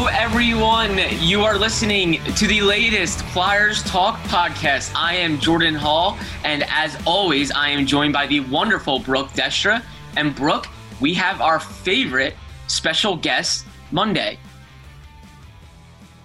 Hello, 0.00 0.10
everyone. 0.12 0.96
You 1.18 1.42
are 1.42 1.58
listening 1.58 2.22
to 2.36 2.46
the 2.46 2.60
latest 2.60 3.20
Flyers 3.32 3.82
Talk 3.82 4.16
podcast. 4.28 4.92
I 4.94 5.16
am 5.16 5.40
Jordan 5.40 5.74
Hall, 5.74 6.16
and 6.44 6.62
as 6.68 6.96
always, 7.04 7.50
I 7.50 7.70
am 7.70 7.84
joined 7.84 8.12
by 8.12 8.28
the 8.28 8.38
wonderful 8.38 9.00
Brooke 9.00 9.30
Destra. 9.30 9.82
And 10.16 10.36
Brooke, 10.36 10.68
we 11.00 11.14
have 11.14 11.40
our 11.40 11.58
favorite 11.58 12.36
special 12.68 13.16
guest 13.16 13.66
Monday. 13.90 14.38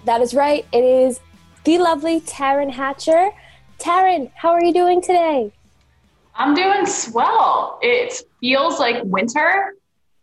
That 0.06 0.22
is 0.22 0.36
right. 0.36 0.68
It 0.72 0.84
is 0.84 1.20
the 1.64 1.80
lovely 1.80 2.22
Taryn 2.22 2.70
Hatcher. 2.70 3.32
Taryn, 3.80 4.30
how 4.36 4.52
are 4.52 4.64
you 4.64 4.72
doing 4.72 5.02
today? 5.02 5.52
I'm 6.36 6.54
doing 6.54 6.86
swell. 6.86 7.80
It 7.82 8.22
feels 8.40 8.78
like 8.78 9.02
winter, 9.06 9.74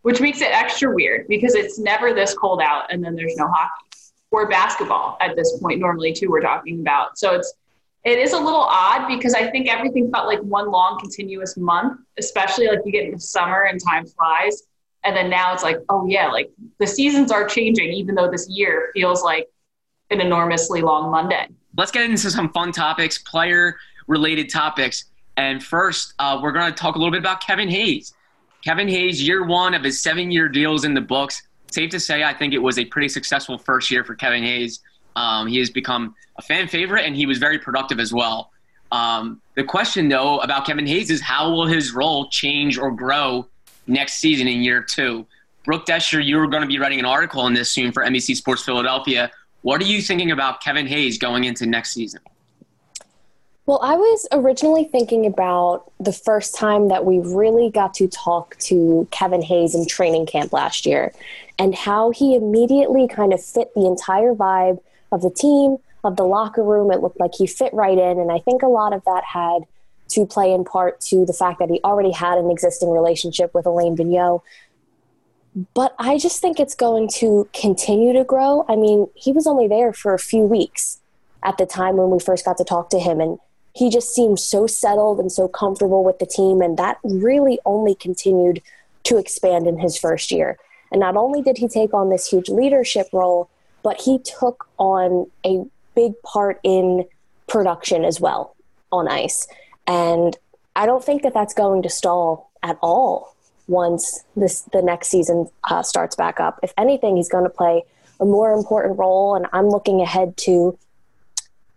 which 0.03 0.19
makes 0.19 0.41
it 0.41 0.49
extra 0.51 0.93
weird 0.93 1.27
because 1.27 1.55
it's 1.55 1.79
never 1.79 2.13
this 2.13 2.33
cold 2.33 2.61
out 2.61 2.91
and 2.91 3.03
then 3.03 3.15
there's 3.15 3.35
no 3.35 3.47
hockey 3.47 3.85
or 4.31 4.47
basketball 4.47 5.17
at 5.21 5.35
this 5.35 5.57
point 5.59 5.79
normally 5.79 6.13
too 6.13 6.29
we're 6.29 6.41
talking 6.41 6.79
about 6.79 7.17
so 7.17 7.33
it's 7.33 7.53
it 8.03 8.17
is 8.17 8.33
a 8.33 8.39
little 8.39 8.67
odd 8.69 9.07
because 9.07 9.33
i 9.33 9.49
think 9.49 9.67
everything 9.67 10.11
felt 10.11 10.27
like 10.27 10.39
one 10.41 10.71
long 10.71 10.99
continuous 10.99 11.57
month 11.57 11.99
especially 12.17 12.67
like 12.67 12.79
you 12.85 12.91
get 12.91 13.05
into 13.05 13.19
summer 13.19 13.63
and 13.63 13.79
time 13.83 14.05
flies 14.05 14.63
and 15.03 15.15
then 15.15 15.29
now 15.29 15.53
it's 15.53 15.63
like 15.63 15.77
oh 15.89 16.05
yeah 16.07 16.27
like 16.27 16.49
the 16.79 16.87
seasons 16.87 17.31
are 17.31 17.45
changing 17.45 17.91
even 17.91 18.15
though 18.15 18.29
this 18.29 18.47
year 18.49 18.89
feels 18.93 19.21
like 19.23 19.47
an 20.09 20.21
enormously 20.21 20.81
long 20.81 21.11
monday 21.11 21.47
Let's 21.77 21.91
get 21.91 22.09
into 22.09 22.29
some 22.29 22.51
fun 22.51 22.71
topics, 22.71 23.17
player 23.17 23.77
related 24.07 24.49
topics. 24.49 25.05
And 25.37 25.63
first, 25.63 26.13
uh, 26.19 26.39
we're 26.41 26.51
going 26.51 26.71
to 26.71 26.77
talk 26.77 26.95
a 26.95 26.97
little 26.97 27.11
bit 27.11 27.19
about 27.19 27.41
Kevin 27.41 27.69
Hayes. 27.69 28.13
Kevin 28.63 28.87
Hayes, 28.87 29.25
year 29.25 29.45
one 29.45 29.73
of 29.73 29.83
his 29.83 30.01
seven 30.01 30.31
year 30.31 30.47
deals 30.47 30.83
in 30.83 30.93
the 30.93 31.01
books. 31.01 31.41
Safe 31.71 31.89
to 31.91 31.99
say, 31.99 32.23
I 32.23 32.33
think 32.33 32.53
it 32.53 32.59
was 32.59 32.77
a 32.77 32.85
pretty 32.85 33.09
successful 33.09 33.57
first 33.57 33.89
year 33.89 34.03
for 34.03 34.15
Kevin 34.15 34.43
Hayes. 34.43 34.81
Um, 35.15 35.47
he 35.47 35.57
has 35.59 35.69
become 35.69 36.15
a 36.37 36.41
fan 36.41 36.67
favorite 36.67 37.05
and 37.05 37.15
he 37.15 37.25
was 37.25 37.37
very 37.37 37.59
productive 37.59 37.99
as 37.99 38.13
well. 38.13 38.51
Um, 38.91 39.41
the 39.55 39.63
question, 39.63 40.09
though, 40.09 40.39
about 40.39 40.65
Kevin 40.65 40.85
Hayes 40.85 41.09
is 41.09 41.21
how 41.21 41.49
will 41.49 41.65
his 41.65 41.93
role 41.93 42.29
change 42.29 42.77
or 42.77 42.91
grow 42.91 43.47
next 43.87 44.15
season 44.15 44.47
in 44.47 44.61
year 44.61 44.83
two? 44.83 45.25
Brooke 45.63 45.85
Destra, 45.85 46.23
you 46.23 46.39
are 46.39 46.47
going 46.47 46.61
to 46.61 46.67
be 46.67 46.79
writing 46.79 46.99
an 46.99 47.05
article 47.05 47.41
on 47.41 47.53
this 47.53 47.71
soon 47.71 47.91
for 47.91 48.03
NBC 48.03 48.35
Sports 48.35 48.63
Philadelphia. 48.63 49.31
What 49.61 49.81
are 49.81 49.85
you 49.85 50.01
thinking 50.01 50.31
about 50.31 50.61
Kevin 50.61 50.87
Hayes 50.87 51.17
going 51.17 51.43
into 51.43 51.65
next 51.65 51.91
season? 51.93 52.21
Well, 53.71 53.79
I 53.81 53.95
was 53.95 54.27
originally 54.33 54.83
thinking 54.83 55.25
about 55.25 55.93
the 55.97 56.11
first 56.11 56.55
time 56.55 56.89
that 56.89 57.05
we 57.05 57.19
really 57.19 57.69
got 57.69 57.93
to 57.93 58.09
talk 58.09 58.57
to 58.63 59.07
Kevin 59.11 59.41
Hayes 59.41 59.73
in 59.73 59.87
training 59.87 60.25
camp 60.25 60.51
last 60.51 60.85
year 60.85 61.13
and 61.57 61.73
how 61.73 62.09
he 62.09 62.35
immediately 62.35 63.07
kind 63.07 63.31
of 63.31 63.41
fit 63.41 63.73
the 63.73 63.85
entire 63.85 64.33
vibe 64.33 64.81
of 65.13 65.21
the 65.21 65.29
team, 65.29 65.77
of 66.03 66.17
the 66.17 66.25
locker 66.25 66.61
room. 66.61 66.91
It 66.91 66.99
looked 66.99 67.17
like 67.17 67.31
he 67.33 67.47
fit 67.47 67.73
right 67.73 67.97
in. 67.97 68.19
And 68.19 68.29
I 68.29 68.39
think 68.39 68.61
a 68.61 68.67
lot 68.67 68.91
of 68.91 69.05
that 69.05 69.23
had 69.23 69.61
to 70.09 70.25
play 70.25 70.51
in 70.51 70.65
part 70.65 70.99
to 71.03 71.25
the 71.25 71.31
fact 71.31 71.59
that 71.59 71.69
he 71.69 71.79
already 71.85 72.11
had 72.11 72.37
an 72.37 72.51
existing 72.51 72.89
relationship 72.89 73.53
with 73.53 73.65
Alain 73.65 73.95
Vigneault. 73.95 74.41
But 75.73 75.95
I 75.97 76.17
just 76.17 76.41
think 76.41 76.59
it's 76.59 76.75
going 76.75 77.07
to 77.19 77.47
continue 77.53 78.11
to 78.11 78.25
grow. 78.25 78.65
I 78.67 78.75
mean, 78.75 79.07
he 79.15 79.31
was 79.31 79.47
only 79.47 79.69
there 79.69 79.93
for 79.93 80.13
a 80.13 80.19
few 80.19 80.41
weeks 80.41 80.99
at 81.41 81.57
the 81.57 81.65
time 81.65 81.95
when 81.95 82.09
we 82.09 82.19
first 82.19 82.43
got 82.43 82.57
to 82.57 82.65
talk 82.65 82.89
to 82.89 82.99
him. 82.99 83.21
And 83.21 83.39
he 83.73 83.89
just 83.89 84.13
seemed 84.13 84.39
so 84.39 84.67
settled 84.67 85.19
and 85.19 85.31
so 85.31 85.47
comfortable 85.47 86.03
with 86.03 86.19
the 86.19 86.25
team. 86.25 86.61
And 86.61 86.77
that 86.77 86.97
really 87.03 87.59
only 87.65 87.95
continued 87.95 88.61
to 89.03 89.17
expand 89.17 89.67
in 89.67 89.79
his 89.79 89.97
first 89.97 90.31
year. 90.31 90.57
And 90.91 90.99
not 90.99 91.15
only 91.15 91.41
did 91.41 91.57
he 91.57 91.67
take 91.67 91.93
on 91.93 92.09
this 92.09 92.27
huge 92.27 92.49
leadership 92.49 93.07
role, 93.13 93.49
but 93.83 94.01
he 94.01 94.19
took 94.19 94.67
on 94.77 95.29
a 95.45 95.63
big 95.95 96.21
part 96.21 96.59
in 96.63 97.05
production 97.47 98.03
as 98.03 98.19
well 98.19 98.55
on 98.91 99.07
ice. 99.07 99.47
And 99.87 100.37
I 100.75 100.85
don't 100.85 101.03
think 101.03 101.23
that 101.23 101.33
that's 101.33 101.53
going 101.53 101.81
to 101.83 101.89
stall 101.89 102.51
at 102.63 102.77
all 102.81 103.35
once 103.67 104.23
this 104.35 104.61
the 104.73 104.81
next 104.81 105.07
season 105.07 105.49
uh, 105.69 105.81
starts 105.81 106.15
back 106.15 106.39
up. 106.39 106.59
If 106.61 106.73
anything, 106.77 107.15
he's 107.15 107.29
going 107.29 107.45
to 107.45 107.49
play 107.49 107.83
a 108.19 108.25
more 108.25 108.51
important 108.53 108.99
role. 108.99 109.35
And 109.35 109.47
I'm 109.53 109.69
looking 109.69 110.01
ahead 110.01 110.37
to 110.37 110.77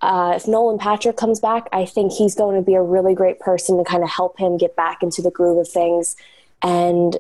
uh, 0.05 0.35
if 0.37 0.47
Nolan 0.47 0.77
Patrick 0.77 1.17
comes 1.17 1.41
back, 1.41 1.67
I 1.73 1.87
think 1.87 2.13
he's 2.13 2.35
going 2.35 2.57
to 2.57 2.63
be 2.63 2.75
a 2.75 2.83
really 2.83 3.15
great 3.15 3.41
person 3.41 3.79
to 3.79 3.85
kind 3.85 4.03
of 4.03 4.11
help 4.11 4.39
him 4.39 4.59
get 4.59 4.77
back 4.77 5.03
into 5.03 5.23
the 5.23 5.31
groove 5.31 5.57
of 5.57 5.67
things. 5.67 6.15
And 6.63 7.17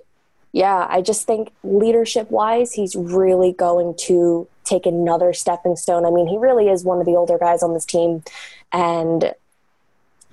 yeah, 0.52 0.86
I 0.90 1.00
just 1.00 1.26
think 1.26 1.50
leadership 1.62 2.30
wise, 2.30 2.74
he's 2.74 2.94
really 2.94 3.52
going 3.52 3.94
to 4.00 4.46
take 4.64 4.84
another 4.84 5.32
stepping 5.32 5.76
stone. 5.76 6.04
I 6.04 6.10
mean, 6.10 6.26
he 6.26 6.36
really 6.36 6.68
is 6.68 6.84
one 6.84 7.00
of 7.00 7.06
the 7.06 7.16
older 7.16 7.38
guys 7.38 7.62
on 7.62 7.72
this 7.72 7.86
team 7.86 8.22
and 8.70 9.32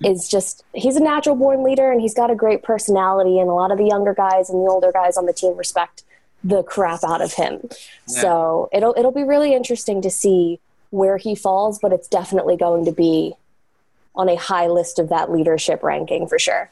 is 0.04 0.28
just, 0.28 0.62
he's 0.74 0.96
a 0.96 1.02
natural 1.02 1.36
born 1.36 1.64
leader 1.64 1.90
and 1.90 2.02
he's 2.02 2.14
got 2.14 2.30
a 2.30 2.34
great 2.34 2.62
personality. 2.62 3.38
And 3.38 3.48
a 3.48 3.54
lot 3.54 3.72
of 3.72 3.78
the 3.78 3.86
younger 3.86 4.12
guys 4.12 4.50
and 4.50 4.58
the 4.58 4.70
older 4.70 4.92
guys 4.92 5.16
on 5.16 5.24
the 5.24 5.32
team 5.32 5.56
respect 5.56 6.02
the 6.44 6.62
crap 6.62 7.02
out 7.02 7.22
of 7.22 7.32
him. 7.32 7.60
Yeah. 7.62 8.20
So 8.20 8.68
it'll, 8.74 8.94
it'll 8.98 9.10
be 9.10 9.22
really 9.22 9.54
interesting 9.54 10.02
to 10.02 10.10
see 10.10 10.60
where 10.92 11.16
he 11.16 11.34
falls, 11.34 11.78
but 11.78 11.90
it's 11.92 12.06
definitely 12.06 12.56
going 12.56 12.84
to 12.84 12.92
be 12.92 13.34
on 14.14 14.28
a 14.28 14.36
high 14.36 14.66
list 14.66 14.98
of 14.98 15.08
that 15.08 15.32
leadership 15.32 15.82
ranking 15.82 16.28
for 16.28 16.38
sure. 16.38 16.70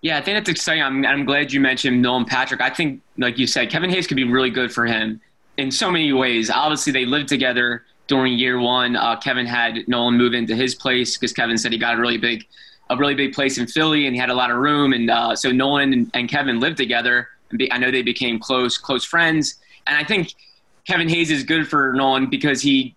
Yeah, 0.00 0.16
I 0.16 0.22
think 0.22 0.38
that's 0.38 0.48
exciting. 0.48 0.82
I'm, 0.82 1.04
I'm 1.04 1.26
glad 1.26 1.52
you 1.52 1.60
mentioned 1.60 2.00
Nolan 2.00 2.24
Patrick. 2.24 2.62
I 2.62 2.70
think, 2.70 3.02
like 3.18 3.38
you 3.38 3.46
said, 3.46 3.70
Kevin 3.70 3.90
Hayes 3.90 4.06
could 4.06 4.16
be 4.16 4.24
really 4.24 4.48
good 4.48 4.72
for 4.72 4.86
him 4.86 5.20
in 5.58 5.70
so 5.70 5.90
many 5.90 6.10
ways. 6.14 6.48
Obviously, 6.48 6.92
they 6.92 7.04
lived 7.04 7.28
together 7.28 7.84
during 8.06 8.32
year 8.38 8.58
one. 8.58 8.96
Uh, 8.96 9.16
Kevin 9.16 9.44
had 9.44 9.86
Nolan 9.86 10.16
move 10.16 10.32
into 10.32 10.56
his 10.56 10.74
place 10.74 11.18
because 11.18 11.34
Kevin 11.34 11.58
said 11.58 11.72
he 11.72 11.78
got 11.78 11.98
a 11.98 12.00
really 12.00 12.16
big, 12.16 12.46
a 12.88 12.96
really 12.96 13.14
big 13.14 13.34
place 13.34 13.58
in 13.58 13.66
Philly, 13.66 14.06
and 14.06 14.16
he 14.16 14.20
had 14.20 14.30
a 14.30 14.34
lot 14.34 14.50
of 14.50 14.56
room. 14.56 14.94
And 14.94 15.10
uh, 15.10 15.36
so 15.36 15.52
Nolan 15.52 15.92
and, 15.92 16.10
and, 16.14 16.28
Kevin 16.30 16.58
lived 16.58 16.78
together. 16.78 17.28
And 17.50 17.58
be, 17.58 17.70
I 17.70 17.76
know 17.76 17.90
they 17.90 18.00
became 18.00 18.38
close, 18.38 18.78
close 18.78 19.04
friends. 19.04 19.56
And 19.86 19.98
I 19.98 20.04
think 20.04 20.34
Kevin 20.86 21.10
Hayes 21.10 21.30
is 21.30 21.44
good 21.44 21.68
for 21.68 21.92
Nolan 21.92 22.30
because 22.30 22.62
he 22.62 22.96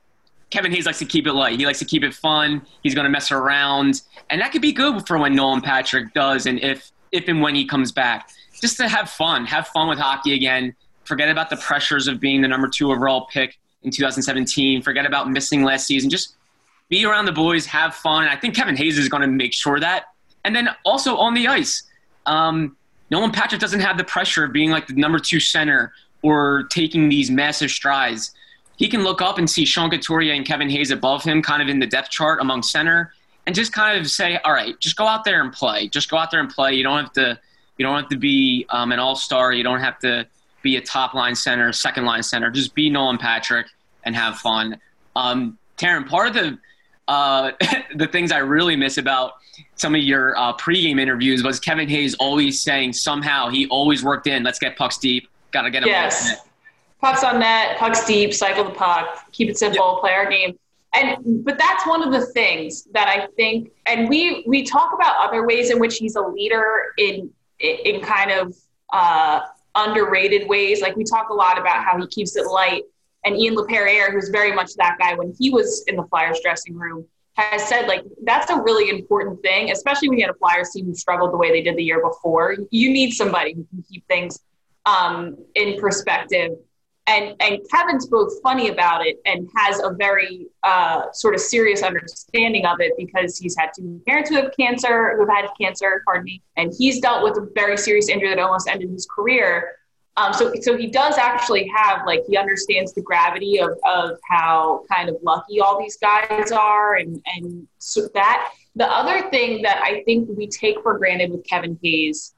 Kevin 0.53 0.71
Hayes 0.71 0.85
likes 0.85 0.99
to 0.99 1.05
keep 1.05 1.25
it 1.25 1.33
light. 1.33 1.57
He 1.57 1.65
likes 1.65 1.79
to 1.79 1.85
keep 1.85 2.03
it 2.03 2.13
fun. 2.13 2.61
He's 2.83 2.93
going 2.93 3.05
to 3.05 3.09
mess 3.09 3.31
around, 3.31 4.03
and 4.29 4.39
that 4.39 4.51
could 4.51 4.61
be 4.61 4.71
good 4.71 5.07
for 5.07 5.17
when 5.17 5.33
Nolan 5.33 5.61
Patrick 5.61 6.13
does, 6.13 6.45
and 6.45 6.59
if 6.59 6.91
if 7.11 7.27
and 7.27 7.41
when 7.41 7.55
he 7.55 7.65
comes 7.65 7.91
back, 7.91 8.29
just 8.61 8.77
to 8.77 8.87
have 8.87 9.09
fun, 9.09 9.47
have 9.47 9.67
fun 9.69 9.89
with 9.89 9.97
hockey 9.97 10.35
again. 10.35 10.75
Forget 11.05 11.29
about 11.29 11.49
the 11.49 11.57
pressures 11.57 12.07
of 12.07 12.19
being 12.19 12.43
the 12.43 12.47
number 12.47 12.67
two 12.67 12.91
overall 12.91 13.25
pick 13.33 13.57
in 13.81 13.89
2017. 13.89 14.83
Forget 14.83 15.07
about 15.07 15.27
missing 15.27 15.63
last 15.63 15.87
season. 15.87 16.11
Just 16.11 16.35
be 16.87 17.03
around 17.03 17.25
the 17.25 17.31
boys, 17.31 17.65
have 17.65 17.95
fun. 17.95 18.27
I 18.27 18.35
think 18.35 18.55
Kevin 18.55 18.77
Hayes 18.77 18.99
is 18.99 19.09
going 19.09 19.21
to 19.21 19.27
make 19.27 19.53
sure 19.53 19.79
that. 19.79 20.05
And 20.45 20.55
then 20.55 20.69
also 20.85 21.17
on 21.17 21.33
the 21.33 21.47
ice, 21.47 21.81
um, 22.27 22.77
Nolan 23.09 23.31
Patrick 23.31 23.59
doesn't 23.59 23.79
have 23.79 23.97
the 23.97 24.03
pressure 24.03 24.43
of 24.43 24.53
being 24.53 24.69
like 24.69 24.85
the 24.85 24.93
number 24.93 25.17
two 25.17 25.39
center 25.39 25.93
or 26.21 26.67
taking 26.69 27.09
these 27.09 27.31
massive 27.31 27.71
strides 27.71 28.33
he 28.77 28.87
can 28.87 29.03
look 29.03 29.21
up 29.21 29.37
and 29.37 29.49
see 29.49 29.65
Sean 29.65 29.89
Couturier 29.89 30.33
and 30.33 30.45
Kevin 30.45 30.69
Hayes 30.69 30.91
above 30.91 31.23
him, 31.23 31.41
kind 31.41 31.61
of 31.61 31.69
in 31.69 31.79
the 31.79 31.87
depth 31.87 32.09
chart 32.09 32.41
among 32.41 32.63
center, 32.63 33.13
and 33.45 33.55
just 33.55 33.73
kind 33.73 33.99
of 33.99 34.09
say, 34.09 34.37
all 34.43 34.53
right, 34.53 34.79
just 34.79 34.95
go 34.95 35.05
out 35.05 35.23
there 35.23 35.41
and 35.41 35.51
play. 35.51 35.87
Just 35.87 36.09
go 36.09 36.17
out 36.17 36.31
there 36.31 36.39
and 36.39 36.49
play. 36.49 36.73
You 36.73 36.83
don't 36.83 37.03
have 37.03 37.13
to, 37.13 37.39
you 37.77 37.85
don't 37.85 37.99
have 37.99 38.09
to 38.09 38.17
be 38.17 38.65
um, 38.69 38.91
an 38.91 38.99
all 38.99 39.15
star. 39.15 39.53
You 39.53 39.63
don't 39.63 39.79
have 39.79 39.99
to 39.99 40.25
be 40.61 40.77
a 40.77 40.81
top 40.81 41.13
line 41.13 41.35
center, 41.35 41.71
second 41.71 42.05
line 42.05 42.23
center. 42.23 42.49
Just 42.49 42.73
be 42.73 42.89
Nolan 42.89 43.17
Patrick 43.17 43.67
and 44.03 44.15
have 44.15 44.37
fun. 44.37 44.79
Um, 45.15 45.57
Taryn, 45.77 46.07
part 46.07 46.29
of 46.29 46.33
the 46.33 46.57
uh, 47.07 47.51
the 47.95 48.07
things 48.07 48.31
I 48.31 48.39
really 48.39 48.75
miss 48.75 48.97
about 48.97 49.33
some 49.75 49.93
of 49.93 50.01
your 50.01 50.37
uh, 50.37 50.53
pregame 50.53 50.99
interviews 50.99 51.43
was 51.43 51.59
Kevin 51.59 51.87
Hayes 51.89 52.15
always 52.15 52.61
saying 52.61 52.93
somehow 52.93 53.49
he 53.49 53.67
always 53.67 54.03
worked 54.03 54.27
in. 54.27 54.43
Let's 54.43 54.59
get 54.59 54.77
pucks 54.77 54.97
deep. 54.97 55.27
Got 55.51 55.63
to 55.63 55.69
get 55.69 55.81
them. 55.81 55.89
Yes, 55.89 56.37
pucks 57.03 57.23
on 57.23 57.39
net, 57.39 57.77
pucks 57.77 58.05
deep, 58.05 58.33
cycle 58.33 58.63
the 58.63 58.71
puck, 58.71 59.31
keep 59.31 59.49
it 59.49 59.57
simple, 59.57 59.93
yep. 59.93 59.99
play 60.01 60.13
our 60.13 60.29
game. 60.29 60.57
And 60.93 61.43
but 61.43 61.57
that's 61.57 61.85
one 61.87 62.03
of 62.03 62.13
the 62.13 62.27
things 62.27 62.83
that 62.93 63.07
I 63.07 63.27
think, 63.35 63.71
and 63.87 64.07
we 64.07 64.43
we 64.47 64.63
talk 64.63 64.93
about 64.93 65.15
other 65.19 65.45
ways 65.45 65.69
in 65.71 65.79
which 65.79 65.97
he's 65.97 66.15
a 66.15 66.21
leader 66.21 66.93
in 66.97 67.29
in 67.59 68.01
kind 68.01 68.31
of 68.31 68.55
uh, 68.93 69.41
underrated 69.75 70.47
ways. 70.47 70.81
Like 70.81 70.95
we 70.95 71.03
talk 71.03 71.29
a 71.29 71.33
lot 71.33 71.57
about 71.57 71.83
how 71.83 71.99
he 71.99 72.07
keeps 72.07 72.35
it 72.35 72.45
light 72.45 72.83
and 73.25 73.37
Ian 73.37 73.55
Laperriere, 73.55 74.11
who's 74.11 74.29
very 74.29 74.53
much 74.53 74.75
that 74.75 74.97
guy 74.99 75.13
when 75.15 75.33
he 75.39 75.49
was 75.49 75.83
in 75.87 75.95
the 75.95 76.03
Flyers 76.03 76.39
dressing 76.43 76.75
room, 76.75 77.05
has 77.35 77.67
said 77.67 77.87
like 77.87 78.03
that's 78.23 78.51
a 78.51 78.61
really 78.61 78.89
important 78.89 79.41
thing, 79.41 79.71
especially 79.71 80.09
when 80.09 80.19
you 80.19 80.25
had 80.25 80.35
a 80.35 80.37
Flyers 80.37 80.69
team 80.71 80.85
who 80.85 80.93
struggled 80.93 81.33
the 81.33 81.37
way 81.37 81.51
they 81.51 81.61
did 81.61 81.75
the 81.75 81.83
year 81.83 82.01
before. 82.01 82.55
You 82.69 82.91
need 82.91 83.11
somebody 83.11 83.53
who 83.53 83.65
can 83.65 83.83
keep 83.89 84.05
things 84.07 84.39
um, 84.85 85.37
in 85.55 85.79
perspective. 85.79 86.51
And 87.05 87.35
and 87.41 87.59
Kevin's 87.69 88.07
both 88.07 88.41
funny 88.41 88.69
about 88.69 89.05
it 89.05 89.19
and 89.25 89.49
has 89.57 89.79
a 89.79 89.91
very 89.91 90.47
uh, 90.63 91.11
sort 91.11 91.35
of 91.35 91.41
serious 91.41 91.83
understanding 91.83 92.65
of 92.65 92.79
it 92.79 92.93
because 92.97 93.37
he's 93.37 93.57
had 93.57 93.71
two 93.77 94.01
parents 94.07 94.29
who 94.29 94.37
have 94.37 94.51
cancer, 94.57 95.17
who've 95.17 95.27
had 95.27 95.49
cancer, 95.59 96.01
pardon 96.05 96.23
me, 96.23 96.41
and 96.55 96.73
he's 96.77 97.01
dealt 97.01 97.23
with 97.23 97.37
a 97.37 97.49
very 97.53 97.75
serious 97.75 98.07
injury 98.07 98.29
that 98.29 98.39
almost 98.39 98.69
ended 98.69 98.89
his 98.89 99.05
career. 99.13 99.77
Um, 100.15 100.31
so, 100.31 100.53
so 100.61 100.77
he 100.77 100.87
does 100.87 101.17
actually 101.17 101.67
have 101.75 102.05
like 102.05 102.21
he 102.27 102.37
understands 102.37 102.93
the 102.93 103.01
gravity 103.01 103.59
of, 103.59 103.71
of 103.83 104.17
how 104.29 104.85
kind 104.89 105.09
of 105.09 105.17
lucky 105.23 105.59
all 105.59 105.79
these 105.79 105.97
guys 105.97 106.51
are, 106.51 106.95
and 106.95 107.21
and 107.35 107.67
so 107.79 108.07
that 108.13 108.53
the 108.75 108.85
other 108.85 109.29
thing 109.29 109.61
that 109.63 109.81
I 109.83 110.03
think 110.03 110.29
we 110.37 110.47
take 110.47 110.81
for 110.83 110.97
granted 110.97 111.31
with 111.31 111.45
Kevin 111.45 111.77
Hayes 111.83 112.33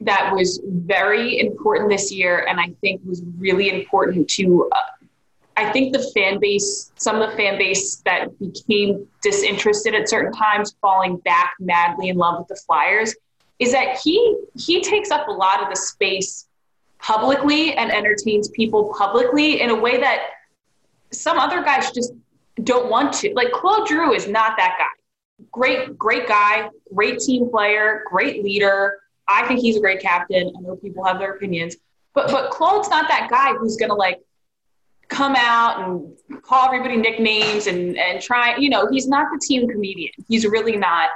that 0.00 0.32
was 0.34 0.60
very 0.64 1.40
important 1.40 1.90
this 1.90 2.12
year, 2.12 2.46
and 2.48 2.60
I 2.60 2.68
think 2.80 3.00
was 3.04 3.22
really 3.38 3.70
important 3.70 4.28
to. 4.30 4.70
Uh, 4.74 4.78
I 5.58 5.72
think 5.72 5.94
the 5.94 6.10
fan 6.14 6.38
base, 6.38 6.92
some 6.96 7.20
of 7.20 7.30
the 7.30 7.36
fan 7.36 7.56
base 7.56 7.96
that 8.04 8.38
became 8.38 9.06
disinterested 9.22 9.94
at 9.94 10.08
certain 10.08 10.32
times, 10.32 10.76
falling 10.82 11.16
back 11.18 11.54
madly 11.58 12.10
in 12.10 12.16
love 12.16 12.38
with 12.38 12.48
the 12.48 12.56
Flyers, 12.56 13.14
is 13.58 13.72
that 13.72 13.98
he 14.02 14.36
he 14.54 14.82
takes 14.82 15.10
up 15.10 15.28
a 15.28 15.32
lot 15.32 15.62
of 15.62 15.70
the 15.70 15.76
space 15.76 16.46
publicly 16.98 17.74
and 17.74 17.90
entertains 17.90 18.48
people 18.50 18.94
publicly 18.98 19.60
in 19.60 19.70
a 19.70 19.74
way 19.74 19.98
that 19.98 20.30
some 21.12 21.38
other 21.38 21.62
guys 21.62 21.90
just 21.92 22.12
don't 22.64 22.90
want 22.90 23.12
to. 23.14 23.32
Like 23.34 23.52
Claude 23.52 23.88
Giroux 23.88 24.12
is 24.12 24.28
not 24.28 24.56
that 24.56 24.76
guy. 24.78 25.44
Great, 25.52 25.98
great 25.98 26.26
guy, 26.26 26.68
great 26.94 27.18
team 27.18 27.50
player, 27.50 28.02
great 28.06 28.42
leader. 28.42 28.98
I 29.28 29.46
think 29.46 29.60
he's 29.60 29.76
a 29.76 29.80
great 29.80 30.00
captain. 30.00 30.52
I 30.56 30.60
know 30.60 30.76
people 30.76 31.04
have 31.04 31.18
their 31.18 31.32
opinions, 31.34 31.76
but 32.14 32.30
but 32.30 32.50
Claude's 32.50 32.88
not 32.88 33.08
that 33.08 33.28
guy 33.30 33.54
who's 33.54 33.76
gonna 33.76 33.94
like 33.94 34.20
come 35.08 35.34
out 35.36 35.80
and 35.80 36.42
call 36.42 36.66
everybody 36.66 36.96
nicknames 36.96 37.66
and 37.66 37.96
and 37.96 38.20
try. 38.20 38.56
You 38.56 38.70
know, 38.70 38.88
he's 38.90 39.08
not 39.08 39.26
the 39.32 39.40
team 39.44 39.68
comedian. 39.68 40.12
He's 40.28 40.46
really 40.46 40.76
not. 40.76 41.10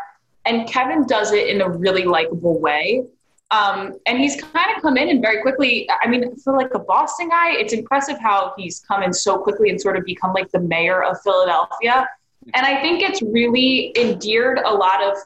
And 0.46 0.66
Kevin 0.68 1.06
does 1.06 1.32
it 1.32 1.48
in 1.48 1.60
a 1.60 1.68
really 1.68 2.04
likable 2.04 2.58
way. 2.58 3.04
Um, 3.50 3.98
and 4.06 4.18
he's 4.18 4.40
kind 4.40 4.74
of 4.74 4.80
come 4.80 4.96
in 4.96 5.08
and 5.08 5.20
very 5.20 5.42
quickly. 5.42 5.88
I 6.02 6.06
mean, 6.06 6.36
for 6.36 6.56
like 6.56 6.72
a 6.74 6.78
Boston 6.78 7.28
guy, 7.28 7.52
it's 7.52 7.72
impressive 7.72 8.16
how 8.20 8.54
he's 8.56 8.80
come 8.80 9.02
in 9.02 9.12
so 9.12 9.38
quickly 9.38 9.70
and 9.70 9.80
sort 9.80 9.96
of 9.96 10.04
become 10.04 10.32
like 10.32 10.50
the 10.52 10.60
mayor 10.60 11.02
of 11.02 11.20
Philadelphia. 11.22 12.08
And 12.54 12.64
I 12.64 12.80
think 12.80 13.02
it's 13.02 13.20
really 13.22 13.92
endeared 13.98 14.60
a 14.64 14.72
lot 14.72 15.02
of 15.02 15.16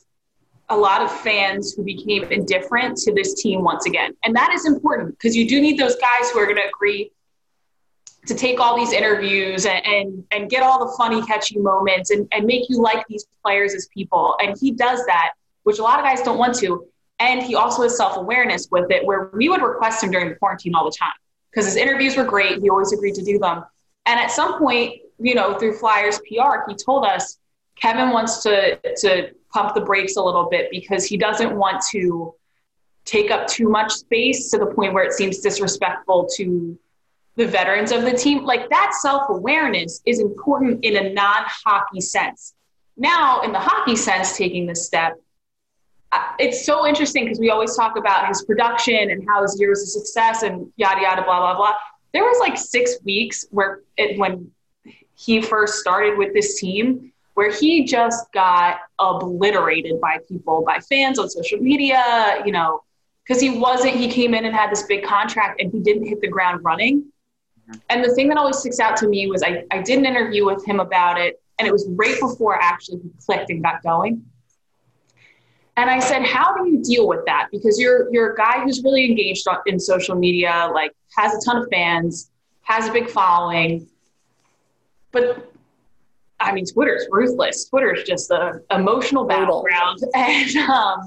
a 0.69 0.77
lot 0.77 1.03
of 1.03 1.11
fans 1.11 1.75
who 1.75 1.85
became 1.85 2.25
indifferent 2.25 2.97
to 2.99 3.13
this 3.13 3.41
team 3.41 3.63
once 3.63 3.87
again. 3.87 4.15
And 4.25 4.35
that 4.35 4.53
is 4.53 4.67
important 4.67 5.11
because 5.11 5.37
you 5.37 5.49
do 5.49 5.61
need 5.61 5.79
those 5.79 5.97
guys 5.97 6.31
who 6.31 6.39
are 6.39 6.47
going 6.47 6.57
to 6.57 6.67
agree 6.67 7.11
to 8.27 8.35
take 8.35 8.59
all 8.59 8.77
these 8.77 8.93
interviews 8.93 9.67
and, 9.67 9.85
and, 9.85 10.25
and 10.31 10.51
get 10.51 10.63
all 10.63 10.87
the 10.87 10.97
funny, 10.97 11.21
catchy 11.27 11.59
moments 11.59 12.11
and, 12.11 12.27
and 12.33 12.47
make 12.47 12.71
you 12.71 12.81
like 12.81 13.07
these 13.09 13.27
players 13.43 13.75
as 13.75 13.87
people. 13.93 14.37
And 14.41 14.57
he 14.59 14.73
does 14.73 15.05
that, 15.07 15.33
which 15.65 15.79
a 15.79 15.83
lot 15.83 15.99
of 15.99 16.05
guys 16.05 16.23
don't 16.23 16.39
want 16.39 16.55
to. 16.57 16.87
And 17.19 17.43
he 17.43 17.55
also 17.55 17.83
has 17.83 17.97
self 17.97 18.17
awareness 18.17 18.69
with 18.71 18.91
it, 18.91 19.05
where 19.05 19.31
we 19.35 19.49
would 19.49 19.63
request 19.63 20.03
him 20.03 20.11
during 20.11 20.31
the 20.31 20.35
quarantine 20.37 20.75
all 20.75 20.85
the 20.85 20.97
time 20.99 21.13
because 21.51 21.67
his 21.67 21.77
interviews 21.77 22.17
were 22.17 22.25
great. 22.25 22.61
He 22.61 22.71
always 22.71 22.93
agreed 22.93 23.15
to 23.15 23.23
do 23.23 23.39
them. 23.39 23.65
And 24.07 24.19
at 24.19 24.31
some 24.31 24.59
point, 24.59 25.01
you 25.19 25.35
know, 25.35 25.59
through 25.59 25.75
Flyers 25.75 26.19
PR, 26.21 26.69
he 26.69 26.75
told 26.75 27.05
us 27.05 27.39
Kevin 27.77 28.11
wants 28.11 28.43
to 28.43 28.77
to 28.97 29.31
pump 29.53 29.75
the 29.75 29.81
brakes 29.81 30.17
a 30.17 30.23
little 30.23 30.49
bit 30.51 30.71
because 30.71 31.05
he 31.05 31.17
doesn't 31.17 31.55
want 31.55 31.83
to 31.93 32.35
take 33.05 33.31
up 33.31 33.47
too 33.47 33.69
much 33.69 33.93
space 33.93 34.51
to 34.51 34.59
the 34.59 34.67
point 34.67 34.93
where 34.93 35.05
it 35.05 35.13
seems 35.13 35.39
disrespectful 35.39 36.27
to 36.37 36.79
the 37.37 37.47
veterans 37.47 37.93
of 37.93 38.03
the 38.03 38.13
team. 38.13 38.45
Like 38.45 38.69
that 38.71 38.93
self 39.01 39.29
awareness 39.29 40.01
is 40.05 40.21
important 40.21 40.85
in 40.85 40.97
a 40.97 41.13
non 41.13 41.45
hockey 41.47 42.01
sense. 42.01 42.55
Now, 42.97 43.43
in 43.43 43.53
the 43.53 43.59
hockey 43.59 43.97
sense, 43.97 44.37
taking 44.37 44.67
this 44.67 44.87
step, 44.87 45.15
uh, 46.13 46.23
it's 46.39 46.65
so 46.65 46.87
interesting 46.87 47.25
because 47.25 47.41
we 47.41 47.51
always 47.51 47.77
talk 47.77 47.97
about 47.99 48.29
his 48.29 48.45
production 48.45 49.11
and 49.11 49.25
how 49.29 49.43
his 49.43 49.59
years 49.59 49.83
of 49.83 49.89
success 49.89 50.43
and 50.43 50.73
yada 50.77 51.03
yada 51.03 51.23
blah 51.23 51.41
blah 51.41 51.57
blah. 51.57 51.75
There 52.13 52.23
was 52.23 52.39
like 52.39 52.57
six 52.57 52.97
weeks 53.05 53.45
where 53.51 53.81
it, 53.97 54.19
when 54.19 54.53
he 55.17 55.43
first 55.43 55.81
started 55.81 56.17
with 56.17 56.33
this 56.33 56.61
team 56.61 57.13
where 57.35 57.53
he 57.53 57.85
just 57.85 58.33
got 58.33 58.79
obliterated 58.99 60.01
by 60.01 60.19
people, 60.29 60.63
by 60.65 60.79
fans 60.81 61.19
on 61.19 61.29
social 61.29 61.59
media, 61.59 62.43
you 62.45 62.53
know, 62.53 62.83
because 63.23 63.41
he 63.41 63.59
wasn't, 63.59 63.95
he 63.95 64.09
came 64.09 64.35
in 64.35 64.45
and 64.45 64.55
had 64.55 64.71
this 64.71 64.85
big 64.85 65.05
contract 65.05 65.61
and 65.61 65.73
he 65.73 65.81
didn't 65.81 66.07
hit 66.07 66.21
the 66.21 66.29
ground 66.29 66.65
running. 66.65 67.01
Mm-hmm. 67.01 67.81
And 67.91 68.05
the 68.05 68.15
thing 68.15 68.29
that 68.29 68.39
always 68.39 68.59
sticks 68.59 68.79
out 68.81 68.97
to 68.99 69.09
me 69.09 69.27
was 69.27 69.43
I, 69.43 69.65
I 69.71 69.83
did 69.83 69.99
an 69.99 70.07
interview 70.07 70.45
with 70.45 70.65
him 70.65 70.81
about 70.81 71.21
it, 71.21 71.41
and 71.59 71.67
it 71.67 71.73
was 71.73 71.87
right 71.91 72.19
before 72.21 72.61
actually 72.61 72.99
he 72.99 73.11
clicked 73.25 73.51
and 73.51 73.63
got 73.63 73.83
going. 73.83 74.25
And 75.77 75.91
I 75.91 75.99
said, 75.99 76.25
how 76.25 76.55
do 76.55 76.69
you 76.69 76.83
deal 76.83 77.09
with 77.09 77.25
that? 77.27 77.49
Because 77.51 77.81
you're 77.81 78.13
you're 78.13 78.33
a 78.33 78.37
guy 78.37 78.61
who's 78.61 78.83
really 78.85 79.05
engaged 79.07 79.45
in 79.67 79.81
social 79.81 80.15
media, 80.15 80.71
like 80.73 80.93
has 81.17 81.35
a 81.35 81.45
ton 81.45 81.57
of 81.57 81.69
fans, 81.69 82.31
has 82.63 82.89
a 82.89 82.93
big 82.93 83.11
following. 83.11 83.89
But 85.11 85.53
I 86.45 86.53
mean, 86.53 86.67
Twitter's 86.67 87.07
ruthless. 87.11 87.69
Twitter's 87.69 88.05
just 88.05 88.31
a 88.31 88.61
emotional 88.71 89.25
battleground. 89.25 90.01
And 90.15 90.57
um, 90.57 91.01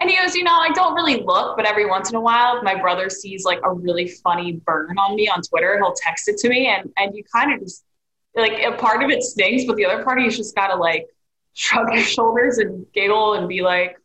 and 0.00 0.08
he 0.08 0.16
goes, 0.16 0.34
you 0.34 0.44
know, 0.44 0.54
I 0.54 0.70
don't 0.70 0.94
really 0.94 1.22
look, 1.22 1.56
but 1.56 1.66
every 1.66 1.86
once 1.86 2.10
in 2.10 2.16
a 2.16 2.20
while, 2.20 2.58
if 2.58 2.62
my 2.62 2.74
brother 2.74 3.10
sees 3.10 3.44
like 3.44 3.60
a 3.64 3.72
really 3.72 4.08
funny 4.08 4.52
burn 4.52 4.96
on 4.96 5.16
me 5.16 5.28
on 5.28 5.42
Twitter, 5.42 5.76
he'll 5.76 5.94
text 5.94 6.28
it 6.28 6.38
to 6.38 6.48
me, 6.48 6.66
and 6.68 6.92
and 6.96 7.16
you 7.16 7.24
kind 7.34 7.52
of 7.52 7.60
just 7.60 7.84
like 8.36 8.62
a 8.62 8.72
part 8.72 9.02
of 9.02 9.10
it 9.10 9.22
stings, 9.22 9.64
but 9.64 9.76
the 9.76 9.84
other 9.84 10.04
part 10.04 10.20
you 10.20 10.30
just 10.30 10.54
gotta 10.54 10.76
like 10.76 11.06
shrug 11.54 11.92
your 11.92 12.02
shoulders 12.02 12.58
and 12.58 12.86
giggle 12.92 13.34
and 13.34 13.48
be 13.48 13.62
like, 13.62 13.98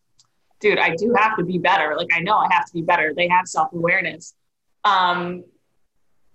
dude, 0.60 0.79
I 0.79 0.95
do 0.95 1.13
have 1.15 1.38
to 1.38 1.45
be 1.45 1.60
better. 1.60 1.93
Like, 1.95 2.10
I 2.15 2.19
know 2.22 2.38
I 2.38 2.48
have 2.51 2.65
to 2.65 2.74
be 2.74 2.81
better. 2.81 3.13
They 3.15 3.27
have 3.27 3.48
self 3.48 3.72
awareness. 3.74 4.33
Um, 4.83 5.43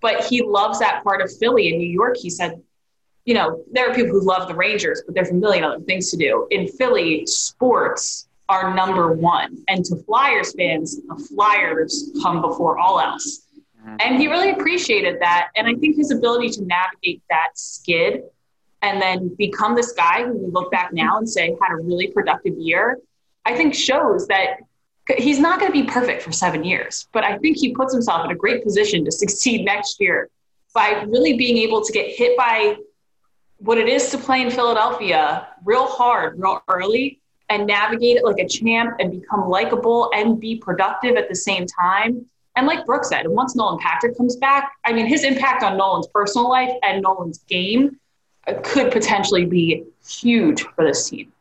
but 0.00 0.24
he 0.24 0.42
loves 0.42 0.78
that 0.78 1.02
part 1.02 1.20
of 1.20 1.36
Philly. 1.38 1.72
In 1.72 1.78
New 1.78 1.88
York, 1.88 2.16
he 2.16 2.30
said, 2.30 2.62
you 3.28 3.34
know, 3.34 3.62
there 3.70 3.86
are 3.86 3.94
people 3.94 4.12
who 4.12 4.26
love 4.26 4.48
the 4.48 4.54
Rangers, 4.54 5.02
but 5.04 5.14
there's 5.14 5.28
a 5.28 5.34
million 5.34 5.62
other 5.62 5.80
things 5.80 6.10
to 6.10 6.16
do. 6.16 6.46
In 6.50 6.66
Philly, 6.66 7.26
sports 7.26 8.26
are 8.48 8.74
number 8.74 9.12
one. 9.12 9.62
And 9.68 9.84
to 9.84 9.96
Flyers 10.04 10.54
fans, 10.54 10.96
the 10.96 11.28
Flyers 11.28 12.10
come 12.22 12.40
before 12.40 12.78
all 12.78 12.98
else. 12.98 13.44
Mm-hmm. 13.78 13.96
And 14.00 14.18
he 14.18 14.28
really 14.28 14.52
appreciated 14.52 15.20
that. 15.20 15.48
And 15.56 15.66
I 15.66 15.74
think 15.74 15.96
his 15.96 16.10
ability 16.10 16.48
to 16.52 16.64
navigate 16.64 17.20
that 17.28 17.50
skid 17.52 18.22
and 18.80 18.98
then 19.02 19.34
become 19.36 19.74
this 19.74 19.92
guy 19.92 20.24
who 20.24 20.32
we 20.32 20.50
look 20.50 20.70
back 20.70 20.94
now 20.94 21.18
and 21.18 21.28
say 21.28 21.54
had 21.60 21.72
a 21.72 21.76
really 21.76 22.06
productive 22.06 22.54
year, 22.56 22.98
I 23.44 23.54
think 23.54 23.74
shows 23.74 24.26
that 24.28 24.60
he's 25.18 25.38
not 25.38 25.60
going 25.60 25.70
to 25.70 25.82
be 25.82 25.86
perfect 25.86 26.22
for 26.22 26.32
seven 26.32 26.64
years. 26.64 27.08
But 27.12 27.24
I 27.24 27.36
think 27.36 27.58
he 27.58 27.74
puts 27.74 27.92
himself 27.92 28.24
in 28.24 28.30
a 28.30 28.34
great 28.34 28.64
position 28.64 29.04
to 29.04 29.12
succeed 29.12 29.66
next 29.66 30.00
year 30.00 30.30
by 30.72 31.04
really 31.08 31.36
being 31.36 31.58
able 31.58 31.84
to 31.84 31.92
get 31.92 32.10
hit 32.10 32.34
by 32.34 32.76
what 33.58 33.78
it 33.78 33.88
is 33.88 34.10
to 34.10 34.18
play 34.18 34.42
in 34.42 34.50
Philadelphia 34.50 35.48
real 35.64 35.86
hard, 35.86 36.38
real 36.38 36.62
early, 36.68 37.20
and 37.48 37.66
navigate 37.66 38.16
it 38.16 38.24
like 38.24 38.38
a 38.38 38.46
champ 38.46 38.96
and 39.00 39.10
become 39.20 39.48
likable 39.48 40.10
and 40.14 40.40
be 40.40 40.56
productive 40.56 41.16
at 41.16 41.28
the 41.28 41.34
same 41.34 41.66
time. 41.66 42.24
And 42.56 42.66
like 42.66 42.84
Brooke 42.86 43.04
said, 43.04 43.26
once 43.28 43.56
Nolan 43.56 43.78
Patrick 43.78 44.16
comes 44.16 44.36
back, 44.36 44.72
I 44.84 44.92
mean, 44.92 45.06
his 45.06 45.24
impact 45.24 45.62
on 45.62 45.76
Nolan's 45.76 46.08
personal 46.08 46.48
life 46.48 46.72
and 46.82 47.02
Nolan's 47.02 47.38
game 47.48 47.98
could 48.64 48.90
potentially 48.92 49.44
be 49.44 49.84
huge 50.06 50.62
for 50.62 50.84
this 50.84 51.08
team. 51.08 51.32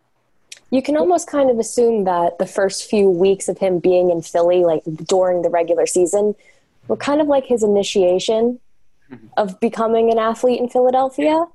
You 0.70 0.82
can 0.82 0.98
almost 0.98 1.30
kind 1.30 1.50
of 1.50 1.60
assume 1.60 2.04
that 2.04 2.40
the 2.40 2.46
first 2.46 2.90
few 2.90 3.10
weeks 3.10 3.48
of 3.48 3.58
him 3.58 3.80
being 3.80 4.12
in 4.12 4.22
Philly, 4.22 4.66
like 4.66 4.84
during 5.06 5.42
the 5.42 5.50
regular 5.50 5.86
season, 5.86 6.36
were 6.88 6.98
kind 6.98 7.22
of 7.22 7.28
like 7.28 7.46
his 7.46 7.64
initiation 7.64 8.60
mm-hmm. 9.10 9.28
of 9.38 9.60
becoming 9.60 10.12
an 10.12 10.20
athlete 10.20 10.60
in 10.60 10.70
Philadelphia 10.70 11.46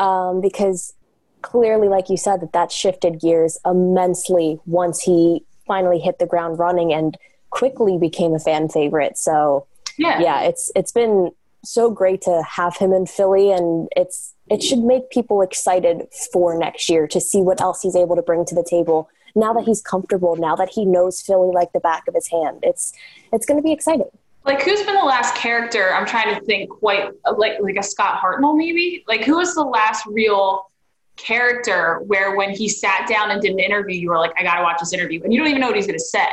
um, 0.00 0.40
because 0.40 0.94
clearly, 1.42 1.88
like 1.88 2.08
you 2.08 2.16
said, 2.16 2.40
that 2.40 2.52
that 2.52 2.72
shifted 2.72 3.20
gears 3.20 3.58
immensely 3.64 4.58
once 4.66 5.00
he 5.02 5.44
finally 5.66 6.00
hit 6.00 6.18
the 6.18 6.26
ground 6.26 6.58
running 6.58 6.92
and 6.92 7.16
quickly 7.50 7.98
became 7.98 8.34
a 8.34 8.38
fan 8.38 8.68
favorite. 8.68 9.16
So 9.18 9.66
yeah, 9.98 10.20
yeah, 10.20 10.42
it's 10.42 10.72
it's 10.74 10.90
been 10.90 11.30
so 11.62 11.90
great 11.90 12.22
to 12.22 12.42
have 12.48 12.76
him 12.76 12.92
in 12.92 13.06
Philly, 13.06 13.52
and 13.52 13.88
it's 13.94 14.34
it 14.48 14.62
should 14.62 14.80
make 14.80 15.10
people 15.10 15.42
excited 15.42 16.06
for 16.32 16.58
next 16.58 16.88
year 16.88 17.06
to 17.06 17.20
see 17.20 17.42
what 17.42 17.60
else 17.60 17.82
he's 17.82 17.94
able 17.94 18.16
to 18.16 18.22
bring 18.22 18.44
to 18.46 18.54
the 18.54 18.66
table. 18.68 19.08
Now 19.36 19.52
that 19.52 19.64
he's 19.64 19.82
comfortable, 19.82 20.34
now 20.34 20.56
that 20.56 20.70
he 20.70 20.84
knows 20.84 21.20
Philly 21.20 21.52
like 21.54 21.72
the 21.72 21.80
back 21.80 22.08
of 22.08 22.14
his 22.14 22.28
hand, 22.28 22.60
it's 22.62 22.92
it's 23.32 23.44
going 23.44 23.58
to 23.58 23.62
be 23.62 23.72
exciting. 23.72 24.10
Like 24.44 24.62
who's 24.62 24.82
been 24.82 24.94
the 24.94 25.04
last 25.04 25.34
character? 25.34 25.92
I'm 25.94 26.06
trying 26.06 26.34
to 26.34 26.40
think. 26.42 26.70
Quite 26.70 27.10
like 27.36 27.60
like 27.60 27.76
a 27.76 27.82
Scott 27.82 28.20
Hartnell, 28.20 28.56
maybe. 28.56 29.04
Like 29.06 29.24
who 29.24 29.36
was 29.36 29.54
the 29.54 29.64
last 29.64 30.06
real 30.06 30.70
character 31.16 32.00
where 32.06 32.36
when 32.36 32.50
he 32.50 32.68
sat 32.68 33.06
down 33.08 33.30
and 33.30 33.42
did 33.42 33.52
an 33.52 33.58
interview, 33.58 34.00
you 34.00 34.08
were 34.08 34.18
like, 34.18 34.32
I 34.38 34.42
got 34.42 34.54
to 34.54 34.62
watch 34.62 34.78
this 34.80 34.92
interview, 34.92 35.22
and 35.22 35.32
you 35.32 35.38
don't 35.38 35.48
even 35.48 35.60
know 35.60 35.66
what 35.66 35.76
he's 35.76 35.86
going 35.86 35.98
to 35.98 36.04
say, 36.04 36.28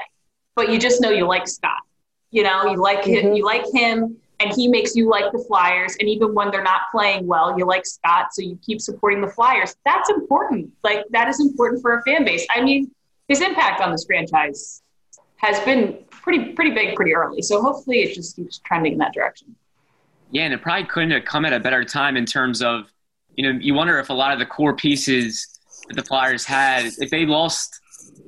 but 0.55 0.71
you 0.71 0.79
just 0.79 1.01
know 1.01 1.09
you 1.09 1.27
like 1.27 1.47
Scott. 1.47 1.81
You 2.31 2.43
know, 2.43 2.65
you 2.65 2.77
like 2.77 3.01
mm-hmm. 3.01 3.27
him. 3.27 3.33
You 3.33 3.45
like 3.45 3.65
him 3.73 4.17
and 4.39 4.53
he 4.53 4.67
makes 4.67 4.95
you 4.95 5.09
like 5.09 5.31
the 5.31 5.43
Flyers. 5.47 5.95
And 5.99 6.07
even 6.07 6.33
when 6.33 6.51
they're 6.51 6.63
not 6.63 6.81
playing 6.91 7.25
well, 7.25 7.57
you 7.57 7.65
like 7.65 7.85
Scott, 7.85 8.33
so 8.33 8.41
you 8.41 8.57
keep 8.61 8.81
supporting 8.81 9.21
the 9.21 9.27
Flyers. 9.27 9.75
That's 9.85 10.09
important. 10.09 10.71
Like 10.83 11.05
that 11.11 11.27
is 11.27 11.39
important 11.39 11.81
for 11.81 11.97
a 11.97 12.03
fan 12.03 12.23
base. 12.23 12.45
I 12.49 12.61
mean, 12.61 12.91
his 13.27 13.41
impact 13.41 13.81
on 13.81 13.91
this 13.91 14.05
franchise 14.05 14.81
has 15.37 15.59
been 15.61 15.99
pretty 16.27 16.53
pretty 16.53 16.71
big 16.71 16.95
pretty 16.95 17.15
early. 17.15 17.41
So 17.41 17.61
hopefully 17.61 18.01
it 18.01 18.13
just 18.13 18.35
keeps 18.35 18.59
trending 18.59 18.93
in 18.93 18.99
that 18.99 19.13
direction. 19.13 19.55
Yeah, 20.31 20.43
and 20.43 20.53
it 20.53 20.61
probably 20.61 20.85
couldn't 20.85 21.11
have 21.11 21.23
come 21.23 21.45
at 21.45 21.53
a 21.53 21.59
better 21.59 21.85
time 21.85 22.17
in 22.17 22.25
terms 22.25 22.61
of, 22.61 22.91
you 23.35 23.43
know, 23.43 23.57
you 23.61 23.73
wonder 23.73 23.97
if 23.97 24.09
a 24.09 24.13
lot 24.13 24.33
of 24.33 24.39
the 24.39 24.45
core 24.45 24.75
pieces 24.75 25.47
that 25.87 25.95
the 25.95 26.03
Flyers 26.03 26.43
had, 26.43 26.85
if 26.97 27.09
they 27.09 27.25
lost 27.25 27.79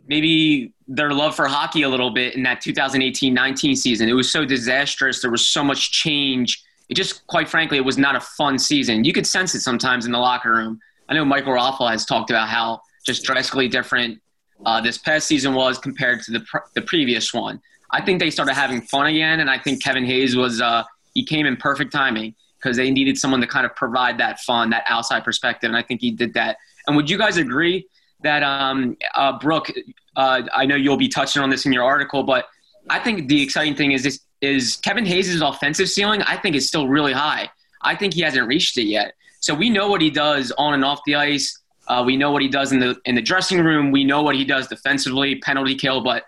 maybe 0.07 0.73
their 0.87 1.11
love 1.11 1.35
for 1.35 1.45
hockey 1.45 1.81
a 1.83 1.89
little 1.89 2.09
bit 2.09 2.35
in 2.35 2.43
that 2.43 2.61
2018-19 2.61 3.77
season. 3.77 4.09
It 4.09 4.13
was 4.13 4.31
so 4.31 4.43
disastrous. 4.45 5.21
There 5.21 5.29
was 5.29 5.45
so 5.45 5.63
much 5.63 5.91
change. 5.91 6.63
It 6.87 6.95
just, 6.95 7.27
quite 7.27 7.47
frankly, 7.47 7.77
it 7.77 7.85
was 7.85 7.97
not 7.97 8.15
a 8.15 8.19
fun 8.19 8.57
season. 8.57 9.03
You 9.03 9.13
could 9.13 9.27
sense 9.27 9.53
it 9.53 9.59
sometimes 9.59 10.05
in 10.05 10.11
the 10.11 10.17
locker 10.17 10.51
room. 10.51 10.79
I 11.09 11.13
know 11.13 11.25
Michael 11.25 11.53
Raffl 11.53 11.89
has 11.91 12.05
talked 12.05 12.29
about 12.31 12.47
how 12.47 12.81
just 13.05 13.23
drastically 13.23 13.67
different 13.67 14.19
uh, 14.65 14.81
this 14.81 14.97
past 14.97 15.27
season 15.27 15.53
was 15.53 15.77
compared 15.77 16.21
to 16.23 16.31
the 16.31 16.39
pr- 16.41 16.57
the 16.73 16.81
previous 16.81 17.33
one. 17.33 17.61
I 17.91 18.01
think 18.01 18.19
they 18.19 18.29
started 18.29 18.53
having 18.53 18.81
fun 18.81 19.07
again, 19.07 19.39
and 19.39 19.49
I 19.49 19.57
think 19.57 19.83
Kevin 19.83 20.05
Hayes 20.05 20.35
was 20.35 20.61
uh, 20.61 20.83
he 21.13 21.23
came 21.25 21.45
in 21.45 21.57
perfect 21.57 21.91
timing 21.91 22.35
because 22.57 22.77
they 22.77 22.91
needed 22.91 23.17
someone 23.17 23.41
to 23.41 23.47
kind 23.47 23.65
of 23.65 23.75
provide 23.75 24.17
that 24.19 24.39
fun, 24.41 24.69
that 24.71 24.83
outside 24.87 25.23
perspective, 25.23 25.69
and 25.69 25.77
I 25.77 25.81
think 25.81 26.01
he 26.01 26.11
did 26.11 26.33
that. 26.33 26.57
And 26.87 26.95
would 26.95 27.09
you 27.09 27.17
guys 27.17 27.37
agree 27.37 27.87
that 28.21 28.43
um, 28.43 28.97
uh, 29.15 29.37
Brooke, 29.39 29.71
uh, 30.15 30.43
I 30.53 30.65
know 30.65 30.75
you'll 30.75 30.97
be 30.97 31.07
touching 31.07 31.41
on 31.41 31.49
this 31.49 31.65
in 31.65 31.71
your 31.71 31.83
article, 31.83 32.23
but 32.23 32.45
I 32.89 32.99
think 32.99 33.27
the 33.27 33.41
exciting 33.41 33.75
thing 33.75 33.91
is 33.91 34.03
this 34.03 34.19
is 34.41 34.77
Kevin 34.77 35.05
Hayes' 35.05 35.41
offensive 35.41 35.89
ceiling. 35.89 36.21
I 36.23 36.37
think 36.37 36.55
is 36.55 36.67
still 36.67 36.87
really 36.87 37.13
high. 37.13 37.49
I 37.81 37.95
think 37.95 38.13
he 38.13 38.21
hasn't 38.21 38.47
reached 38.47 38.77
it 38.77 38.85
yet. 38.85 39.13
So 39.39 39.53
we 39.53 39.69
know 39.69 39.89
what 39.89 40.01
he 40.01 40.09
does 40.09 40.51
on 40.57 40.73
and 40.73 40.83
off 40.83 40.99
the 41.05 41.15
ice. 41.15 41.59
Uh, 41.87 42.03
we 42.05 42.17
know 42.17 42.31
what 42.31 42.41
he 42.41 42.47
does 42.47 42.71
in 42.71 42.79
the 42.79 42.97
in 43.05 43.15
the 43.15 43.21
dressing 43.21 43.63
room. 43.63 43.91
We 43.91 44.03
know 44.03 44.21
what 44.21 44.35
he 44.35 44.45
does 44.45 44.67
defensively, 44.67 45.35
penalty 45.35 45.75
kill. 45.75 46.01
But 46.01 46.23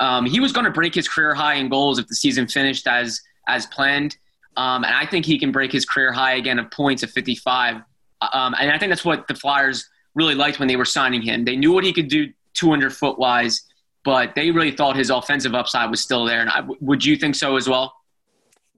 um, 0.00 0.26
he 0.26 0.40
was 0.40 0.52
going 0.52 0.64
to 0.64 0.70
break 0.70 0.94
his 0.94 1.08
career 1.08 1.34
high 1.34 1.54
in 1.54 1.68
goals 1.68 1.98
if 1.98 2.06
the 2.06 2.14
season 2.14 2.46
finished 2.46 2.86
as 2.86 3.20
as 3.48 3.66
planned. 3.66 4.16
Um, 4.56 4.84
and 4.84 4.94
I 4.94 5.06
think 5.06 5.26
he 5.26 5.38
can 5.38 5.52
break 5.52 5.70
his 5.70 5.84
career 5.84 6.12
high 6.12 6.34
again 6.34 6.58
of 6.58 6.70
points 6.70 7.02
of 7.02 7.10
55. 7.10 7.76
Um, 8.32 8.54
and 8.58 8.70
I 8.70 8.78
think 8.78 8.90
that's 8.90 9.04
what 9.04 9.28
the 9.28 9.34
Flyers 9.34 9.88
really 10.14 10.34
liked 10.34 10.58
when 10.58 10.66
they 10.66 10.76
were 10.76 10.86
signing 10.86 11.20
him. 11.20 11.44
They 11.44 11.56
knew 11.56 11.72
what 11.72 11.84
he 11.84 11.92
could 11.92 12.08
do 12.08 12.32
200 12.54 12.92
foot 12.92 13.18
wise, 13.18 13.62
but 14.02 14.34
they 14.34 14.50
really 14.50 14.70
thought 14.70 14.96
his 14.96 15.10
offensive 15.10 15.54
upside 15.54 15.90
was 15.90 16.00
still 16.00 16.24
there. 16.24 16.40
And 16.40 16.48
I, 16.48 16.62
would 16.80 17.04
you 17.04 17.16
think 17.16 17.34
so 17.34 17.56
as 17.56 17.68
well? 17.68 17.94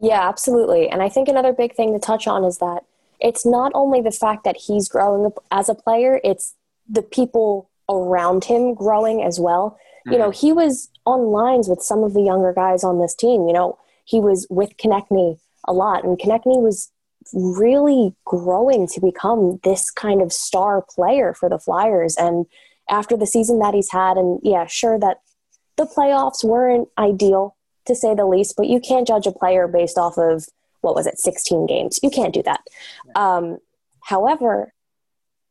Yeah, 0.01 0.29
absolutely. 0.29 0.89
And 0.89 1.03
I 1.03 1.09
think 1.09 1.29
another 1.29 1.53
big 1.53 1.75
thing 1.75 1.93
to 1.93 1.99
touch 1.99 2.27
on 2.27 2.45
is 2.45 2.59
that 2.59 2.85
it's 3.21 3.47
not 3.47 3.73
only 3.75 4.01
the 4.01 4.11
fact 4.11 4.45
that 4.45 4.57
he's 4.57 4.89
growing 4.89 5.31
as 5.51 5.69
a 5.69 5.75
player, 5.75 6.21
it's 6.23 6.55
the 6.89 7.03
people 7.03 7.69
around 7.89 8.45
him 8.45 8.75
growing 8.75 9.23
as 9.23 9.41
well. 9.41 9.79
Mm-hmm. 10.09 10.15
You 10.15 10.19
know, 10.19 10.31
he 10.31 10.53
was 10.53 10.89
on 11.05 11.27
lines 11.27 11.69
with 11.69 11.83
some 11.83 12.03
of 12.03 12.15
the 12.15 12.23
younger 12.23 12.53
guys 12.53 12.83
on 12.83 13.01
this 13.01 13.15
team. 13.15 13.47
You 13.47 13.53
know, 13.53 13.79
he 14.05 14.21
was 14.21 14.47
with 14.49 14.77
Konecny 14.77 15.39
a 15.67 15.73
lot, 15.73 16.05
and 16.05 16.19
Konecny 16.19 16.61
was 16.61 16.91
really 17.35 18.15
growing 18.25 18.87
to 18.87 19.01
become 19.01 19.61
this 19.65 19.91
kind 19.91 20.23
of 20.23 20.33
star 20.33 20.83
player 20.83 21.35
for 21.35 21.49
the 21.49 21.59
Flyers. 21.59 22.17
And 22.17 22.47
after 22.89 23.17
the 23.17 23.27
season 23.27 23.59
that 23.59 23.75
he's 23.75 23.91
had, 23.91 24.17
and 24.17 24.41
yeah, 24.43 24.67
sure 24.67 24.99
that 24.99 25.19
the 25.77 25.85
playoffs 25.85 26.43
weren't 26.43 26.89
ideal 26.97 27.55
to 27.87 27.95
say 27.95 28.15
the 28.15 28.27
least, 28.27 28.55
but 28.57 28.67
you 28.67 28.81
can't 28.81 29.07
judge 29.07 29.27
a 29.27 29.33
player 29.33 29.69
based 29.69 29.99
off 29.99 30.17
of 30.17 30.47
what 30.81 30.95
was 30.95 31.07
it, 31.07 31.19
16 31.19 31.67
games. 31.67 31.99
You 32.03 32.11
can't 32.11 32.33
do 32.33 32.43
that. 32.45 32.61
Um, 33.15 33.59
however, 34.05 34.73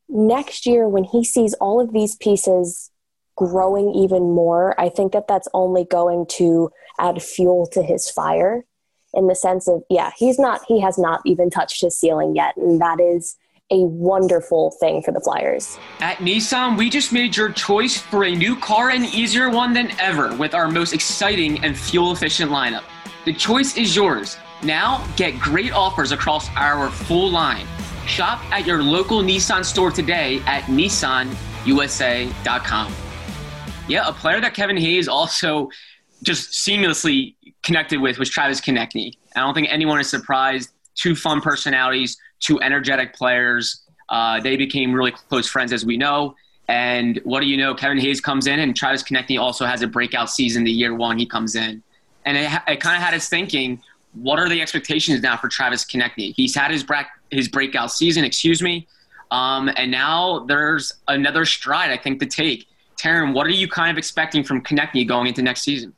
next 0.10 0.66
year 0.66 0.88
when 0.88 1.04
he 1.04 1.24
sees 1.24 1.54
all 1.56 1.82
of 1.82 1.94
these 1.94 2.16
pieces 2.16 2.92
growing 3.38 3.94
even 3.94 4.34
more, 4.34 4.78
I 4.80 4.90
think 4.90 5.14
that 5.14 5.30
that's 5.30 5.48
only 5.54 5.86
going 5.86 6.26
to 6.32 6.70
add 7.00 7.22
fuel 7.22 7.68
to 7.68 7.82
his 7.82 8.10
fire 8.10 8.66
in 9.14 9.28
the 9.28 9.36
sense 9.36 9.70
of, 9.70 9.84
yeah, 9.90 10.12
he's 10.18 10.38
not, 10.38 10.60
he 10.68 10.82
has 10.82 10.98
not 10.98 11.22
even 11.26 11.50
touched 11.50 11.82
his 11.82 11.98
ceiling 11.98 12.36
yet. 12.36 12.58
And 12.58 12.82
that 12.82 13.00
is 13.00 13.38
a 13.70 13.80
wonderful 13.80 14.72
thing 14.80 15.02
for 15.02 15.12
the 15.12 15.20
Flyers. 15.20 15.78
At 16.00 16.18
Nissan, 16.18 16.78
we 16.78 16.90
just 16.90 17.14
made 17.14 17.38
your 17.38 17.52
choice 17.52 17.98
for 17.98 18.26
a 18.26 18.36
new 18.36 18.56
car 18.56 18.90
an 18.90 19.06
easier 19.06 19.50
one 19.50 19.74
than 19.74 19.92
ever 20.00 20.36
with 20.36 20.54
our 20.54 20.70
most 20.70 20.94
exciting 20.94 21.64
and 21.64 21.76
fuel 21.78 22.12
efficient 22.12 22.52
lineup. 22.52 22.84
The 23.26 23.34
choice 23.34 23.78
is 23.78 23.96
yours. 23.96 24.38
Now, 24.64 25.06
get 25.16 25.40
great 25.40 25.74
offers 25.74 26.12
across 26.12 26.50
our 26.56 26.90
full 26.90 27.30
line. 27.30 27.68
Shop 28.08 28.40
at 28.52 28.66
your 28.66 28.82
local 28.82 29.22
Nissan 29.22 29.64
store 29.66 29.92
today 29.92 30.42
at 30.46 30.64
nissanusa.com. 30.64 32.94
Yeah, 33.88 34.06
a 34.06 34.12
player 34.12 34.42
that 34.42 34.54
Kevin 34.54 34.76
Hayes 34.76 35.08
also 35.08 35.70
just 36.22 36.52
seamlessly 36.52 37.36
connected 37.64 38.02
with 38.02 38.20
was 38.20 38.30
Travis 38.30 38.60
Konecny. 38.60 39.14
I 39.36 39.40
don't 39.40 39.54
think 39.54 39.70
anyone 39.72 40.00
is 40.02 40.10
surprised. 40.10 40.72
Two 40.96 41.16
fun 41.16 41.40
personalities, 41.40 42.18
two 42.40 42.60
energetic 42.60 43.14
players. 43.14 43.84
Uh, 44.10 44.42
they 44.42 44.58
became 44.58 44.94
really 44.94 45.12
close 45.12 45.48
friends, 45.48 45.72
as 45.72 45.86
we 45.86 45.96
know. 45.96 46.36
And 46.68 47.22
what 47.24 47.40
do 47.40 47.46
you 47.46 47.56
know? 47.56 47.74
Kevin 47.74 47.98
Hayes 48.00 48.20
comes 48.20 48.46
in, 48.46 48.60
and 48.60 48.76
Travis 48.76 49.04
Konecny 49.04 49.40
also 49.40 49.66
has 49.66 49.82
a 49.82 49.88
breakout 49.88 50.30
season 50.30 50.66
the 50.66 50.72
year 50.72 50.94
one 50.94 51.18
he 51.18 51.26
comes 51.26 51.56
in. 51.56 51.82
And 52.26 52.36
it, 52.36 52.52
it 52.68 52.82
kind 52.82 52.98
of 52.98 53.02
had 53.02 53.14
us 53.14 53.30
thinking, 53.30 53.82
what 54.14 54.38
are 54.38 54.50
the 54.50 54.62
expectations 54.62 55.22
now 55.22 55.38
for 55.38 55.48
Travis 55.48 55.86
Konecny? 55.86 56.34
He's 56.36 56.54
had 56.54 56.72
his, 56.72 56.84
bra- 56.84 57.06
his 57.32 57.48
breakout 57.48 57.92
season, 57.92 58.26
excuse 58.26 58.62
me. 58.62 58.86
Um, 59.32 59.70
and 59.78 59.92
now 59.92 60.40
there's 60.40 60.94
another 61.08 61.46
stride, 61.46 61.92
I 61.92 61.98
think, 61.98 62.20
to 62.20 62.26
take. 62.26 62.68
Taryn, 62.98 63.34
what 63.34 63.48
are 63.48 63.52
you 63.52 63.68
kind 63.68 63.92
of 63.92 63.98
expecting 63.98 64.44
from 64.44 64.62
Konecny 64.62 65.08
going 65.08 65.28
into 65.28 65.42
next 65.42 65.62
season? 65.62 65.94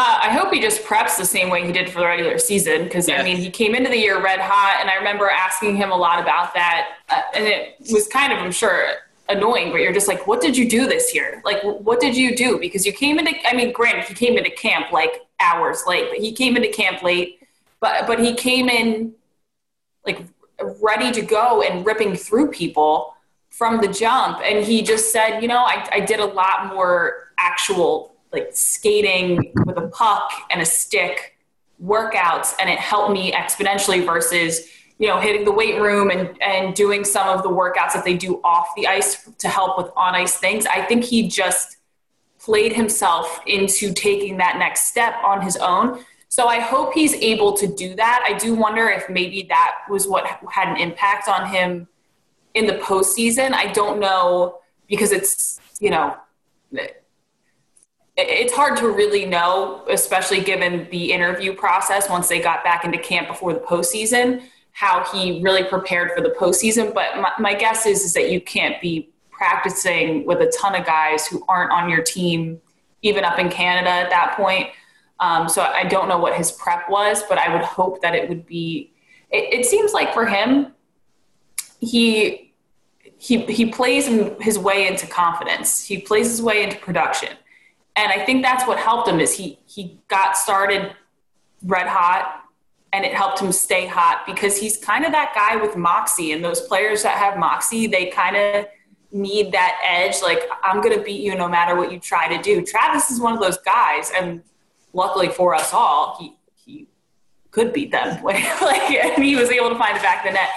Uh, 0.00 0.20
I 0.22 0.30
hope 0.30 0.52
he 0.52 0.60
just 0.60 0.84
preps 0.84 1.16
the 1.16 1.24
same 1.24 1.50
way 1.50 1.66
he 1.66 1.72
did 1.72 1.90
for 1.90 1.98
the 1.98 2.06
regular 2.06 2.38
season 2.38 2.84
because 2.84 3.08
yeah. 3.08 3.20
I 3.20 3.24
mean 3.24 3.36
he 3.36 3.50
came 3.50 3.74
into 3.74 3.90
the 3.90 3.98
year 3.98 4.22
red 4.22 4.38
hot, 4.38 4.78
and 4.80 4.88
I 4.88 4.94
remember 4.94 5.28
asking 5.28 5.74
him 5.74 5.90
a 5.90 5.96
lot 5.96 6.20
about 6.20 6.54
that, 6.54 6.98
uh, 7.08 7.22
and 7.34 7.44
it 7.44 7.76
was 7.90 8.06
kind 8.06 8.32
of 8.32 8.38
I'm 8.38 8.52
sure 8.52 8.90
annoying. 9.28 9.72
But 9.72 9.80
you're 9.80 9.92
just 9.92 10.06
like, 10.06 10.28
what 10.28 10.40
did 10.40 10.56
you 10.56 10.70
do 10.70 10.86
this 10.86 11.12
year? 11.14 11.42
Like, 11.44 11.64
what 11.64 11.98
did 11.98 12.16
you 12.16 12.36
do? 12.36 12.60
Because 12.60 12.86
you 12.86 12.92
came 12.92 13.18
into 13.18 13.34
I 13.44 13.54
mean, 13.54 13.72
granted 13.72 14.04
he 14.04 14.14
came 14.14 14.38
into 14.38 14.50
camp 14.50 14.92
like 14.92 15.22
hours 15.40 15.82
late, 15.84 16.10
but 16.10 16.20
he 16.20 16.30
came 16.30 16.56
into 16.56 16.68
camp 16.68 17.02
late, 17.02 17.40
but 17.80 18.06
but 18.06 18.20
he 18.20 18.34
came 18.34 18.68
in 18.68 19.14
like 20.06 20.24
ready 20.80 21.10
to 21.10 21.22
go 21.22 21.60
and 21.62 21.84
ripping 21.84 22.14
through 22.14 22.52
people 22.52 23.14
from 23.58 23.80
the 23.80 23.88
jump, 23.88 24.38
and 24.44 24.64
he 24.64 24.82
just 24.82 25.12
said, 25.12 25.40
you 25.40 25.48
know, 25.48 25.64
I, 25.64 25.84
I 25.90 26.00
did 26.00 26.20
a 26.20 26.24
lot 26.24 26.68
more 26.72 27.32
actual 27.38 28.14
like 28.32 28.50
skating 28.52 29.52
with 29.66 29.76
a 29.76 29.88
puck 29.88 30.30
and 30.50 30.62
a 30.62 30.64
stick 30.64 31.36
workouts 31.82 32.54
and 32.60 32.68
it 32.68 32.78
helped 32.78 33.12
me 33.12 33.32
exponentially 33.32 34.04
versus 34.04 34.68
you 34.98 35.08
know 35.08 35.18
hitting 35.18 35.44
the 35.44 35.52
weight 35.52 35.80
room 35.80 36.10
and 36.10 36.40
and 36.42 36.74
doing 36.74 37.04
some 37.04 37.28
of 37.28 37.42
the 37.42 37.48
workouts 37.48 37.94
that 37.94 38.04
they 38.04 38.14
do 38.14 38.40
off 38.44 38.68
the 38.76 38.86
ice 38.86 39.28
to 39.38 39.48
help 39.48 39.78
with 39.78 39.90
on 39.96 40.14
ice 40.14 40.36
things. 40.36 40.66
I 40.66 40.82
think 40.82 41.04
he 41.04 41.28
just 41.28 41.78
played 42.38 42.72
himself 42.72 43.40
into 43.46 43.92
taking 43.92 44.36
that 44.36 44.58
next 44.58 44.84
step 44.86 45.14
on 45.24 45.40
his 45.40 45.56
own. 45.56 46.04
So 46.28 46.46
i 46.46 46.60
hope 46.60 46.92
he's 46.92 47.14
able 47.14 47.54
to 47.54 47.66
do 47.66 47.94
that. 47.94 48.22
I 48.26 48.34
do 48.34 48.54
wonder 48.54 48.88
if 48.90 49.08
maybe 49.08 49.46
that 49.48 49.78
was 49.88 50.06
what 50.06 50.26
had 50.50 50.68
an 50.68 50.76
impact 50.76 51.28
on 51.28 51.48
him 51.48 51.88
in 52.58 52.66
the 52.66 52.74
postseason 52.74 53.52
i 53.52 53.66
don't 53.72 53.98
know 53.98 54.58
because 54.88 55.12
it's 55.12 55.60
you 55.80 55.90
know 55.90 56.16
it's 58.18 58.52
hard 58.52 58.76
to 58.78 58.90
really 58.90 59.24
know, 59.24 59.84
especially 59.88 60.40
given 60.40 60.88
the 60.90 61.12
interview 61.12 61.54
process 61.54 62.10
once 62.10 62.28
they 62.28 62.40
got 62.40 62.64
back 62.64 62.84
into 62.84 62.98
camp 62.98 63.28
before 63.28 63.54
the 63.54 63.60
postseason. 63.60 64.42
how 64.72 65.04
he 65.12 65.40
really 65.42 65.64
prepared 65.64 66.12
for 66.12 66.20
the 66.20 66.28
postseason. 66.30 66.94
But 66.94 67.16
my, 67.16 67.32
my 67.40 67.54
guess 67.54 67.84
is, 67.84 68.04
is 68.04 68.12
that 68.12 68.30
you 68.30 68.40
can't 68.40 68.80
be 68.80 69.10
practicing 69.30 70.24
with 70.24 70.40
a 70.40 70.52
ton 70.56 70.76
of 70.76 70.86
guys 70.86 71.26
who 71.26 71.44
aren't 71.48 71.72
on 71.72 71.88
your 71.88 72.02
team, 72.02 72.60
even 73.02 73.24
up 73.24 73.40
in 73.40 73.48
Canada 73.50 73.90
at 73.90 74.10
that 74.10 74.34
point. 74.36 74.68
Um, 75.18 75.48
so 75.48 75.62
I 75.62 75.84
don't 75.84 76.08
know 76.08 76.18
what 76.18 76.36
his 76.36 76.52
prep 76.52 76.88
was, 76.88 77.24
but 77.28 77.38
I 77.38 77.52
would 77.52 77.64
hope 77.64 78.02
that 78.02 78.14
it 78.14 78.28
would 78.28 78.46
be. 78.46 78.92
It, 79.30 79.60
it 79.60 79.66
seems 79.66 79.92
like 79.92 80.14
for 80.14 80.26
him, 80.26 80.74
he 81.80 82.47
he 83.18 83.44
he 83.46 83.66
plays 83.66 84.06
his 84.40 84.58
way 84.58 84.86
into 84.86 85.06
confidence. 85.06 85.84
He 85.84 85.98
plays 85.98 86.28
his 86.28 86.40
way 86.40 86.62
into 86.62 86.76
production, 86.76 87.30
and 87.96 88.12
I 88.12 88.24
think 88.24 88.42
that's 88.42 88.66
what 88.66 88.78
helped 88.78 89.08
him. 89.08 89.18
Is 89.18 89.36
he 89.36 89.58
he 89.66 89.98
got 90.06 90.36
started 90.36 90.94
red 91.64 91.88
hot, 91.88 92.44
and 92.92 93.04
it 93.04 93.12
helped 93.12 93.40
him 93.40 93.50
stay 93.50 93.86
hot 93.86 94.22
because 94.24 94.56
he's 94.56 94.76
kind 94.76 95.04
of 95.04 95.10
that 95.12 95.32
guy 95.34 95.56
with 95.56 95.76
moxie. 95.76 96.32
And 96.32 96.44
those 96.44 96.60
players 96.60 97.02
that 97.02 97.18
have 97.18 97.38
moxie, 97.38 97.88
they 97.88 98.06
kind 98.06 98.36
of 98.36 98.66
need 99.10 99.50
that 99.52 99.80
edge. 99.84 100.22
Like 100.22 100.48
I'm 100.62 100.80
going 100.80 100.96
to 100.96 101.02
beat 101.02 101.20
you 101.20 101.34
no 101.34 101.48
matter 101.48 101.76
what 101.76 101.90
you 101.90 101.98
try 101.98 102.34
to 102.34 102.40
do. 102.40 102.64
Travis 102.64 103.10
is 103.10 103.20
one 103.20 103.34
of 103.34 103.40
those 103.40 103.58
guys, 103.58 104.12
and 104.16 104.42
luckily 104.92 105.28
for 105.28 105.56
us 105.56 105.74
all, 105.74 106.16
he 106.20 106.36
he 106.54 106.86
could 107.50 107.72
beat 107.72 107.90
them. 107.90 108.22
like 108.24 108.90
and 108.92 109.24
he 109.24 109.34
was 109.34 109.50
able 109.50 109.70
to 109.70 109.78
find 109.78 109.96
the 109.96 110.02
back 110.02 110.24
of 110.24 110.30
the 110.30 110.34
net. 110.34 110.50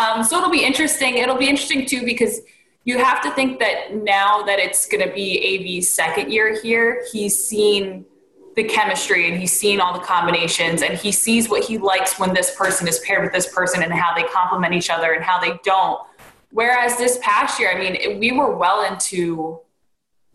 Um, 0.00 0.24
so 0.24 0.38
it'll 0.38 0.50
be 0.50 0.64
interesting. 0.64 1.18
It'll 1.18 1.36
be 1.36 1.48
interesting 1.48 1.84
too 1.84 2.04
because 2.04 2.40
you 2.84 2.96
have 2.98 3.22
to 3.22 3.30
think 3.32 3.58
that 3.58 3.94
now 3.94 4.42
that 4.42 4.58
it's 4.58 4.86
going 4.86 5.06
to 5.06 5.12
be 5.12 5.38
AV's 5.38 5.90
second 5.90 6.32
year 6.32 6.60
here, 6.62 7.04
he's 7.12 7.38
seen 7.38 8.06
the 8.56 8.64
chemistry 8.64 9.30
and 9.30 9.38
he's 9.38 9.52
seen 9.52 9.78
all 9.78 9.92
the 9.92 10.04
combinations 10.04 10.82
and 10.82 10.98
he 10.98 11.12
sees 11.12 11.50
what 11.50 11.62
he 11.62 11.76
likes 11.76 12.18
when 12.18 12.32
this 12.32 12.54
person 12.56 12.88
is 12.88 12.98
paired 13.00 13.22
with 13.22 13.32
this 13.32 13.52
person 13.52 13.82
and 13.82 13.92
how 13.92 14.14
they 14.14 14.24
complement 14.24 14.72
each 14.72 14.88
other 14.88 15.12
and 15.12 15.22
how 15.22 15.38
they 15.38 15.58
don't. 15.64 16.00
Whereas 16.50 16.96
this 16.96 17.18
past 17.22 17.60
year, 17.60 17.70
I 17.70 17.78
mean, 17.78 18.18
we 18.18 18.32
were 18.32 18.56
well 18.56 18.82
into 18.90 19.60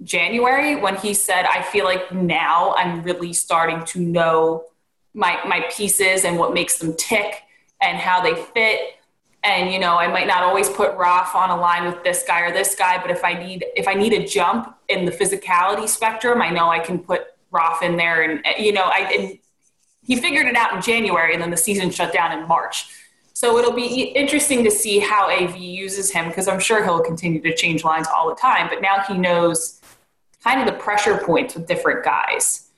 January 0.04 0.76
when 0.76 0.96
he 0.96 1.14
said, 1.14 1.46
I 1.46 1.64
feel 1.64 1.86
like 1.86 2.12
now 2.14 2.76
I'm 2.78 3.02
really 3.02 3.34
starting 3.34 3.84
to 3.86 4.00
know 4.00 4.66
my, 5.14 5.40
my 5.48 5.66
pieces 5.76 6.24
and 6.24 6.38
what 6.38 6.54
makes 6.54 6.78
them 6.78 6.96
tick 6.96 7.42
and 7.82 7.98
how 7.98 8.22
they 8.22 8.36
fit. 8.36 8.80
And, 9.46 9.72
you 9.72 9.78
know, 9.78 9.96
I 9.96 10.08
might 10.08 10.26
not 10.26 10.42
always 10.42 10.70
put 10.70 10.96
Roth 10.98 11.36
on 11.36 11.52
a 11.52 11.56
line 11.56 11.86
with 11.86 12.04
this 12.04 12.24
guy 12.28 12.42
or 12.42 12.52
this 12.52 12.74
guy, 12.74 13.00
but 13.00 13.12
if 13.12 13.24
I 13.24 13.34
need, 13.34 13.64
if 13.76 13.88
I 13.88 13.94
need 13.94 14.12
a 14.14 14.26
jump 14.26 14.76
in 14.90 15.06
the 15.06 15.12
physicality 15.12 15.88
spectrum, 15.88 16.42
I 16.42 16.50
know 16.50 16.70
I 16.70 16.80
can 16.80 16.98
put 16.98 17.28
Roth 17.52 17.84
in 17.84 17.96
there. 17.96 18.24
And, 18.24 18.44
you 18.58 18.72
know, 18.72 18.86
I, 18.86 19.02
and 19.16 19.38
he 20.02 20.16
figured 20.16 20.48
it 20.48 20.56
out 20.56 20.74
in 20.74 20.82
January 20.82 21.34
and 21.34 21.42
then 21.42 21.52
the 21.52 21.58
season 21.58 21.92
shut 21.92 22.12
down 22.12 22.38
in 22.38 22.48
March. 22.48 22.88
So 23.34 23.60
it'll 23.60 23.74
be 23.74 24.06
interesting 24.16 24.64
to 24.64 24.72
see 24.72 24.98
how 24.98 25.30
AV 25.30 25.58
uses 25.58 26.10
him 26.10 26.30
because 26.30 26.48
I'm 26.48 26.60
sure 26.60 26.84
he'll 26.84 27.02
continue 27.02 27.42
to 27.42 27.54
change 27.54 27.84
lines 27.84 28.08
all 28.08 28.28
the 28.30 28.36
time. 28.36 28.68
But 28.68 28.82
now 28.82 29.02
he 29.08 29.16
knows 29.16 29.80
kind 30.44 30.60
of 30.60 30.66
the 30.66 30.80
pressure 30.82 31.18
points 31.18 31.54
with 31.54 31.68
different 31.68 32.04
guys. 32.04 32.70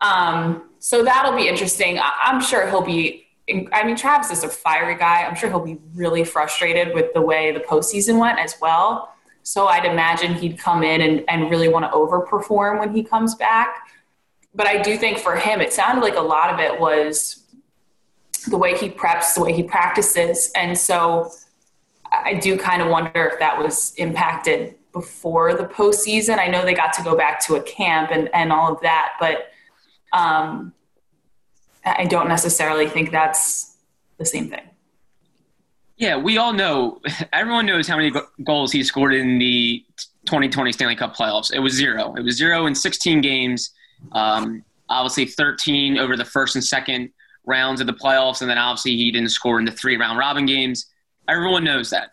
Um, 0.00 0.70
so 0.78 1.02
that'll 1.02 1.36
be 1.36 1.48
interesting. 1.48 1.98
I- 1.98 2.12
I'm 2.22 2.40
sure 2.40 2.68
he'll 2.68 2.82
be. 2.82 3.25
I 3.48 3.84
mean, 3.84 3.96
Travis 3.96 4.30
is 4.30 4.42
a 4.42 4.48
fiery 4.48 4.96
guy. 4.96 5.22
I'm 5.22 5.36
sure 5.36 5.48
he'll 5.48 5.60
be 5.60 5.78
really 5.94 6.24
frustrated 6.24 6.92
with 6.94 7.14
the 7.14 7.22
way 7.22 7.52
the 7.52 7.60
postseason 7.60 8.18
went 8.18 8.40
as 8.40 8.56
well. 8.60 9.14
So 9.44 9.68
I'd 9.68 9.84
imagine 9.84 10.34
he'd 10.34 10.58
come 10.58 10.82
in 10.82 11.00
and, 11.00 11.24
and 11.28 11.48
really 11.48 11.68
want 11.68 11.84
to 11.84 11.90
overperform 11.90 12.80
when 12.80 12.92
he 12.92 13.04
comes 13.04 13.36
back. 13.36 13.88
But 14.52 14.66
I 14.66 14.82
do 14.82 14.96
think 14.96 15.18
for 15.18 15.36
him, 15.36 15.60
it 15.60 15.72
sounded 15.72 16.00
like 16.00 16.16
a 16.16 16.20
lot 16.20 16.52
of 16.52 16.58
it 16.58 16.80
was 16.80 17.44
the 18.48 18.56
way 18.56 18.76
he 18.76 18.88
preps, 18.88 19.34
the 19.34 19.42
way 19.42 19.52
he 19.52 19.62
practices. 19.62 20.50
And 20.56 20.76
so 20.76 21.30
I 22.10 22.34
do 22.34 22.58
kind 22.58 22.82
of 22.82 22.88
wonder 22.88 23.26
if 23.26 23.38
that 23.38 23.56
was 23.56 23.94
impacted 23.96 24.74
before 24.92 25.54
the 25.54 25.64
postseason. 25.64 26.38
I 26.38 26.48
know 26.48 26.64
they 26.64 26.74
got 26.74 26.92
to 26.94 27.04
go 27.04 27.16
back 27.16 27.38
to 27.46 27.56
a 27.56 27.62
camp 27.62 28.10
and, 28.10 28.28
and 28.34 28.52
all 28.52 28.72
of 28.72 28.80
that, 28.80 29.12
but 29.20 29.50
um, 30.12 30.72
I 31.86 32.04
don't 32.04 32.28
necessarily 32.28 32.88
think 32.88 33.12
that's 33.12 33.76
the 34.18 34.24
same 34.24 34.50
thing. 34.50 34.68
Yeah, 35.96 36.16
we 36.16 36.36
all 36.36 36.52
know, 36.52 37.00
everyone 37.32 37.64
knows 37.64 37.88
how 37.88 37.96
many 37.96 38.12
goals 38.44 38.72
he 38.72 38.82
scored 38.82 39.14
in 39.14 39.38
the 39.38 39.84
2020 40.26 40.72
Stanley 40.72 40.96
Cup 40.96 41.16
playoffs. 41.16 41.52
It 41.54 41.60
was 41.60 41.72
zero. 41.72 42.14
It 42.16 42.22
was 42.22 42.36
zero 42.36 42.66
in 42.66 42.74
16 42.74 43.20
games. 43.20 43.70
Um, 44.12 44.64
obviously, 44.88 45.26
13 45.26 45.98
over 45.98 46.16
the 46.16 46.24
first 46.24 46.56
and 46.56 46.64
second 46.64 47.10
rounds 47.46 47.80
of 47.80 47.86
the 47.86 47.94
playoffs, 47.94 48.40
and 48.42 48.50
then 48.50 48.58
obviously 48.58 48.96
he 48.96 49.10
didn't 49.10 49.30
score 49.30 49.58
in 49.58 49.64
the 49.64 49.72
three 49.72 49.96
round 49.96 50.18
robin 50.18 50.44
games. 50.44 50.86
Everyone 51.28 51.64
knows 51.64 51.90
that. 51.90 52.10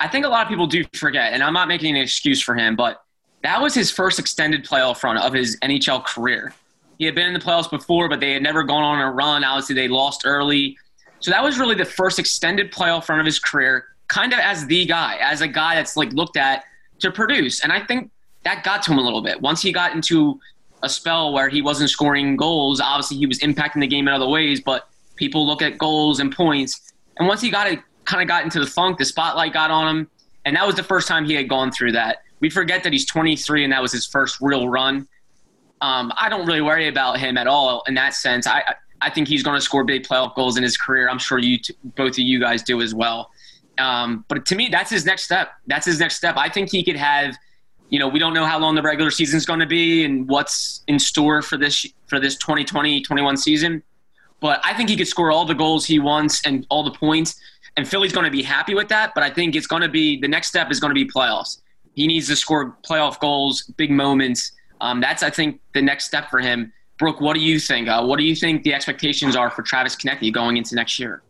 I 0.00 0.08
think 0.08 0.24
a 0.24 0.28
lot 0.28 0.42
of 0.42 0.48
people 0.48 0.66
do 0.66 0.84
forget, 0.94 1.32
and 1.32 1.42
I'm 1.42 1.52
not 1.52 1.68
making 1.68 1.96
an 1.96 2.02
excuse 2.02 2.40
for 2.40 2.54
him, 2.54 2.74
but 2.76 3.02
that 3.42 3.60
was 3.60 3.74
his 3.74 3.90
first 3.90 4.18
extended 4.18 4.64
playoff 4.64 5.02
run 5.02 5.18
of 5.18 5.32
his 5.32 5.58
NHL 5.60 6.04
career. 6.04 6.54
He 6.98 7.04
had 7.04 7.14
been 7.14 7.26
in 7.26 7.34
the 7.34 7.40
playoffs 7.40 7.70
before, 7.70 8.08
but 8.08 8.20
they 8.20 8.32
had 8.32 8.42
never 8.42 8.62
gone 8.62 8.82
on 8.82 9.00
a 9.00 9.10
run. 9.10 9.44
Obviously, 9.44 9.74
they 9.74 9.88
lost 9.88 10.22
early. 10.24 10.76
So 11.20 11.30
that 11.30 11.42
was 11.42 11.58
really 11.58 11.74
the 11.74 11.84
first 11.84 12.18
extended 12.18 12.72
playoff 12.72 13.08
run 13.08 13.20
of 13.20 13.26
his 13.26 13.38
career, 13.38 13.86
kind 14.08 14.32
of 14.32 14.38
as 14.38 14.66
the 14.66 14.86
guy, 14.86 15.16
as 15.20 15.40
a 15.40 15.48
guy 15.48 15.74
that's 15.74 15.96
like 15.96 16.12
looked 16.12 16.36
at 16.36 16.64
to 17.00 17.10
produce. 17.10 17.60
And 17.60 17.72
I 17.72 17.80
think 17.84 18.10
that 18.44 18.64
got 18.64 18.82
to 18.84 18.92
him 18.92 18.98
a 18.98 19.02
little 19.02 19.22
bit. 19.22 19.40
Once 19.40 19.62
he 19.62 19.72
got 19.72 19.94
into 19.94 20.40
a 20.82 20.88
spell 20.88 21.32
where 21.32 21.48
he 21.48 21.62
wasn't 21.62 21.90
scoring 21.90 22.36
goals, 22.36 22.80
obviously 22.80 23.16
he 23.16 23.26
was 23.26 23.38
impacting 23.40 23.80
the 23.80 23.86
game 23.86 24.08
in 24.08 24.14
other 24.14 24.28
ways, 24.28 24.60
but 24.60 24.88
people 25.16 25.46
look 25.46 25.62
at 25.62 25.78
goals 25.78 26.20
and 26.20 26.34
points. 26.34 26.92
And 27.18 27.26
once 27.26 27.40
he 27.40 27.50
got 27.50 27.66
it 27.66 27.80
kind 28.06 28.22
of 28.22 28.28
got 28.28 28.44
into 28.44 28.60
the 28.60 28.66
funk. 28.66 28.98
The 28.98 29.04
spotlight 29.04 29.52
got 29.52 29.70
on 29.70 29.94
him, 29.94 30.10
and 30.44 30.56
that 30.56 30.66
was 30.66 30.76
the 30.76 30.82
first 30.82 31.06
time 31.08 31.26
he 31.26 31.34
had 31.34 31.48
gone 31.48 31.70
through 31.70 31.92
that. 31.92 32.22
We 32.40 32.48
forget 32.48 32.82
that 32.84 32.92
he's 32.92 33.06
23 33.06 33.64
and 33.64 33.72
that 33.72 33.82
was 33.82 33.92
his 33.92 34.06
first 34.06 34.38
real 34.40 34.68
run. 34.68 35.06
Um, 35.80 36.12
I 36.18 36.28
don't 36.28 36.46
really 36.46 36.62
worry 36.62 36.88
about 36.88 37.18
him 37.18 37.36
at 37.36 37.46
all 37.46 37.82
in 37.86 37.94
that 37.94 38.14
sense. 38.14 38.46
I 38.46 38.62
I 39.02 39.10
think 39.10 39.28
he's 39.28 39.42
going 39.42 39.56
to 39.56 39.60
score 39.60 39.84
big 39.84 40.04
playoff 40.04 40.34
goals 40.34 40.56
in 40.56 40.62
his 40.62 40.76
career. 40.76 41.08
I'm 41.08 41.18
sure 41.18 41.38
you 41.38 41.58
t- 41.58 41.74
both 41.96 42.12
of 42.12 42.18
you 42.20 42.40
guys 42.40 42.62
do 42.62 42.80
as 42.80 42.94
well. 42.94 43.30
Um, 43.78 44.24
but 44.28 44.46
to 44.46 44.56
me, 44.56 44.68
that's 44.70 44.90
his 44.90 45.04
next 45.04 45.24
step. 45.24 45.50
That's 45.66 45.84
his 45.84 46.00
next 46.00 46.16
step. 46.16 46.36
I 46.38 46.48
think 46.48 46.70
he 46.70 46.82
could 46.82 46.96
have. 46.96 47.36
You 47.88 48.00
know, 48.00 48.08
we 48.08 48.18
don't 48.18 48.34
know 48.34 48.46
how 48.46 48.58
long 48.58 48.74
the 48.74 48.82
regular 48.82 49.12
season 49.12 49.36
is 49.36 49.46
going 49.46 49.60
to 49.60 49.66
be 49.66 50.04
and 50.04 50.26
what's 50.28 50.82
in 50.88 50.98
store 50.98 51.40
for 51.40 51.56
this 51.56 51.86
for 52.06 52.18
this 52.18 52.36
2020-21 52.38 53.38
season. 53.38 53.82
But 54.40 54.60
I 54.64 54.74
think 54.74 54.88
he 54.88 54.96
could 54.96 55.06
score 55.06 55.30
all 55.30 55.44
the 55.44 55.54
goals 55.54 55.86
he 55.86 55.98
wants 55.98 56.44
and 56.44 56.66
all 56.68 56.82
the 56.82 56.90
points 56.90 57.40
and 57.76 57.86
Philly's 57.86 58.12
going 58.12 58.24
to 58.24 58.30
be 58.30 58.42
happy 58.42 58.74
with 58.74 58.88
that. 58.88 59.12
But 59.14 59.22
I 59.22 59.30
think 59.30 59.54
it's 59.54 59.66
going 59.66 59.82
to 59.82 59.88
be 59.88 60.18
the 60.18 60.28
next 60.28 60.48
step 60.48 60.70
is 60.70 60.80
going 60.80 60.90
to 60.90 60.94
be 60.94 61.06
playoffs. 61.08 61.60
He 61.94 62.06
needs 62.06 62.26
to 62.28 62.36
score 62.36 62.76
playoff 62.88 63.20
goals, 63.20 63.62
big 63.76 63.90
moments. 63.90 64.52
Um, 64.80 65.00
that's 65.00 65.22
I 65.22 65.30
think 65.30 65.60
the 65.74 65.82
next 65.82 66.06
step 66.06 66.30
for 66.30 66.40
him. 66.40 66.72
Brooke, 66.98 67.20
what 67.20 67.34
do 67.34 67.40
you 67.40 67.58
think? 67.60 67.88
Uh, 67.88 68.04
what 68.04 68.18
do 68.18 68.24
you 68.24 68.34
think 68.34 68.62
the 68.62 68.72
expectations 68.72 69.36
are 69.36 69.50
for 69.50 69.62
Travis 69.62 69.94
Konecny 69.94 70.32
going 70.32 70.56
into 70.56 70.74
next 70.74 70.98
year? 70.98 71.22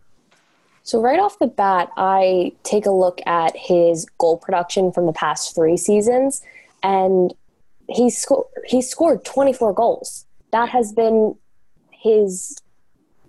So 0.85 1.01
right 1.01 1.19
off 1.19 1.41
the 1.41 1.49
bat, 1.49 1.91
I 1.97 2.53
take 2.63 2.87
a 2.87 2.93
look 2.93 3.21
at 3.27 3.57
his 3.57 4.07
goal 4.19 4.37
production 4.37 4.93
from 4.93 5.07
the 5.07 5.13
past 5.13 5.57
three 5.57 5.77
seasons, 5.77 6.43
and 6.83 7.35
he 7.89 8.11
scored 8.11 8.47
he 8.67 8.81
scored 8.83 9.25
24 9.25 9.73
goals. 9.75 10.27
That 10.53 10.69
has 10.69 10.93
been 10.93 11.35
his 11.91 12.57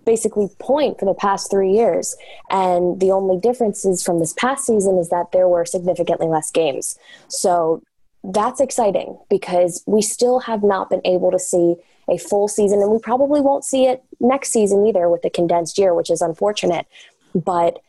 basically 0.08 0.48
point 0.58 0.98
for 0.98 1.04
the 1.04 1.12
past 1.12 1.50
three 1.50 1.70
years. 1.70 2.16
And 2.48 2.98
the 2.98 3.10
only 3.10 3.38
differences 3.38 4.02
from 4.02 4.20
this 4.20 4.32
past 4.32 4.64
season 4.64 4.96
is 4.96 5.10
that 5.10 5.32
there 5.32 5.46
were 5.48 5.66
significantly 5.66 6.26
less 6.28 6.50
games. 6.50 6.98
So 7.28 7.82
that's 8.28 8.60
exciting 8.60 9.18
because 9.30 9.82
we 9.86 10.02
still 10.02 10.40
have 10.40 10.62
not 10.62 10.90
been 10.90 11.00
able 11.04 11.30
to 11.30 11.38
see 11.38 11.76
a 12.08 12.18
full 12.18 12.48
season, 12.48 12.80
and 12.80 12.90
we 12.90 12.98
probably 12.98 13.40
won't 13.40 13.64
see 13.64 13.86
it 13.86 14.02
next 14.20 14.50
season 14.50 14.86
either 14.86 15.08
with 15.08 15.22
the 15.22 15.30
condensed 15.30 15.78
year, 15.78 15.94
which 15.94 16.10
is 16.10 16.20
unfortunate. 16.20 16.86
But 17.34 17.80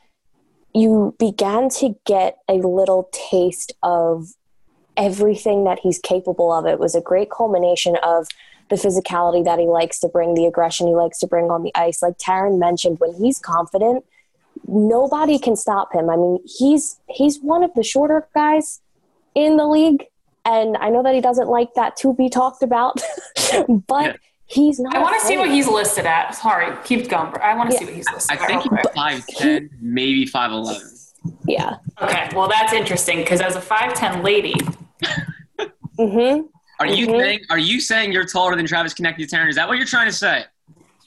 you 0.73 1.15
began 1.19 1.69
to 1.69 1.95
get 2.05 2.37
a 2.47 2.55
little 2.55 3.09
taste 3.11 3.73
of 3.83 4.33
everything 4.95 5.63
that 5.63 5.79
he's 5.79 5.99
capable 5.99 6.51
of. 6.51 6.65
It 6.65 6.79
was 6.79 6.95
a 6.95 7.01
great 7.01 7.31
culmination 7.31 7.97
of 8.03 8.27
the 8.69 8.75
physicality 8.75 9.43
that 9.45 9.59
he 9.59 9.65
likes 9.65 9.99
to 9.99 10.07
bring, 10.07 10.35
the 10.35 10.45
aggression 10.45 10.87
he 10.87 10.95
likes 10.95 11.19
to 11.19 11.27
bring 11.27 11.49
on 11.49 11.63
the 11.63 11.71
ice. 11.75 12.01
Like 12.01 12.17
Taryn 12.17 12.59
mentioned, 12.59 12.99
when 12.99 13.13
he's 13.13 13.39
confident, 13.39 14.05
nobody 14.67 15.39
can 15.39 15.55
stop 15.55 15.93
him. 15.93 16.09
I 16.09 16.15
mean, 16.15 16.39
he's 16.45 16.99
he's 17.09 17.39
one 17.39 17.63
of 17.63 17.73
the 17.73 17.83
shorter 17.83 18.27
guys 18.35 18.81
in 19.35 19.57
the 19.57 19.67
league, 19.67 20.05
and 20.45 20.77
I 20.77 20.89
know 20.89 21.03
that 21.03 21.13
he 21.13 21.21
doesn't 21.21 21.47
like 21.47 21.73
that 21.75 21.95
to 21.97 22.13
be 22.13 22.29
talked 22.29 22.63
about, 22.63 23.01
but. 23.87 24.05
Yeah. 24.05 24.13
He's 24.51 24.79
not. 24.79 24.95
I 24.95 24.99
want 24.99 25.13
to 25.21 25.27
see 25.27 25.37
what 25.37 25.51
he's 25.51 25.67
listed 25.67 26.07
at. 26.07 26.31
Sorry, 26.31 26.75
keep 26.83 27.07
going. 27.07 27.31
I 27.39 27.53
want 27.53 27.69
to 27.69 27.75
yeah. 27.75 27.79
see 27.81 27.85
what 27.85 27.93
he's 27.93 28.11
listed. 28.11 28.35
I 28.35 28.47
think 28.47 28.63
he's 28.63 28.71
five 28.95 29.23
ten, 29.27 29.69
maybe 29.79 30.25
five 30.25 30.51
eleven. 30.51 30.89
Yeah. 31.45 31.77
Okay. 32.01 32.29
Well, 32.35 32.47
that's 32.47 32.73
interesting 32.73 33.19
because 33.19 33.41
as 33.41 33.55
a 33.55 33.61
five 33.61 33.93
ten 33.93 34.23
lady. 34.23 34.55
mm-hmm. 35.99 36.47
Are 36.79 36.87
you 36.87 37.05
mm-hmm. 37.05 37.19
saying 37.19 37.39
are 37.51 37.59
you 37.59 37.79
saying 37.79 38.11
you're 38.11 38.25
taller 38.25 38.55
than 38.55 38.65
Travis 38.65 38.95
Konecny 38.95 39.29
Taryn? 39.29 39.49
Is 39.49 39.55
that 39.55 39.67
what 39.67 39.77
you're 39.77 39.85
trying 39.85 40.07
to 40.07 40.13
say? 40.13 40.45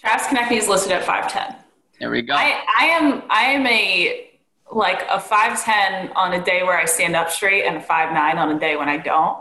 Travis 0.00 0.28
Konecny 0.28 0.58
is 0.58 0.68
listed 0.68 0.92
at 0.92 1.02
five 1.02 1.28
ten. 1.28 1.56
There 1.98 2.10
we 2.10 2.22
go. 2.22 2.34
I, 2.34 2.62
I 2.78 2.84
am 2.86 3.22
I 3.28 3.42
am 3.42 3.66
a 3.66 4.31
like 4.72 5.02
a 5.10 5.20
five 5.20 5.62
ten 5.62 6.10
on 6.16 6.32
a 6.32 6.42
day 6.44 6.62
where 6.62 6.78
I 6.78 6.84
stand 6.86 7.14
up 7.16 7.30
straight 7.30 7.64
and 7.64 7.76
a 7.76 7.80
five 7.80 8.12
nine 8.12 8.38
on 8.38 8.50
a 8.54 8.58
day 8.58 8.76
when 8.76 8.88
I 8.88 8.96
don't. 8.96 9.38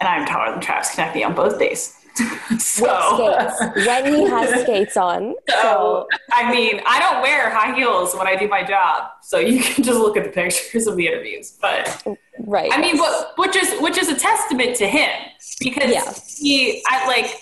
and 0.00 0.08
I'm 0.08 0.26
taller 0.26 0.52
than 0.52 0.60
Travis 0.60 0.94
Konecny 0.94 1.24
on 1.24 1.34
both 1.34 1.58
days. 1.58 1.94
so, 2.58 3.46
when 3.76 4.12
he 4.12 4.24
has 4.26 4.60
skates 4.62 4.96
on. 4.96 5.34
so 5.48 5.54
So 5.62 6.08
I 6.32 6.50
mean, 6.52 6.80
I 6.84 6.98
don't 6.98 7.22
wear 7.22 7.48
high 7.50 7.76
heels 7.76 8.12
when 8.16 8.26
I 8.26 8.34
do 8.34 8.48
my 8.48 8.64
job, 8.64 9.10
so 9.22 9.38
you 9.38 9.62
can 9.62 9.84
just 9.84 10.00
look 10.00 10.16
at 10.16 10.24
the 10.24 10.30
pictures 10.30 10.86
of 10.88 10.96
the 10.96 11.06
interviews. 11.06 11.56
But 11.60 12.02
right. 12.40 12.70
I 12.72 12.80
mean, 12.80 12.98
what, 12.98 13.34
which 13.38 13.54
is 13.54 13.78
which 13.80 13.98
is 13.98 14.08
a 14.08 14.16
testament 14.18 14.74
to 14.76 14.88
him 14.88 15.10
because 15.60 15.90
Yeah. 15.92 16.12
he, 16.38 16.82
I 16.88 17.06
like, 17.06 17.36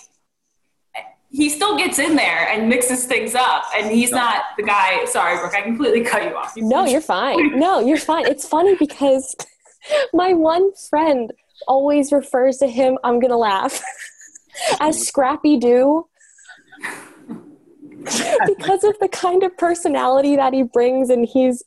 he 1.37 1.51
still 1.51 1.77
gets 1.77 1.99
in 1.99 2.17
there 2.17 2.49
and 2.49 2.67
mixes 2.67 3.05
things 3.05 3.35
up, 3.35 3.65
and 3.77 3.91
he's 3.91 4.11
not 4.11 4.45
the 4.57 4.63
guy. 4.63 5.05
Sorry, 5.05 5.37
Brooke, 5.37 5.55
I 5.55 5.61
completely 5.61 6.03
cut 6.03 6.25
you 6.25 6.35
off. 6.35 6.55
No, 6.57 6.87
you're 6.87 7.03
fine. 7.03 7.59
No, 7.59 7.79
you're 7.79 7.99
fine. 7.99 8.27
It's 8.27 8.49
funny 8.49 8.75
because 8.77 9.37
my 10.15 10.33
one 10.33 10.73
friend 10.89 11.31
always 11.69 12.11
refers 12.11 12.57
to 12.59 12.67
him, 12.67 12.97
I'm 13.05 13.21
going 13.21 13.33
to 13.33 13.37
laugh, 13.37 13.83
as 14.81 15.07
Scrappy 15.07 15.59
Doo. 15.59 16.09
because 18.47 18.85
of 18.85 18.99
the 18.99 19.09
kind 19.13 19.43
of 19.43 19.55
personality 19.59 20.37
that 20.37 20.55
he 20.55 20.63
brings, 20.63 21.11
and 21.11 21.27
he's 21.27 21.63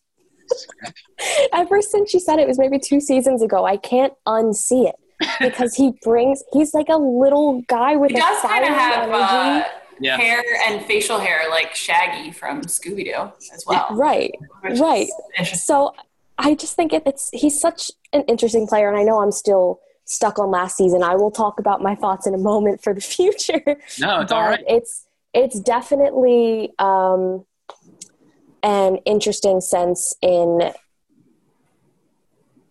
ever 1.54 1.80
since 1.84 2.10
she 2.10 2.18
said 2.18 2.40
it, 2.40 2.44
it 2.44 2.48
was 2.48 2.58
maybe 2.58 2.80
two 2.80 3.00
seasons 3.00 3.44
ago. 3.44 3.66
I 3.66 3.78
can't 3.78 4.14
unsee 4.28 4.90
it 4.90 4.96
because 5.40 5.76
he 5.76 5.94
brings. 6.04 6.44
He's 6.54 6.74
like 6.74 6.90
a 6.90 6.98
little 6.98 7.62
guy 7.68 7.96
with 7.96 8.12
He 8.12 8.18
a 8.18 8.22
does 8.22 8.42
kind 8.42 8.64
of 8.66 8.70
have 8.72 9.10
uh, 9.12 9.64
Yeah. 10.00 10.18
hair 10.18 10.44
and 10.68 10.86
facial 10.86 11.20
hair 11.20 11.50
like 11.50 11.76
Shaggy 11.76 12.32
from 12.32 12.62
Scooby 12.62 13.06
Doo 13.06 13.32
as 13.54 13.64
well. 13.68 13.88
right, 13.92 14.32
right. 14.80 15.08
So 15.44 15.94
I 16.38 16.56
just 16.56 16.76
think 16.76 16.94
it, 16.94 17.04
it's 17.06 17.30
he's 17.34 17.60
such 17.60 17.92
an 18.14 18.22
interesting 18.24 18.66
player, 18.68 18.90
and 18.90 18.98
I 18.98 19.04
know 19.04 19.22
I'm 19.22 19.32
still 19.32 19.80
stuck 20.06 20.40
on 20.40 20.50
last 20.52 20.78
season. 20.78 21.04
I 21.04 21.16
will 21.16 21.32
talk 21.32 21.60
about 21.60 21.82
my 21.82 21.96
thoughts 21.96 22.26
in 22.26 22.34
a 22.34 22.38
moment 22.38 22.82
for 22.82 22.94
the 22.94 23.02
future. 23.16 23.62
No, 24.00 24.22
it's 24.22 24.32
all 24.32 24.44
right. 24.44 24.64
It's 24.68 25.06
it's 25.34 25.60
definitely 25.60 26.72
um, 26.80 27.46
an 28.64 28.98
interesting 29.06 29.62
sense 29.62 30.16
in 30.22 30.72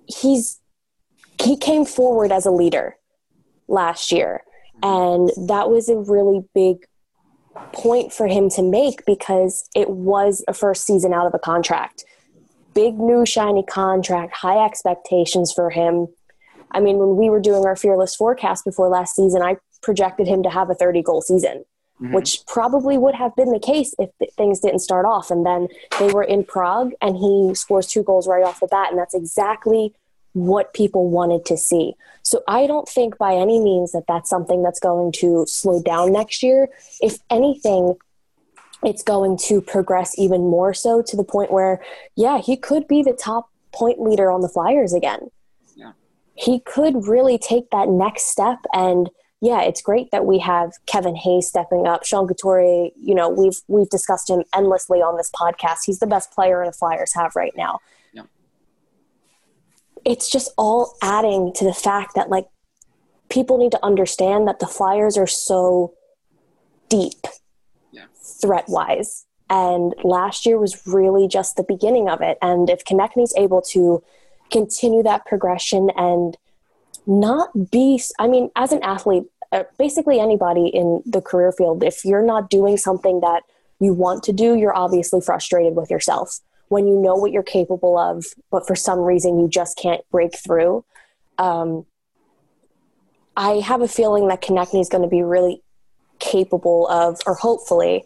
he's 0.06 0.60
he 1.42 1.56
came 1.56 1.84
forward 1.84 2.32
as 2.32 2.46
a 2.46 2.50
leader 2.50 2.96
last 3.68 4.12
year, 4.12 4.42
and 4.82 5.30
that 5.48 5.70
was 5.70 5.88
a 5.88 5.96
really 5.96 6.44
big 6.54 6.84
point 7.72 8.12
for 8.12 8.26
him 8.26 8.48
to 8.50 8.62
make 8.62 9.04
because 9.04 9.68
it 9.74 9.90
was 9.90 10.44
a 10.48 10.54
first 10.54 10.84
season 10.84 11.12
out 11.12 11.26
of 11.26 11.34
a 11.34 11.38
contract. 11.38 12.04
Big 12.74 12.98
new 12.98 13.26
shiny 13.26 13.64
contract, 13.64 14.32
high 14.34 14.64
expectations 14.64 15.52
for 15.52 15.70
him. 15.70 16.06
I 16.70 16.80
mean, 16.80 16.98
when 16.98 17.16
we 17.16 17.30
were 17.30 17.40
doing 17.40 17.64
our 17.64 17.76
fearless 17.76 18.14
forecast 18.14 18.64
before 18.64 18.88
last 18.88 19.16
season, 19.16 19.42
I 19.42 19.56
projected 19.82 20.26
him 20.26 20.42
to 20.42 20.50
have 20.50 20.70
a 20.70 20.74
30 20.74 21.02
goal 21.02 21.22
season, 21.22 21.64
Mhm. 22.00 22.14
which 22.14 22.44
probably 22.46 22.98
would 22.98 23.14
have 23.14 23.34
been 23.34 23.50
the 23.50 23.58
case 23.58 23.94
if 23.98 24.10
things 24.36 24.60
didn't 24.60 24.80
start 24.80 25.06
off. 25.06 25.30
And 25.30 25.44
then 25.44 25.68
they 25.98 26.12
were 26.12 26.22
in 26.22 26.44
Prague 26.44 26.92
and 27.00 27.16
he 27.16 27.54
scores 27.54 27.86
two 27.86 28.02
goals 28.02 28.28
right 28.28 28.44
off 28.44 28.60
the 28.60 28.66
bat. 28.68 28.90
And 28.90 28.98
that's 28.98 29.14
exactly 29.14 29.94
what 30.32 30.74
people 30.74 31.10
wanted 31.10 31.44
to 31.46 31.56
see. 31.56 31.94
So 32.22 32.42
I 32.46 32.66
don't 32.66 32.88
think 32.88 33.16
by 33.18 33.34
any 33.34 33.58
means 33.58 33.92
that 33.92 34.04
that's 34.06 34.28
something 34.28 34.62
that's 34.62 34.80
going 34.80 35.12
to 35.12 35.46
slow 35.46 35.82
down 35.82 36.12
next 36.12 36.42
year. 36.42 36.68
If 37.00 37.18
anything, 37.30 37.96
it's 38.82 39.02
going 39.02 39.38
to 39.38 39.60
progress 39.60 40.18
even 40.18 40.42
more 40.42 40.74
so 40.74 41.02
to 41.02 41.16
the 41.16 41.24
point 41.24 41.50
where, 41.50 41.82
yeah, 42.16 42.38
he 42.38 42.56
could 42.56 42.86
be 42.86 43.02
the 43.02 43.12
top 43.12 43.50
point 43.72 44.00
leader 44.00 44.30
on 44.30 44.40
the 44.40 44.48
Flyers 44.48 44.92
again. 44.92 45.30
Yeah. 45.74 45.92
He 46.34 46.60
could 46.60 47.06
really 47.06 47.38
take 47.38 47.70
that 47.70 47.88
next 47.88 48.26
step. 48.26 48.58
And 48.72 49.10
yeah, 49.40 49.62
it's 49.62 49.82
great 49.82 50.10
that 50.10 50.26
we 50.26 50.38
have 50.40 50.72
Kevin 50.86 51.16
Hayes 51.16 51.46
stepping 51.46 51.86
up. 51.86 52.04
Sean 52.04 52.26
Couturier, 52.26 52.90
you 53.00 53.14
know, 53.14 53.28
we've 53.28 53.60
we've 53.68 53.88
discussed 53.88 54.28
him 54.28 54.42
endlessly 54.54 54.98
on 54.98 55.16
this 55.16 55.30
podcast. 55.30 55.78
He's 55.86 56.00
the 56.00 56.06
best 56.06 56.32
player 56.32 56.64
the 56.64 56.72
Flyers 56.72 57.14
have 57.14 57.36
right 57.36 57.54
now. 57.56 57.80
It's 60.04 60.30
just 60.30 60.52
all 60.56 60.96
adding 61.02 61.52
to 61.54 61.64
the 61.64 61.74
fact 61.74 62.14
that 62.14 62.30
like 62.30 62.46
people 63.28 63.58
need 63.58 63.72
to 63.72 63.84
understand 63.84 64.48
that 64.48 64.58
the 64.58 64.66
Flyers 64.66 65.16
are 65.16 65.26
so 65.26 65.94
deep 66.88 67.26
Yeah. 67.90 68.04
threat 68.40 68.68
wise. 68.68 69.26
And 69.50 69.94
last 70.02 70.46
year 70.46 70.58
was 70.58 70.86
really 70.86 71.26
just 71.26 71.56
the 71.56 71.62
beginning 71.62 72.08
of 72.08 72.20
it. 72.20 72.38
And 72.42 72.68
if 72.68 72.84
Konecny's 72.84 73.34
able 73.36 73.62
to 73.72 74.02
continue 74.50 75.02
that 75.02 75.26
progression 75.26 75.90
and 75.96 76.36
not 77.06 77.70
be, 77.70 78.02
I 78.18 78.28
mean, 78.28 78.50
as 78.56 78.72
an 78.72 78.82
athlete, 78.82 79.24
uh, 79.52 79.64
basically 79.78 80.20
anybody 80.20 80.66
in 80.68 81.02
the 81.06 81.22
career 81.22 81.52
field, 81.52 81.82
if 81.82 82.04
you're 82.04 82.24
not 82.24 82.50
doing 82.50 82.76
something 82.76 83.20
that 83.20 83.44
you 83.80 83.94
want 83.94 84.22
to 84.24 84.32
do, 84.32 84.54
you're 84.54 84.76
obviously 84.76 85.20
frustrated 85.20 85.74
with 85.74 85.90
yourself. 85.90 86.40
When 86.68 86.86
you 86.86 86.96
know 86.96 87.14
what 87.14 87.32
you're 87.32 87.42
capable 87.42 87.98
of, 87.98 88.24
but 88.50 88.66
for 88.66 88.76
some 88.76 89.00
reason 89.00 89.38
you 89.38 89.48
just 89.48 89.78
can't 89.78 90.02
break 90.10 90.36
through. 90.36 90.84
Um, 91.38 91.86
I 93.36 93.60
have 93.60 93.82
a 93.82 93.88
feeling 93.88 94.28
that 94.28 94.42
Konecny 94.42 94.80
is 94.80 94.88
going 94.88 95.02
to 95.02 95.08
be 95.08 95.22
really 95.22 95.62
capable 96.18 96.88
of, 96.88 97.20
or 97.26 97.34
hopefully, 97.34 98.04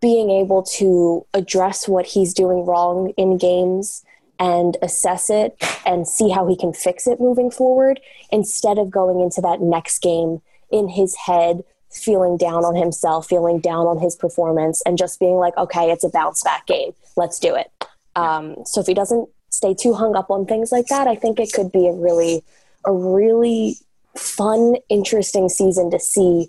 being 0.00 0.30
able 0.30 0.62
to 0.62 1.26
address 1.34 1.86
what 1.86 2.06
he's 2.06 2.34
doing 2.34 2.64
wrong 2.64 3.12
in 3.16 3.36
games 3.38 4.04
and 4.38 4.76
assess 4.82 5.28
it 5.28 5.56
and 5.84 6.08
see 6.08 6.30
how 6.30 6.46
he 6.48 6.56
can 6.56 6.72
fix 6.72 7.06
it 7.06 7.20
moving 7.20 7.50
forward 7.50 8.00
instead 8.32 8.78
of 8.78 8.90
going 8.90 9.20
into 9.20 9.40
that 9.40 9.60
next 9.60 10.00
game 10.00 10.40
in 10.70 10.88
his 10.88 11.14
head 11.14 11.62
feeling 11.92 12.36
down 12.36 12.64
on 12.64 12.74
himself 12.74 13.28
feeling 13.28 13.60
down 13.60 13.86
on 13.86 13.98
his 13.98 14.14
performance 14.16 14.82
and 14.86 14.96
just 14.96 15.18
being 15.18 15.36
like 15.36 15.56
okay 15.56 15.90
it's 15.90 16.04
a 16.04 16.08
bounce 16.08 16.42
back 16.42 16.66
game 16.66 16.92
let's 17.16 17.38
do 17.38 17.54
it 17.54 17.70
um, 18.16 18.56
so 18.64 18.80
if 18.80 18.86
he 18.86 18.94
doesn't 18.94 19.28
stay 19.50 19.74
too 19.74 19.94
hung 19.94 20.14
up 20.16 20.30
on 20.30 20.46
things 20.46 20.70
like 20.70 20.86
that 20.86 21.08
i 21.08 21.14
think 21.14 21.40
it 21.40 21.52
could 21.52 21.72
be 21.72 21.88
a 21.88 21.92
really 21.92 22.42
a 22.84 22.92
really 22.92 23.76
fun 24.16 24.76
interesting 24.88 25.48
season 25.48 25.90
to 25.90 25.98
see 25.98 26.48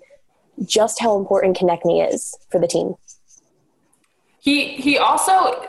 just 0.64 1.00
how 1.00 1.16
important 1.16 1.56
Konecny 1.56 2.06
is 2.12 2.36
for 2.50 2.60
the 2.60 2.66
team 2.66 2.94
He 4.40 4.74
he 4.74 4.98
also, 4.98 5.68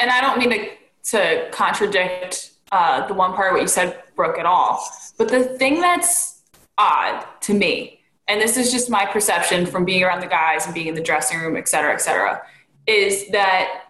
and 0.00 0.10
I 0.10 0.20
don't 0.20 0.38
mean 0.38 0.50
to 0.50 0.68
to 1.10 1.50
contradict 1.50 2.52
uh, 2.70 3.06
the 3.06 3.14
one 3.14 3.34
part 3.34 3.48
of 3.48 3.54
what 3.54 3.62
you 3.62 3.68
said, 3.68 4.00
Brooke, 4.14 4.38
at 4.38 4.46
all. 4.46 4.84
But 5.18 5.28
the 5.28 5.44
thing 5.44 5.80
that's 5.80 6.40
odd 6.78 7.26
to 7.42 7.54
me, 7.54 8.00
and 8.28 8.40
this 8.40 8.56
is 8.56 8.70
just 8.70 8.88
my 8.88 9.04
perception 9.04 9.66
from 9.66 9.84
being 9.84 10.02
around 10.02 10.20
the 10.20 10.26
guys 10.26 10.64
and 10.64 10.74
being 10.74 10.86
in 10.86 10.94
the 10.94 11.02
dressing 11.02 11.38
room, 11.40 11.56
et 11.56 11.68
cetera, 11.68 11.92
et 11.92 12.00
cetera, 12.00 12.42
is 12.86 13.28
that 13.30 13.84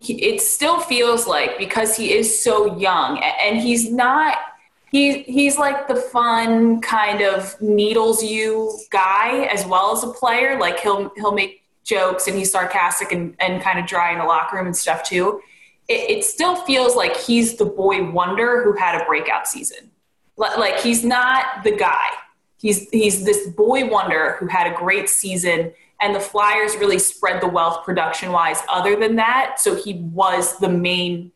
he, 0.00 0.22
it 0.22 0.40
still 0.40 0.80
feels 0.80 1.26
like 1.26 1.58
because 1.58 1.96
he 1.96 2.12
is 2.12 2.42
so 2.42 2.78
young 2.78 3.18
and 3.18 3.58
he's 3.58 3.90
not 3.90 4.36
he 4.90 5.22
he's 5.22 5.58
like 5.58 5.88
the 5.88 5.96
fun 5.96 6.80
kind 6.80 7.20
of 7.20 7.60
needles 7.60 8.22
you 8.22 8.78
guy 8.90 9.46
as 9.46 9.66
well 9.66 9.92
as 9.92 10.04
a 10.04 10.08
player. 10.08 10.58
Like 10.58 10.78
he'll 10.78 11.10
he'll 11.16 11.32
make 11.32 11.62
jokes 11.84 12.28
and 12.28 12.36
he's 12.36 12.52
sarcastic 12.52 13.12
and, 13.12 13.34
and 13.40 13.62
kind 13.62 13.78
of 13.78 13.86
dry 13.86 14.12
in 14.12 14.18
the 14.18 14.24
locker 14.24 14.56
room 14.56 14.66
and 14.66 14.76
stuff 14.76 15.02
too. 15.02 15.40
It, 15.88 16.18
it 16.18 16.24
still 16.24 16.56
feels 16.64 16.94
like 16.94 17.16
he's 17.16 17.56
the 17.56 17.64
boy 17.64 18.08
wonder 18.10 18.62
who 18.62 18.72
had 18.72 19.00
a 19.00 19.04
breakout 19.04 19.48
season. 19.48 19.90
Like 20.36 20.80
he's 20.80 21.04
not 21.04 21.64
the 21.64 21.72
guy 21.72 22.08
he's 22.64 22.88
he's 22.90 23.24
this 23.24 23.46
boy 23.48 23.86
wonder 23.86 24.36
who 24.40 24.46
had 24.46 24.66
a 24.66 24.74
great 24.74 25.10
season 25.10 25.70
and 26.00 26.14
the 26.14 26.20
flyers 26.20 26.76
really 26.76 26.98
spread 26.98 27.42
the 27.42 27.46
wealth 27.46 27.84
production 27.84 28.32
wise 28.32 28.62
other 28.70 28.96
than 28.96 29.16
that. 29.16 29.60
So 29.60 29.76
he 29.76 29.94
was 29.94 30.58
the 30.58 30.68
main 30.68 31.30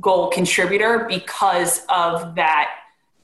goal 0.00 0.30
contributor 0.30 1.06
because 1.08 1.86
of 1.88 2.34
that 2.34 2.70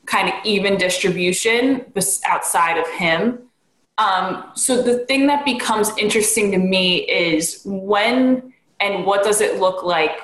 kind 0.07 0.29
of 0.29 0.35
even 0.45 0.77
distribution 0.77 1.93
outside 2.25 2.79
of 2.79 2.89
him. 2.89 3.41
Um, 3.99 4.53
so 4.55 4.81
the 4.81 5.05
thing 5.07 5.27
that 5.27 5.45
becomes 5.45 5.91
interesting 5.99 6.53
to 6.53 6.59
me 6.59 6.99
is 6.99 7.63
when 7.65 8.55
and 8.79 9.05
what 9.05 9.25
does 9.25 9.41
it 9.41 9.61
look 9.61 9.83
like 9.83 10.23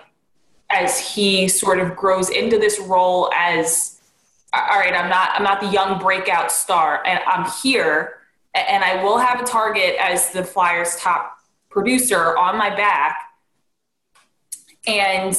as 0.70 0.98
he 0.98 1.48
sort 1.48 1.80
of 1.80 1.96
grows 1.96 2.30
into 2.30 2.56
this 2.56 2.80
role 2.80 3.30
as 3.34 3.95
all 4.70 4.78
right 4.78 4.94
i'm 4.94 5.08
not 5.08 5.30
i'm 5.34 5.42
not 5.42 5.60
the 5.60 5.68
young 5.68 5.98
breakout 5.98 6.50
star 6.50 7.02
and 7.06 7.20
i'm 7.26 7.50
here 7.62 8.18
and 8.54 8.82
i 8.84 9.02
will 9.02 9.18
have 9.18 9.40
a 9.40 9.44
target 9.44 9.96
as 10.00 10.30
the 10.32 10.42
flyers 10.42 10.96
top 10.96 11.36
producer 11.76 12.34
on 12.38 12.56
my 12.56 12.70
back. 12.74 13.18
And 14.86 15.34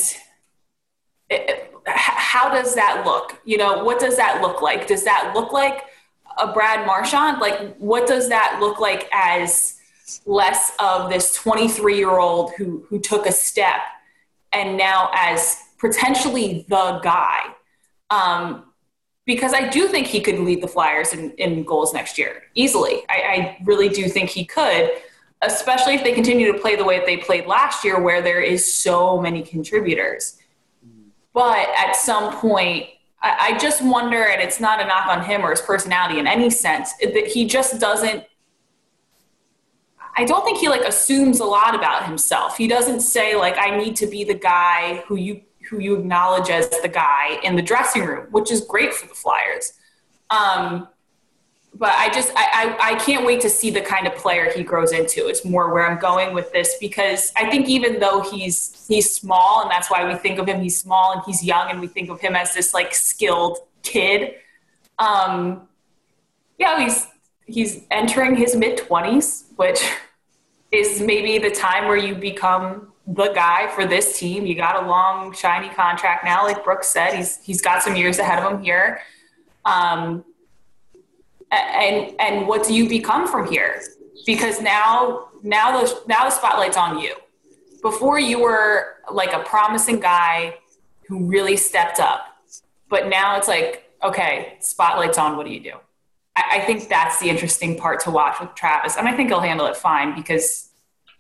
it- 1.30 1.49
it- 1.49 1.73
how 1.88 2.49
does 2.49 2.75
that 2.75 3.06
look? 3.08 3.41
You 3.43 3.58
know 3.58 3.84
what 3.84 3.99
does 3.99 4.17
that 4.17 4.39
look 4.41 4.62
like? 4.62 4.86
Does 4.86 5.03
that 5.06 5.32
look 5.34 5.51
like 5.51 5.86
a 6.38 6.45
brad 6.53 6.86
marchand? 6.86 7.39
Like 7.39 7.75
what 7.77 8.06
does 8.06 8.30
that 8.30 8.60
look 8.60 8.80
like 8.80 9.10
as 9.12 9.80
less 10.27 10.73
of 10.77 11.10
this 11.10 11.34
23 11.34 11.97
year 11.97 12.19
old 12.19 12.51
who 12.53 12.86
who 12.88 12.99
took 12.99 13.25
a 13.25 13.32
step 13.32 13.82
and 14.53 14.77
now 14.77 15.10
as 15.15 15.63
potentially 15.80 16.65
the 16.69 16.99
guy. 17.03 17.39
Um, 18.12 18.66
because 19.28 19.54
I 19.54 19.68
do 19.68 19.88
think 19.90 20.08
he 20.08 20.22
could 20.22 20.40
lead 20.40 20.63
the 20.63 20.68
Flyers 20.68 21.13
in, 21.13 21.32
in 21.32 21.63
goals 21.63 21.94
next 21.94 22.18
year 22.18 22.44
easily. 22.56 23.04
I, 23.10 23.13
I 23.13 23.58
really 23.66 23.90
do 23.90 24.08
think 24.08 24.30
he 24.30 24.46
could, 24.46 24.90
especially 25.42 25.94
if 25.96 26.04
they 26.04 26.13
continue 26.13 26.52
to 26.52 26.58
play 26.58 26.78
the 26.78 26.86
way 26.86 26.98
that 26.98 27.06
they 27.06 27.18
played 27.18 27.46
last 27.46 27.84
year, 27.84 28.02
where 28.02 28.22
there 28.22 28.42
is 28.42 28.74
so 28.74 29.22
many 29.22 29.44
contributors. 29.44 30.40
But 31.34 31.68
at 31.78 31.96
some 31.96 32.38
point, 32.38 32.88
I, 33.22 33.52
I 33.52 33.58
just 33.58 33.84
wonder, 33.84 34.24
and 34.24 34.42
it's 34.42 34.62
not 34.62 34.82
a 34.82 34.88
knock 34.88 35.08
on 35.08 35.24
him 35.24 35.46
or 35.46 35.52
his 35.52 35.62
personality 35.62 36.20
in 36.20 36.26
any 36.26 36.50
sense, 36.50 36.94
that 37.02 37.28
he 37.28 37.46
just 37.46 37.80
doesn't 37.80 38.24
I 40.20 40.26
don't 40.26 40.44
think 40.44 40.58
he 40.58 40.68
like 40.68 40.82
assumes 40.82 41.42
a 41.42 41.46
lot 41.46 41.76
about 41.76 42.08
himself. 42.08 42.58
He 42.58 42.68
doesn't 42.68 43.02
say 43.02 43.36
like 43.36 43.56
I 43.60 43.78
need 43.78 43.96
to 43.98 44.08
be 44.08 44.24
the 44.24 44.34
guy 44.34 45.04
who 45.08 45.16
you 45.16 45.42
who 45.69 45.80
you 45.80 45.97
acknowledge 45.97 46.49
as 46.49 46.69
the 46.69 46.88
guy 46.88 47.39
in 47.43 47.56
the 47.56 47.62
dressing 47.62 48.06
room, 48.06 48.27
which 48.32 48.51
is 48.51 48.62
great 48.62 48.93
for 48.93 49.08
the 49.08 49.13
Flyers. 49.13 49.73
Um, 50.30 50.88
but 51.73 51.91
I 51.91 52.10
just 52.10 52.32
I, 52.36 52.77
I, 52.80 52.91
I 52.91 52.95
can't 52.95 53.25
wait 53.25 53.41
to 53.41 53.49
see 53.49 53.69
the 53.69 53.82
kind 53.82 54.08
of 54.08 54.15
player 54.15 54.51
he 54.51 54.63
grows 54.63 54.91
into. 54.91 55.27
It's 55.27 55.45
more 55.45 55.73
where 55.73 55.89
I'm 55.89 55.99
going 55.99 56.34
with 56.34 56.51
this 56.51 56.75
because 56.80 57.32
I 57.38 57.49
think 57.49 57.67
even 57.67 57.99
though 57.99 58.21
he's 58.21 58.86
he's 58.88 59.13
small 59.13 59.62
and 59.62 59.69
that's 59.69 59.91
why 59.91 60.08
we 60.08 60.15
think 60.15 60.39
of 60.39 60.47
him 60.47 60.62
he's 60.62 60.77
small 60.77 61.13
and 61.13 61.21
he's 61.25 61.43
young 61.43 61.69
and 61.69 61.80
we 61.80 61.88
think 61.88 62.10
of 62.10 62.19
him 62.19 62.36
as 62.36 62.53
this 62.53 62.73
like 62.73 62.95
skilled 62.95 63.60
kid. 63.84 64.36
Um, 64.97 65.67
yeah, 66.58 66.80
he's 66.80 67.08
he's 67.45 67.84
entering 67.91 68.36
his 68.36 68.56
mid 68.56 68.77
twenties, 68.77 69.45
which 69.56 69.80
is 70.71 71.01
maybe 71.01 71.38
the 71.38 71.51
time 71.51 71.88
where 71.88 71.97
you 71.97 72.15
become 72.15 72.91
the 73.08 73.30
guy 73.30 73.67
for 73.67 73.86
this 73.86 74.20
team. 74.20 74.46
You 74.46 74.56
got 74.56 74.84
a 74.84 74.88
long, 74.88 75.34
shiny 75.34 75.70
contract 75.70 76.26
now, 76.26 76.43
like 76.43 76.63
Brooks 76.63 76.88
said. 76.88 77.13
He's 77.13 77.43
he's 77.43 77.62
got 77.62 77.82
some 77.82 77.96
years 77.96 78.20
ahead 78.20 78.43
of 78.43 78.52
him 78.52 78.62
here. 78.62 79.02
Um, 79.65 80.26
and 81.52 82.13
and 82.20 82.48
what 82.48 82.67
do 82.67 82.74
you 82.74 82.89
become 82.89 83.28
from 83.28 83.50
here? 83.50 83.82
Because 84.26 84.62
now 84.62 85.30
now 85.41 85.82
the 85.82 86.02
now 86.08 86.26
the 86.26 86.32
spotlight's 86.32 86.78
on 86.78 87.00
you. 87.00 87.15
Before 87.82 88.20
you 88.20 88.41
were 88.41 88.98
like 89.12 89.32
a 89.32 89.39
promising 89.39 90.00
guy 90.00 90.56
who 91.08 91.24
really 91.24 91.56
stepped 91.56 92.00
up, 92.02 92.26
but 92.89 93.08
now 93.08 93.38
it's 93.38 93.48
like 93.48 93.89
okay, 94.04 94.58
spotlight's 94.60 95.17
on. 95.17 95.38
What 95.38 95.46
do 95.46 95.54
you 95.54 95.62
do? 95.62 95.74
I, 96.36 96.58
I 96.58 96.60
think 96.62 96.89
that's 96.89 97.20
the 97.22 97.30
interesting 97.30 97.78
part 97.78 98.02
to 98.02 98.12
watch 98.12 98.41
with 98.41 98.54
Travis, 98.56 98.98
and 98.98 99.08
I 99.08 99.15
think 99.15 99.30
he'll 99.30 99.39
handle 99.39 99.67
it 99.67 99.78
fine 99.78 100.13
because 100.13 100.67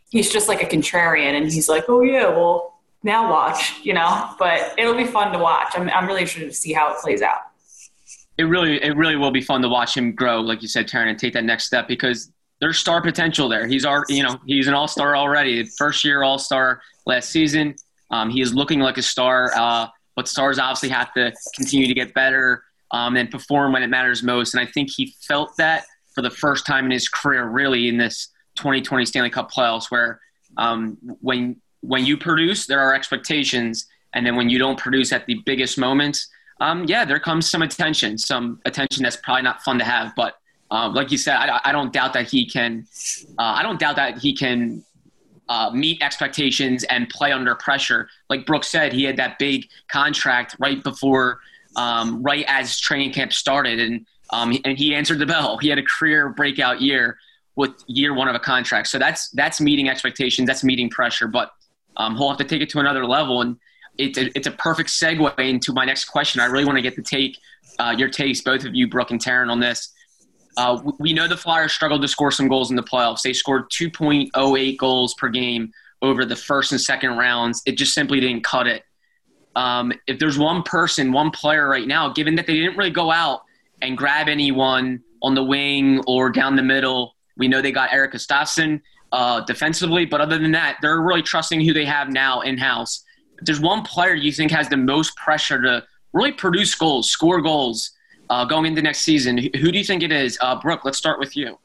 he's 0.09 0.29
just 0.29 0.47
like 0.47 0.61
a 0.61 0.65
contrarian, 0.65 1.37
and 1.37 1.51
he's 1.51 1.69
like, 1.69 1.85
oh 1.87 2.01
yeah, 2.01 2.29
well 2.29 2.79
now 3.03 3.29
watch, 3.29 3.79
you 3.83 3.93
know. 3.93 4.29
But 4.39 4.73
it'll 4.77 4.95
be 4.95 5.05
fun 5.05 5.31
to 5.33 5.39
watch. 5.39 5.73
I'm 5.75 5.89
I'm 5.89 6.07
really 6.07 6.21
interested 6.21 6.47
to 6.47 6.53
see 6.55 6.73
how 6.73 6.91
it 6.91 6.97
plays 6.99 7.21
out. 7.21 7.39
It 8.37 8.43
really 8.43 8.81
it 8.83 8.95
really 8.95 9.15
will 9.15 9.31
be 9.31 9.41
fun 9.41 9.61
to 9.61 9.69
watch 9.69 9.95
him 9.95 10.13
grow, 10.13 10.41
like 10.41 10.61
you 10.61 10.67
said, 10.67 10.87
Taryn, 10.87 11.09
and 11.09 11.19
take 11.19 11.33
that 11.33 11.43
next 11.43 11.65
step 11.65 11.87
because 11.87 12.31
there's 12.59 12.77
star 12.77 13.01
potential 13.01 13.47
there. 13.49 13.67
He's 13.67 13.85
already, 13.85 14.15
you 14.15 14.23
know, 14.23 14.39
he's 14.45 14.67
an 14.67 14.73
all 14.73 14.87
star 14.87 15.15
already. 15.15 15.63
First 15.63 16.03
year 16.03 16.23
all 16.23 16.39
star 16.39 16.81
last 17.05 17.29
season. 17.29 17.75
Um, 18.09 18.29
he 18.29 18.41
is 18.41 18.53
looking 18.53 18.79
like 18.79 18.97
a 18.97 19.01
star. 19.01 19.51
Uh, 19.55 19.87
but 20.17 20.27
stars 20.27 20.57
obviously 20.59 20.89
have 20.89 21.13
to 21.13 21.31
continue 21.55 21.87
to 21.87 21.93
get 21.93 22.13
better 22.13 22.63
um, 22.91 23.15
and 23.15 23.29
perform 23.29 23.71
when 23.71 23.83
it 23.83 23.87
matters 23.87 24.23
most. 24.23 24.53
And 24.53 24.67
I 24.67 24.69
think 24.69 24.89
he 24.89 25.13
felt 25.21 25.55
that 25.57 25.85
for 26.13 26.23
the 26.23 26.31
first 26.31 26.65
time 26.65 26.85
in 26.85 26.91
his 26.91 27.07
career, 27.07 27.47
really 27.47 27.87
in 27.87 27.97
this 27.97 28.29
2020 28.57 29.05
Stanley 29.05 29.29
Cup 29.29 29.51
playoffs, 29.51 29.89
where 29.89 30.19
um, 30.57 30.97
when 31.21 31.57
when 31.81 32.05
you 32.05 32.17
produce, 32.17 32.65
there 32.65 32.79
are 32.79 32.93
expectations, 32.93 33.87
and 34.13 34.25
then 34.25 34.35
when 34.35 34.49
you 34.49 34.57
don't 34.57 34.79
produce 34.79 35.13
at 35.13 35.25
the 35.25 35.35
biggest 35.45 35.77
moments, 35.77 36.27
um, 36.59 36.85
yeah, 36.85 37.05
there 37.05 37.19
comes 37.19 37.49
some 37.49 37.61
attention, 37.61 38.17
some 38.17 38.59
attention 38.65 39.03
that's 39.03 39.17
probably 39.17 39.43
not 39.43 39.61
fun 39.61 39.77
to 39.79 39.85
have. 39.85 40.13
But 40.15 40.37
uh, 40.71 40.89
like 40.89 41.11
you 41.11 41.17
said, 41.17 41.35
I, 41.35 41.59
I, 41.65 41.71
don't 41.71 41.93
doubt 41.93 42.13
that 42.13 42.27
he 42.29 42.45
can. 42.45 42.85
Uh, 43.37 43.55
I 43.57 43.63
don't 43.63 43.79
doubt 43.79 43.95
that 43.95 44.17
he 44.17 44.35
can 44.35 44.83
uh, 45.49 45.69
meet 45.71 46.01
expectations 46.01 46.83
and 46.85 47.07
play 47.09 47.31
under 47.31 47.55
pressure. 47.55 48.09
Like 48.29 48.45
Brooks 48.45 48.67
said, 48.67 48.91
he 48.91 49.03
had 49.03 49.17
that 49.17 49.39
big 49.39 49.69
contract 49.87 50.55
right 50.59 50.83
before 50.83 51.39
um, 51.75 52.21
right 52.23 52.43
as 52.47 52.79
training 52.79 53.13
camp 53.13 53.31
started, 53.31 53.79
and 53.79 54.05
um, 54.31 54.57
and 54.65 54.77
he 54.77 54.93
answered 54.93 55.19
the 55.19 55.25
bell. 55.25 55.57
He 55.57 55.69
had 55.69 55.77
a 55.77 55.83
career 55.83 56.29
breakout 56.29 56.81
year 56.81 57.17
with 57.57 57.83
year 57.87 58.13
one 58.13 58.29
of 58.29 58.35
a 58.35 58.39
contract. 58.39 58.87
So 58.87 58.97
that's 58.97 59.29
that's 59.31 59.59
meeting 59.59 59.89
expectations. 59.89 60.47
That's 60.47 60.63
meeting 60.63 60.89
pressure. 60.89 61.27
But 61.27 61.51
um, 61.97 62.15
he'll 62.15 62.29
have 62.29 62.37
to 62.37 62.45
take 62.45 62.61
it 62.61 62.69
to 62.69 62.79
another 62.79 63.05
level, 63.05 63.41
and 63.41 63.57
it's 63.97 64.17
a, 64.17 64.37
it's 64.37 64.47
a 64.47 64.51
perfect 64.51 64.89
segue 64.89 65.37
into 65.39 65.73
my 65.73 65.83
next 65.83 66.05
question. 66.05 66.39
I 66.39 66.45
really 66.45 66.63
want 66.63 66.77
to 66.77 66.81
get 66.81 66.95
the 66.95 67.01
take 67.01 67.37
uh, 67.79 67.93
your 67.97 68.09
takes, 68.09 68.41
both 68.41 68.63
of 68.63 68.73
you, 68.75 68.87
Brooke 68.87 69.11
and 69.11 69.19
Taryn, 69.19 69.49
on 69.49 69.59
this. 69.59 69.91
Uh, 70.55 70.81
we 70.99 71.13
know 71.13 71.27
the 71.27 71.37
Flyers 71.37 71.73
struggled 71.73 72.01
to 72.01 72.07
score 72.07 72.31
some 72.31 72.47
goals 72.47 72.69
in 72.69 72.75
the 72.75 72.83
playoffs. 72.83 73.21
They 73.21 73.33
scored 73.33 73.69
2.08 73.69 74.77
goals 74.77 75.13
per 75.15 75.29
game 75.29 75.71
over 76.01 76.25
the 76.25 76.35
first 76.35 76.71
and 76.71 76.81
second 76.81 77.17
rounds. 77.17 77.61
It 77.65 77.73
just 77.73 77.93
simply 77.93 78.19
didn't 78.19 78.43
cut 78.43 78.65
it. 78.65 78.83
Um, 79.55 79.91
if 80.07 80.19
there's 80.19 80.37
one 80.37 80.63
person, 80.63 81.11
one 81.11 81.31
player 81.31 81.67
right 81.67 81.87
now, 81.87 82.09
given 82.09 82.35
that 82.35 82.47
they 82.47 82.55
didn't 82.55 82.77
really 82.77 82.91
go 82.91 83.11
out 83.11 83.41
and 83.81 83.97
grab 83.97 84.29
anyone 84.29 85.03
on 85.21 85.35
the 85.35 85.43
wing 85.43 86.03
or 86.07 86.31
down 86.31 86.55
the 86.55 86.63
middle, 86.63 87.15
we 87.37 87.47
know 87.47 87.61
they 87.61 87.71
got 87.71 87.93
Erik 87.93 88.13
Gustafsson 88.13 88.81
uh, 89.11 89.41
defensively, 89.41 90.05
but 90.05 90.21
other 90.21 90.37
than 90.37 90.51
that, 90.51 90.77
they're 90.81 91.01
really 91.01 91.21
trusting 91.21 91.61
who 91.61 91.73
they 91.73 91.85
have 91.85 92.09
now 92.09 92.41
in 92.41 92.57
house. 92.57 93.03
There's 93.41 93.59
one 93.59 93.83
player 93.83 94.13
you 94.13 94.31
think 94.31 94.51
has 94.51 94.67
the 94.69 94.77
most 94.77 95.15
pressure 95.15 95.61
to 95.61 95.83
really 96.13 96.31
produce 96.31 96.73
goals, 96.75 97.09
score 97.09 97.41
goals 97.41 97.91
uh, 98.29 98.45
going 98.45 98.65
into 98.65 98.81
next 98.81 98.99
season, 98.99 99.37
who 99.37 99.71
do 99.71 99.77
you 99.77 99.83
think 99.83 100.03
it 100.03 100.11
is? 100.11 100.37
Uh, 100.41 100.59
Brooke, 100.59 100.83
let's 100.85 100.97
start 100.97 101.19
with 101.19 101.35
you. 101.37 101.57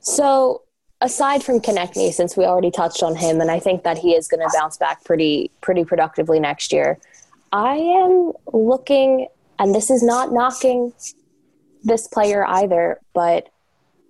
So 0.00 0.62
aside 1.00 1.42
from 1.42 1.60
Konecny, 1.60 2.12
since 2.12 2.36
we 2.36 2.44
already 2.44 2.70
touched 2.70 3.02
on 3.02 3.16
him, 3.16 3.40
and 3.40 3.50
I 3.50 3.58
think 3.58 3.82
that 3.84 3.98
he 3.98 4.14
is 4.14 4.28
going 4.28 4.40
to 4.40 4.50
bounce 4.54 4.76
back 4.76 5.04
pretty 5.04 5.50
pretty 5.60 5.84
productively 5.84 6.38
next 6.38 6.72
year. 6.72 6.98
I 7.52 7.76
am 7.76 8.32
looking, 8.52 9.28
and 9.58 9.74
this 9.74 9.90
is 9.90 10.02
not 10.02 10.32
knocking 10.32 10.92
this 11.82 12.06
player 12.08 12.46
either, 12.46 13.00
but 13.14 13.48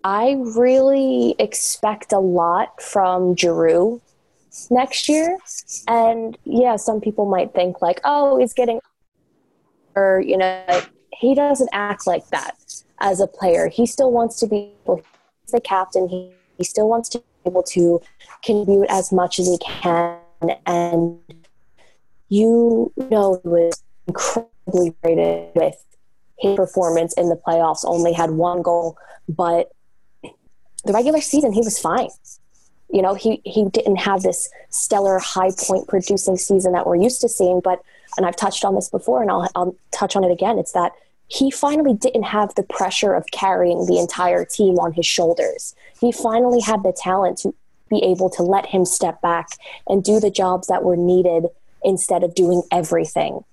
I 0.04 0.36
really 0.38 1.34
expect 1.38 2.12
a 2.12 2.18
lot 2.18 2.80
from 2.80 3.36
Giroux 3.36 4.00
next 4.70 5.08
year. 5.08 5.38
And 5.88 6.36
yeah, 6.44 6.76
some 6.76 7.00
people 7.00 7.26
might 7.26 7.54
think 7.54 7.82
like, 7.82 8.00
oh, 8.04 8.38
he's 8.38 8.52
getting, 8.52 8.80
or 9.94 10.22
you 10.24 10.36
know, 10.36 10.64
he 11.12 11.34
doesn't 11.34 11.70
act 11.72 12.06
like 12.06 12.28
that 12.28 12.56
as 13.00 13.20
a 13.20 13.26
player. 13.26 13.68
He 13.68 13.86
still 13.86 14.12
wants 14.12 14.38
to 14.40 14.46
be 14.46 14.72
the 15.52 15.60
captain. 15.60 16.08
He 16.08 16.32
he 16.58 16.64
still 16.64 16.88
wants 16.88 17.08
to 17.10 17.18
be 17.18 17.24
able 17.46 17.62
to 17.62 18.00
contribute 18.42 18.86
as 18.88 19.12
much 19.12 19.38
as 19.38 19.46
he 19.46 19.58
can. 19.58 20.18
And 20.64 21.18
you 22.28 22.92
know, 22.96 23.40
he 23.42 23.48
was 23.48 23.82
incredibly 24.06 24.94
rated 25.02 25.50
with 25.54 25.76
his 26.38 26.56
performance 26.56 27.14
in 27.14 27.28
the 27.28 27.36
playoffs, 27.36 27.84
only 27.84 28.12
had 28.12 28.30
one 28.30 28.62
goal, 28.62 28.96
but 29.28 29.72
the 30.86 30.92
regular 30.92 31.20
season, 31.20 31.52
he 31.52 31.60
was 31.60 31.78
fine. 31.78 32.08
You 32.90 33.02
know, 33.02 33.14
he, 33.14 33.40
he 33.44 33.68
didn't 33.68 33.96
have 33.96 34.22
this 34.22 34.48
stellar 34.70 35.18
high 35.18 35.50
point 35.58 35.88
producing 35.88 36.36
season 36.36 36.72
that 36.72 36.86
we're 36.86 36.96
used 36.96 37.20
to 37.22 37.28
seeing, 37.28 37.60
but, 37.60 37.82
and 38.16 38.24
I've 38.24 38.36
touched 38.36 38.64
on 38.64 38.74
this 38.74 38.88
before 38.88 39.22
and 39.22 39.30
I'll, 39.30 39.50
I'll 39.54 39.76
touch 39.90 40.14
on 40.16 40.24
it 40.24 40.30
again. 40.30 40.58
It's 40.58 40.72
that 40.72 40.92
he 41.28 41.50
finally 41.50 41.94
didn't 41.94 42.22
have 42.22 42.54
the 42.54 42.62
pressure 42.62 43.12
of 43.12 43.26
carrying 43.32 43.86
the 43.86 43.98
entire 43.98 44.44
team 44.44 44.78
on 44.78 44.92
his 44.92 45.06
shoulders. 45.06 45.74
He 46.00 46.12
finally 46.12 46.60
had 46.60 46.84
the 46.84 46.92
talent 46.92 47.38
to 47.38 47.54
be 47.90 48.02
able 48.04 48.30
to 48.30 48.42
let 48.42 48.66
him 48.66 48.84
step 48.84 49.20
back 49.20 49.48
and 49.88 50.02
do 50.02 50.20
the 50.20 50.30
jobs 50.30 50.68
that 50.68 50.84
were 50.84 50.96
needed 50.96 51.46
instead 51.82 52.22
of 52.22 52.34
doing 52.34 52.62
everything. 52.70 53.44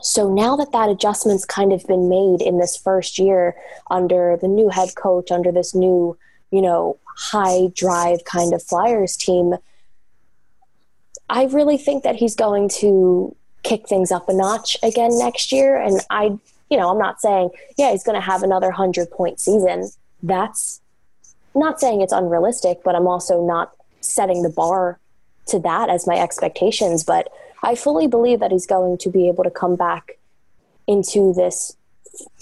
So 0.00 0.32
now 0.32 0.56
that 0.56 0.72
that 0.72 0.88
adjustment's 0.88 1.44
kind 1.44 1.72
of 1.72 1.86
been 1.86 2.08
made 2.08 2.40
in 2.40 2.58
this 2.58 2.76
first 2.76 3.18
year 3.18 3.54
under 3.90 4.36
the 4.40 4.48
new 4.48 4.68
head 4.68 4.94
coach, 4.96 5.30
under 5.30 5.52
this 5.52 5.74
new, 5.74 6.18
you 6.52 6.62
know, 6.62 6.98
high 7.16 7.68
drive 7.74 8.24
kind 8.24 8.54
of 8.54 8.62
Flyers 8.62 9.16
team, 9.16 9.54
I 11.28 11.46
really 11.46 11.78
think 11.78 12.04
that 12.04 12.16
he's 12.16 12.36
going 12.36 12.68
to 12.80 13.34
kick 13.64 13.88
things 13.88 14.12
up 14.12 14.28
a 14.28 14.34
notch 14.34 14.76
again 14.82 15.18
next 15.18 15.50
year. 15.50 15.80
And 15.80 16.00
I 16.10 16.38
you 16.72 16.78
know, 16.78 16.88
I'm 16.88 16.98
not 16.98 17.20
saying, 17.20 17.50
yeah, 17.76 17.90
he's 17.90 18.02
going 18.02 18.14
to 18.14 18.26
have 18.26 18.42
another 18.42 18.68
100 18.68 19.10
point 19.10 19.38
season. 19.38 19.90
That's 20.22 20.80
not 21.54 21.78
saying 21.78 22.00
it's 22.00 22.14
unrealistic, 22.14 22.78
but 22.82 22.94
I'm 22.94 23.06
also 23.06 23.44
not 23.44 23.74
setting 24.00 24.42
the 24.42 24.48
bar 24.48 24.98
to 25.48 25.58
that 25.58 25.90
as 25.90 26.06
my 26.06 26.18
expectations. 26.18 27.04
But 27.04 27.28
I 27.62 27.74
fully 27.74 28.06
believe 28.06 28.40
that 28.40 28.50
he's 28.50 28.66
going 28.66 28.96
to 28.98 29.10
be 29.10 29.28
able 29.28 29.44
to 29.44 29.50
come 29.50 29.76
back 29.76 30.18
into 30.86 31.34
this 31.34 31.76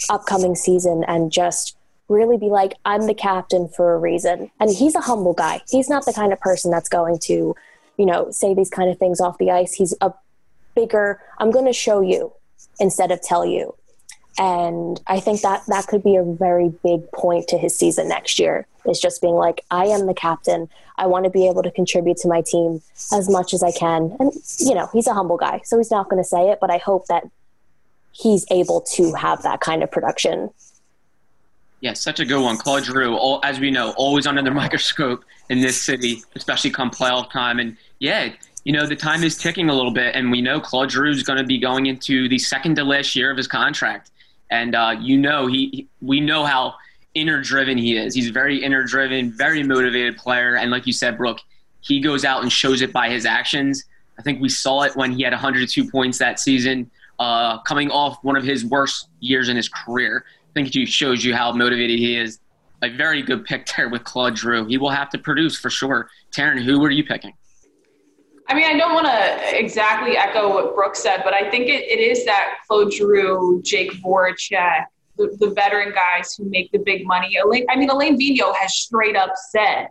upcoming 0.08 0.54
season 0.54 1.02
and 1.08 1.32
just 1.32 1.76
really 2.10 2.36
be 2.36 2.48
like, 2.48 2.74
I'm 2.84 3.06
the 3.06 3.14
captain 3.14 3.68
for 3.68 3.94
a 3.94 3.98
reason. 3.98 4.50
And 4.60 4.70
he's 4.70 4.94
a 4.94 5.00
humble 5.00 5.32
guy. 5.32 5.62
He's 5.70 5.88
not 5.88 6.04
the 6.04 6.12
kind 6.12 6.32
of 6.32 6.40
person 6.40 6.70
that's 6.70 6.88
going 6.88 7.18
to, 7.20 7.54
you 7.96 8.06
know, 8.06 8.30
say 8.30 8.52
these 8.52 8.68
kind 8.68 8.90
of 8.90 8.98
things 8.98 9.20
off 9.20 9.38
the 9.38 9.50
ice. 9.50 9.72
He's 9.72 9.94
a 10.00 10.12
bigger, 10.74 11.20
I'm 11.38 11.50
going 11.50 11.66
to 11.66 11.72
show 11.72 12.00
you 12.00 12.32
instead 12.78 13.10
of 13.12 13.22
tell 13.22 13.46
you. 13.46 13.74
And 14.38 15.00
I 15.06 15.20
think 15.20 15.42
that 15.42 15.62
that 15.68 15.86
could 15.86 16.02
be 16.02 16.16
a 16.16 16.24
very 16.24 16.72
big 16.82 17.10
point 17.12 17.48
to 17.48 17.58
his 17.58 17.76
season 17.76 18.08
next 18.08 18.38
year 18.38 18.66
is 18.86 18.98
just 18.98 19.20
being 19.20 19.34
like, 19.34 19.64
I 19.70 19.86
am 19.86 20.06
the 20.06 20.14
captain. 20.14 20.68
I 20.96 21.06
want 21.06 21.24
to 21.24 21.30
be 21.30 21.46
able 21.46 21.62
to 21.62 21.70
contribute 21.70 22.16
to 22.18 22.28
my 22.28 22.40
team 22.40 22.80
as 23.12 23.28
much 23.28 23.52
as 23.52 23.62
I 23.62 23.72
can. 23.72 24.16
And, 24.18 24.32
you 24.58 24.74
know, 24.74 24.88
he's 24.92 25.06
a 25.06 25.14
humble 25.14 25.36
guy, 25.36 25.60
so 25.64 25.76
he's 25.76 25.90
not 25.90 26.08
going 26.08 26.22
to 26.22 26.28
say 26.28 26.50
it, 26.50 26.58
but 26.60 26.70
I 26.70 26.78
hope 26.78 27.06
that 27.06 27.24
he's 28.12 28.46
able 28.50 28.80
to 28.82 29.12
have 29.14 29.42
that 29.42 29.60
kind 29.60 29.82
of 29.82 29.90
production. 29.90 30.50
Yeah, 31.80 31.94
such 31.94 32.20
a 32.20 32.26
good 32.26 32.42
one. 32.42 32.58
Claude 32.58 32.84
Giroux, 32.84 33.16
all, 33.16 33.40
as 33.42 33.58
we 33.58 33.70
know, 33.70 33.92
always 33.92 34.26
under 34.26 34.42
the 34.42 34.50
microscope 34.62 35.24
in 35.48 35.60
this 35.60 35.80
city, 35.80 36.22
especially 36.36 36.70
come 36.70 36.90
playoff 36.90 37.30
time. 37.30 37.58
And 37.58 37.76
yeah, 37.98 38.32
you 38.64 38.72
know, 38.72 38.86
the 38.86 38.96
time 38.96 39.24
is 39.24 39.38
ticking 39.38 39.70
a 39.70 39.74
little 39.74 39.92
bit, 39.92 40.14
and 40.14 40.30
we 40.30 40.42
know 40.42 40.60
Claude 40.60 40.90
Giroux 40.90 41.10
is 41.10 41.22
going 41.22 41.38
to 41.38 41.44
be 41.44 41.58
going 41.58 41.86
into 41.86 42.28
the 42.28 42.38
second 42.38 42.76
to 42.76 42.84
last 42.84 43.16
year 43.16 43.30
of 43.30 43.36
his 43.36 43.48
contract. 43.48 44.10
And 44.50 44.74
uh, 44.74 44.96
you 45.00 45.16
know, 45.16 45.46
he, 45.46 45.88
we 46.02 46.20
know 46.20 46.44
how 46.44 46.74
inner 47.14 47.40
driven 47.40 47.78
he 47.78 47.96
is. 47.96 48.14
He's 48.14 48.28
a 48.28 48.32
very 48.32 48.62
inner 48.62 48.84
driven, 48.84 49.32
very 49.32 49.62
motivated 49.62 50.16
player. 50.16 50.56
And 50.56 50.70
like 50.70 50.86
you 50.86 50.92
said, 50.92 51.16
Brooke, 51.16 51.40
he 51.80 52.00
goes 52.00 52.24
out 52.24 52.42
and 52.42 52.52
shows 52.52 52.82
it 52.82 52.92
by 52.92 53.08
his 53.08 53.24
actions. 53.24 53.84
I 54.18 54.22
think 54.22 54.40
we 54.40 54.48
saw 54.48 54.82
it 54.82 54.94
when 54.96 55.12
he 55.12 55.22
had 55.22 55.32
102 55.32 55.90
points 55.90 56.18
that 56.18 56.38
season, 56.38 56.90
uh, 57.18 57.58
coming 57.60 57.90
off 57.90 58.22
one 58.22 58.36
of 58.36 58.44
his 58.44 58.64
worst 58.64 59.08
years 59.20 59.48
in 59.48 59.56
his 59.56 59.68
career. 59.68 60.24
I 60.50 60.52
think 60.52 60.74
it 60.74 60.88
shows 60.88 61.24
you 61.24 61.34
how 61.34 61.52
motivated 61.52 61.98
he 61.98 62.16
is. 62.16 62.40
A 62.82 62.88
very 62.88 63.22
good 63.22 63.44
pick 63.44 63.70
there 63.76 63.88
with 63.88 64.04
Claude 64.04 64.36
Giroux. 64.38 64.66
He 64.66 64.78
will 64.78 64.90
have 64.90 65.10
to 65.10 65.18
produce 65.18 65.58
for 65.58 65.70
sure. 65.70 66.08
Taryn, 66.34 66.62
who 66.62 66.80
were 66.80 66.90
you 66.90 67.04
picking? 67.04 67.34
I 68.48 68.54
mean, 68.54 68.64
I 68.64 68.76
don't 68.76 68.94
want 68.94 69.06
to 69.06 69.58
exactly 69.58 70.16
echo 70.16 70.52
what 70.52 70.74
Brooke 70.74 70.96
said, 70.96 71.20
but 71.22 71.34
I 71.34 71.48
think 71.50 71.68
it, 71.68 71.84
it 71.84 72.00
is 72.00 72.24
that 72.24 72.58
Claude 72.66 72.92
Giroux, 72.92 73.62
Jake 73.64 73.92
Voracek, 74.02 74.86
the, 75.16 75.36
the 75.38 75.50
veteran 75.50 75.92
guys 75.92 76.34
who 76.34 76.46
make 76.46 76.72
the 76.72 76.78
big 76.78 77.06
money. 77.06 77.36
Alain, 77.36 77.64
I 77.70 77.76
mean, 77.76 77.90
Elaine 77.90 78.18
Vigneault 78.18 78.56
has 78.56 78.74
straight 78.74 79.14
up 79.14 79.34
said, 79.50 79.88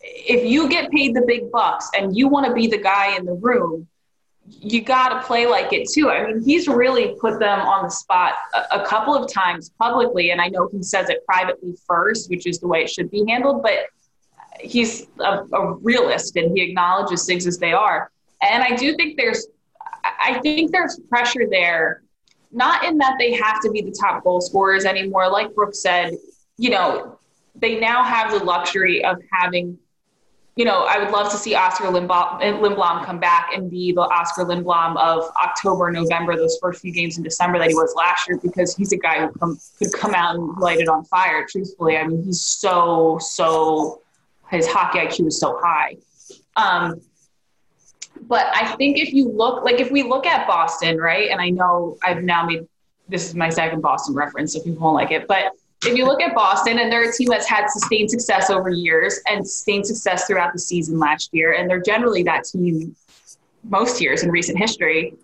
if 0.00 0.44
you 0.50 0.68
get 0.68 0.90
paid 0.90 1.14
the 1.14 1.22
big 1.22 1.52
bucks 1.52 1.88
and 1.96 2.16
you 2.16 2.26
want 2.26 2.46
to 2.46 2.52
be 2.52 2.66
the 2.66 2.78
guy 2.78 3.16
in 3.16 3.26
the 3.26 3.34
room, 3.34 3.86
you 4.58 4.82
got 4.82 5.10
to 5.10 5.26
play 5.26 5.46
like 5.46 5.72
it 5.72 5.88
too. 5.88 6.10
I 6.10 6.26
mean, 6.26 6.42
he's 6.42 6.66
really 6.68 7.14
put 7.20 7.38
them 7.38 7.60
on 7.60 7.84
the 7.84 7.90
spot 7.90 8.34
a, 8.54 8.80
a, 8.80 8.86
couple 8.86 9.14
of 9.14 9.32
times 9.32 9.70
publicly, 9.78 10.30
and 10.30 10.40
I 10.40 10.48
know 10.48 10.68
he 10.72 10.82
says 10.82 11.08
it 11.08 11.24
privately 11.24 11.74
first, 11.86 12.28
which 12.30 12.46
is 12.46 12.58
the 12.58 12.66
way 12.66 12.82
it 12.82 12.90
should 12.90 13.10
be 13.10 13.24
handled. 13.28 13.62
But 13.62 13.86
he's 14.60 15.06
a, 15.20 15.44
a 15.52 15.74
realist, 15.74 16.36
and 16.36 16.56
he 16.56 16.64
acknowledges 16.64 17.24
things 17.26 17.46
as 17.46 17.58
they 17.58 17.72
are. 17.72 18.10
And 18.42 18.62
I 18.62 18.74
do 18.74 18.96
think 18.96 19.16
there's, 19.16 19.46
I 20.04 20.40
think 20.40 20.72
there's 20.72 20.98
pressure 21.08 21.46
there, 21.50 22.02
not 22.50 22.84
in 22.84 22.98
that 22.98 23.16
they 23.18 23.32
have 23.34 23.60
to 23.62 23.70
be 23.70 23.82
the 23.82 23.94
top 23.98 24.24
goal 24.24 24.40
scorers 24.40 24.84
anymore. 24.84 25.30
Like 25.30 25.54
Brooke 25.54 25.74
said, 25.74 26.14
you 26.56 26.70
know, 26.70 27.18
they 27.54 27.78
now 27.78 28.02
have 28.02 28.32
the 28.32 28.44
luxury 28.44 29.04
of 29.04 29.16
having 29.32 29.78
you 30.56 30.64
know, 30.64 30.84
I 30.88 30.98
would 30.98 31.10
love 31.10 31.30
to 31.30 31.36
see 31.36 31.54
Oscar 31.54 31.84
Lindblom, 31.84 32.40
Lindblom 32.40 33.04
come 33.04 33.18
back 33.18 33.50
and 33.54 33.70
be 33.70 33.92
the 33.92 34.02
Oscar 34.02 34.44
Lindblom 34.44 34.96
of 34.96 35.30
October, 35.42 35.90
November, 35.90 36.36
those 36.36 36.58
first 36.60 36.82
few 36.82 36.92
games 36.92 37.16
in 37.16 37.22
December 37.22 37.58
that 37.58 37.68
he 37.68 37.74
was 37.74 37.94
last 37.96 38.28
year, 38.28 38.38
because 38.42 38.74
he's 38.76 38.92
a 38.92 38.96
guy 38.96 39.20
who 39.20 39.32
come, 39.38 39.58
could 39.78 39.92
come 39.92 40.14
out 40.14 40.34
and 40.34 40.58
light 40.58 40.80
it 40.80 40.88
on 40.88 41.04
fire. 41.04 41.46
Truthfully, 41.48 41.96
I 41.96 42.06
mean, 42.06 42.24
he's 42.24 42.40
so 42.40 43.18
so 43.20 44.02
his 44.50 44.66
hockey 44.66 44.98
IQ 44.98 45.28
is 45.28 45.38
so 45.38 45.58
high. 45.62 45.96
Um, 46.56 47.00
but 48.22 48.46
I 48.54 48.74
think 48.76 48.98
if 48.98 49.14
you 49.14 49.28
look, 49.28 49.64
like 49.64 49.80
if 49.80 49.90
we 49.90 50.02
look 50.02 50.26
at 50.26 50.46
Boston, 50.46 50.98
right, 50.98 51.30
and 51.30 51.40
I 51.40 51.50
know 51.50 51.96
I've 52.02 52.22
now 52.22 52.44
made 52.44 52.66
this 53.08 53.28
is 53.28 53.34
my 53.34 53.48
second 53.48 53.80
Boston 53.80 54.14
reference, 54.14 54.52
so 54.52 54.60
people 54.60 54.82
won't 54.82 54.94
like 54.94 55.10
it, 55.10 55.26
but 55.26 55.52
if 55.86 55.96
you 55.96 56.04
look 56.04 56.20
at 56.20 56.34
Boston, 56.34 56.78
and 56.78 56.92
they're 56.92 57.08
a 57.08 57.12
team 57.12 57.28
that's 57.30 57.48
had 57.48 57.68
sustained 57.68 58.10
success 58.10 58.50
over 58.50 58.68
years 58.68 59.20
and 59.28 59.46
sustained 59.46 59.86
success 59.86 60.26
throughout 60.26 60.52
the 60.52 60.58
season 60.58 60.98
last 60.98 61.30
year, 61.32 61.52
and 61.52 61.68
they're 61.68 61.80
generally 61.80 62.22
that 62.24 62.44
team 62.44 62.94
most 63.64 64.00
years 64.00 64.22
in 64.22 64.30
recent 64.30 64.58
history. 64.58 65.14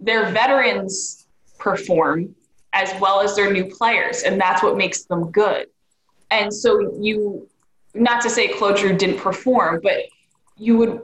Their 0.00 0.30
veterans 0.30 1.26
perform 1.58 2.34
as 2.72 2.92
well 3.00 3.20
as 3.20 3.34
their 3.34 3.52
new 3.52 3.64
players, 3.64 4.22
and 4.22 4.40
that's 4.40 4.62
what 4.62 4.76
makes 4.76 5.04
them 5.04 5.30
good. 5.30 5.66
And 6.30 6.52
so 6.52 6.96
you, 7.00 7.48
not 7.94 8.22
to 8.22 8.30
say 8.30 8.48
Claude 8.48 8.78
Giroux 8.78 8.96
didn't 8.96 9.18
perform, 9.18 9.80
but 9.82 10.04
you 10.56 10.76
would 10.76 11.00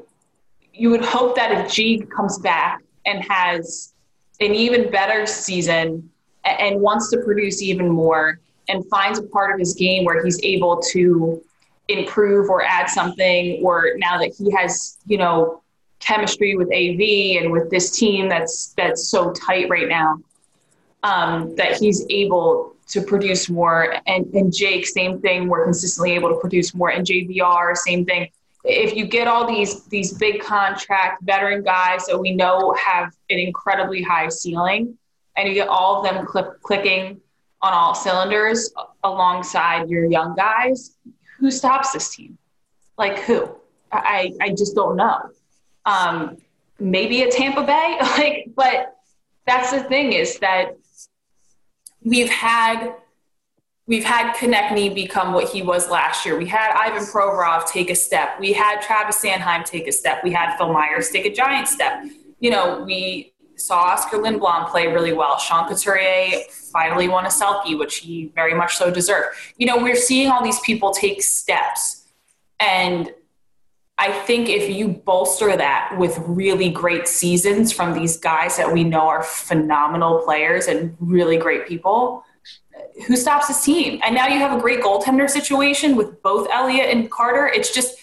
you 0.72 0.90
would 0.90 1.04
hope 1.04 1.34
that 1.34 1.50
if 1.50 1.72
G 1.72 1.98
comes 2.14 2.38
back 2.38 2.82
and 3.04 3.24
has 3.24 3.94
an 4.40 4.54
even 4.54 4.90
better 4.92 5.26
season 5.26 6.08
and 6.44 6.80
wants 6.80 7.10
to 7.10 7.18
produce 7.18 7.60
even 7.60 7.88
more, 7.88 8.38
and 8.68 8.86
finds 8.88 9.18
a 9.18 9.22
part 9.22 9.52
of 9.52 9.58
his 9.58 9.74
game 9.74 10.04
where 10.04 10.22
he's 10.22 10.42
able 10.42 10.80
to 10.92 11.42
improve 11.88 12.50
or 12.50 12.62
add 12.62 12.88
something 12.88 13.62
or 13.64 13.92
now 13.96 14.18
that 14.18 14.34
he 14.36 14.50
has 14.50 14.98
you 15.06 15.16
know 15.16 15.62
chemistry 16.00 16.54
with 16.54 16.68
AV 16.68 17.42
and 17.42 17.50
with 17.50 17.70
this 17.70 17.90
team 17.90 18.28
that's 18.28 18.74
that's 18.76 19.08
so 19.08 19.32
tight 19.32 19.68
right 19.70 19.88
now 19.88 20.18
um, 21.02 21.54
that 21.56 21.76
he's 21.76 22.04
able 22.10 22.74
to 22.88 23.02
produce 23.02 23.48
more. 23.48 23.96
And 24.06 24.26
and 24.34 24.52
Jake 24.54 24.86
same 24.86 25.20
thing 25.20 25.48
we're 25.48 25.64
consistently 25.64 26.12
able 26.12 26.30
to 26.30 26.36
produce 26.36 26.74
more. 26.74 26.90
And 26.90 27.06
JVR 27.06 27.76
same 27.76 28.04
thing. 28.04 28.30
If 28.64 28.96
you 28.96 29.06
get 29.06 29.28
all 29.28 29.46
these 29.46 29.84
these 29.84 30.12
big 30.14 30.40
contract 30.40 31.22
veteran 31.22 31.62
guys 31.62 32.06
that 32.06 32.18
we 32.18 32.34
know 32.34 32.74
have 32.74 33.12
an 33.30 33.38
incredibly 33.38 34.02
high 34.02 34.28
ceiling 34.28 34.98
and 35.36 35.48
you 35.48 35.54
get 35.54 35.68
all 35.68 35.98
of 35.98 36.04
them 36.04 36.26
clicking 36.62 37.20
on 37.60 37.72
all 37.72 37.94
cylinders 37.94 38.72
alongside 39.02 39.88
your 39.88 40.04
young 40.04 40.34
guys, 40.34 40.96
who 41.38 41.50
stops 41.50 41.92
this 41.92 42.14
team? 42.14 42.38
Like 42.96 43.20
who? 43.20 43.50
I, 43.90 44.32
I 44.40 44.50
just 44.50 44.74
don't 44.74 44.96
know. 44.96 45.30
Um, 45.86 46.36
maybe 46.78 47.22
a 47.22 47.30
Tampa 47.30 47.62
Bay, 47.62 47.96
like, 48.00 48.50
but 48.54 48.96
that's 49.46 49.72
the 49.72 49.82
thing 49.84 50.12
is 50.12 50.38
that 50.40 50.76
we've 52.02 52.28
had 52.28 52.94
we've 53.86 54.04
had 54.04 54.34
Konecny 54.34 54.94
become 54.94 55.32
what 55.32 55.48
he 55.48 55.62
was 55.62 55.88
last 55.90 56.26
year. 56.26 56.36
We 56.38 56.46
had 56.46 56.72
Ivan 56.72 57.04
Provorov 57.04 57.66
take 57.66 57.88
a 57.88 57.94
step. 57.94 58.38
We 58.38 58.52
had 58.52 58.82
Travis 58.82 59.22
Sanheim 59.22 59.64
take 59.64 59.88
a 59.88 59.92
step. 59.92 60.22
We 60.22 60.30
had 60.30 60.56
Phil 60.58 60.70
Myers 60.70 61.08
take 61.08 61.24
a 61.24 61.32
giant 61.32 61.68
step. 61.68 62.04
You 62.38 62.50
know, 62.50 62.84
we 62.84 63.32
saw 63.58 63.80
Oscar 63.80 64.18
Lindblom 64.18 64.70
play 64.70 64.86
really 64.86 65.12
well. 65.12 65.38
Sean 65.38 65.68
Couturier 65.68 66.40
finally 66.50 67.08
won 67.08 67.24
a 67.26 67.28
Selke, 67.28 67.78
which 67.78 67.96
he 67.98 68.32
very 68.34 68.54
much 68.54 68.76
so 68.76 68.90
deserved. 68.90 69.36
You 69.56 69.66
know, 69.66 69.76
we're 69.76 69.96
seeing 69.96 70.30
all 70.30 70.42
these 70.42 70.60
people 70.60 70.92
take 70.92 71.22
steps. 71.22 72.06
And 72.60 73.12
I 73.98 74.12
think 74.12 74.48
if 74.48 74.70
you 74.70 74.88
bolster 74.88 75.56
that 75.56 75.96
with 75.98 76.18
really 76.20 76.70
great 76.70 77.08
seasons 77.08 77.72
from 77.72 77.94
these 77.94 78.16
guys 78.16 78.56
that 78.56 78.72
we 78.72 78.84
know 78.84 79.08
are 79.08 79.24
phenomenal 79.24 80.20
players 80.20 80.68
and 80.68 80.96
really 81.00 81.36
great 81.36 81.66
people, 81.66 82.24
who 83.06 83.16
stops 83.16 83.48
this 83.48 83.64
team? 83.64 84.00
And 84.04 84.14
now 84.14 84.28
you 84.28 84.38
have 84.38 84.56
a 84.56 84.60
great 84.60 84.80
goaltender 84.80 85.28
situation 85.28 85.96
with 85.96 86.22
both 86.22 86.48
Elliott 86.52 86.90
and 86.90 87.10
Carter. 87.10 87.48
It's 87.48 87.74
just 87.74 87.98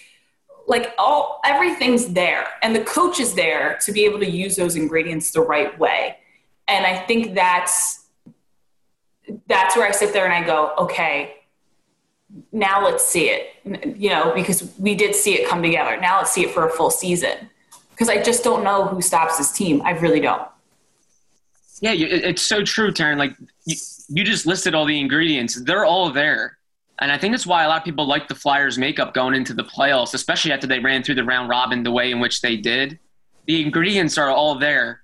like 0.67 0.93
all 0.97 1.39
everything's 1.45 2.07
there 2.07 2.47
and 2.61 2.75
the 2.75 2.83
coach 2.83 3.19
is 3.19 3.33
there 3.33 3.77
to 3.81 3.91
be 3.91 4.05
able 4.05 4.19
to 4.19 4.29
use 4.29 4.55
those 4.55 4.75
ingredients 4.75 5.31
the 5.31 5.41
right 5.41 5.77
way. 5.77 6.17
And 6.67 6.85
I 6.85 6.97
think 6.97 7.35
that's 7.35 8.05
that's 9.47 9.75
where 9.75 9.87
I 9.87 9.91
sit 9.91 10.13
there 10.13 10.25
and 10.25 10.33
I 10.33 10.45
go, 10.45 10.73
okay, 10.77 11.35
now 12.51 12.83
let's 12.83 13.05
see 13.05 13.29
it. 13.29 13.97
You 13.97 14.09
know, 14.09 14.33
because 14.33 14.71
we 14.77 14.95
did 14.95 15.15
see 15.15 15.35
it 15.35 15.47
come 15.47 15.61
together. 15.61 15.99
Now 15.99 16.17
let's 16.17 16.31
see 16.31 16.43
it 16.43 16.51
for 16.51 16.67
a 16.67 16.71
full 16.71 16.89
season. 16.89 17.49
Because 17.91 18.09
I 18.09 18.21
just 18.21 18.43
don't 18.43 18.63
know 18.63 18.85
who 18.85 19.01
stops 19.01 19.37
this 19.37 19.51
team. 19.51 19.81
I 19.85 19.91
really 19.91 20.19
don't. 20.19 20.47
Yeah, 21.81 21.91
it's 21.93 22.41
so 22.41 22.63
true, 22.63 22.91
Taryn. 22.91 23.17
Like 23.17 23.35
you, 23.65 23.75
you 24.09 24.23
just 24.23 24.45
listed 24.45 24.73
all 24.73 24.85
the 24.85 24.99
ingredients; 24.99 25.61
they're 25.61 25.85
all 25.85 26.09
there, 26.09 26.57
and 26.99 27.11
I 27.11 27.17
think 27.17 27.33
that's 27.33 27.45
why 27.45 27.63
a 27.63 27.67
lot 27.67 27.79
of 27.79 27.83
people 27.83 28.07
like 28.07 28.27
the 28.27 28.35
Flyers' 28.35 28.77
makeup 28.77 29.13
going 29.13 29.35
into 29.35 29.53
the 29.53 29.63
playoffs, 29.63 30.13
especially 30.13 30.51
after 30.51 30.67
they 30.67 30.79
ran 30.79 31.03
through 31.03 31.15
the 31.15 31.23
round 31.23 31.49
robin 31.49 31.83
the 31.83 31.91
way 31.91 32.11
in 32.11 32.19
which 32.19 32.41
they 32.41 32.57
did. 32.57 32.99
The 33.47 33.61
ingredients 33.61 34.17
are 34.17 34.29
all 34.29 34.57
there. 34.57 35.01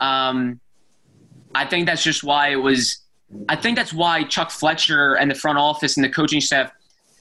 Um, 0.00 0.60
I 1.54 1.66
think 1.66 1.86
that's 1.86 2.02
just 2.02 2.24
why 2.24 2.48
it 2.48 2.56
was 2.56 2.98
I 3.48 3.56
think 3.56 3.76
that's 3.76 3.92
why 3.92 4.24
Chuck 4.24 4.50
Fletcher 4.50 5.14
and 5.14 5.30
the 5.30 5.34
front 5.34 5.58
office 5.58 5.96
and 5.96 6.04
the 6.04 6.10
coaching 6.10 6.40
staff 6.40 6.70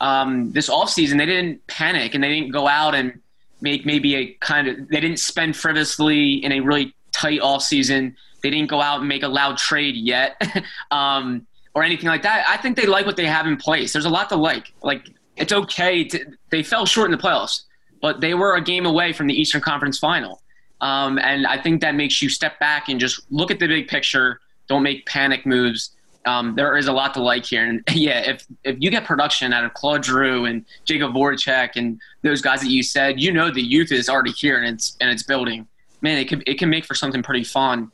um, 0.02 0.52
this 0.52 0.68
offseason, 0.68 1.18
they 1.18 1.28
didn't 1.28 1.66
panic 1.68 2.16
and 2.16 2.24
they 2.24 2.30
didn't 2.30 2.52
go 2.52 2.68
out 2.68 2.96
and 2.96 3.20
make 3.62 3.86
maybe 3.86 4.16
a 4.16 4.34
kind 4.42 4.68
of, 4.68 4.88
they 4.90 5.00
didn't 5.00 5.20
spend 5.20 5.56
frivolously 5.56 6.44
in 6.44 6.52
a 6.52 6.60
really 6.60 6.94
tight 7.12 7.40
offseason. 7.42 8.16
They 8.42 8.50
didn't 8.50 8.70
go 8.70 8.82
out 8.82 9.00
and 9.00 9.08
make 9.08 9.22
a 9.22 9.28
loud 9.28 9.58
trade 9.58 9.96
yet. 9.96 10.42
um, 10.92 11.46
or 11.74 11.84
anything 11.84 12.08
like 12.08 12.24
that. 12.24 12.46
I 12.48 12.58
think 12.58 12.78
they 12.78 12.86
like 12.86 13.06
what 13.06 13.16
they 13.16 13.26
have 13.26 13.48
in 13.48 13.58
place. 13.58 13.94
There's 13.94 14.06
a 14.06 14.10
lot 14.10 14.30
to 14.30 14.36
like. 14.36 14.74
Like 14.82 15.10
it's 15.38 15.54
okay. 15.54 16.04
To, 16.06 16.26
they 16.50 16.64
fell 16.64 16.86
short 16.86 17.06
in 17.06 17.12
the 17.12 17.22
playoffs, 17.22 17.64
but 18.02 18.22
they 18.22 18.34
were 18.34 18.56
a 18.56 18.62
game 18.62 18.86
away 18.86 19.14
from 19.14 19.28
the 19.28 19.34
Eastern 19.34 19.62
Conference 19.62 19.98
Final. 20.00 20.42
Um, 20.82 21.20
and 21.20 21.46
I 21.46 21.62
think 21.62 21.82
that 21.82 21.96
makes 21.96 22.22
you 22.22 22.30
step 22.30 22.60
back 22.60 22.90
and 22.90 23.00
just 23.00 23.22
look 23.30 23.52
at 23.52 23.60
the 23.60 23.68
big 23.68 23.88
picture. 23.88 24.40
Don't 24.68 24.84
make 24.84 25.06
panic 25.06 25.46
moves. 25.46 25.92
Um, 26.26 26.56
there 26.56 26.78
is 26.78 26.88
a 26.88 26.94
lot 26.94 27.14
to 27.16 27.22
like 27.22 27.46
here. 27.46 27.66
And 27.66 27.84
yeah, 27.94 28.20
if 28.20 28.46
if 28.64 28.78
you 28.80 28.92
get 28.92 29.06
production 29.06 29.54
out 29.54 29.64
of 29.64 29.74
Claude 29.74 30.04
Giroux 30.04 30.46
and 30.46 30.66
Jacob 30.86 31.14
Voracek 31.14 31.72
and 31.76 32.00
those 32.24 32.42
guys 32.42 32.62
that 32.62 32.70
you 32.70 32.84
said, 32.84 33.20
you 33.20 33.32
know 33.32 33.52
the 33.52 33.62
youth 33.62 33.92
is 33.92 34.10
already 34.10 34.32
here 34.32 34.62
and 34.62 34.76
it's 34.76 34.98
and 35.00 35.10
it's 35.10 35.24
building. 35.24 35.68
Man, 36.02 36.18
it 36.18 36.28
can 36.28 36.44
it 36.46 36.58
can 36.58 36.70
make 36.70 36.86
for 36.86 36.96
something 36.96 37.24
pretty 37.24 37.44
fun. 37.44 37.92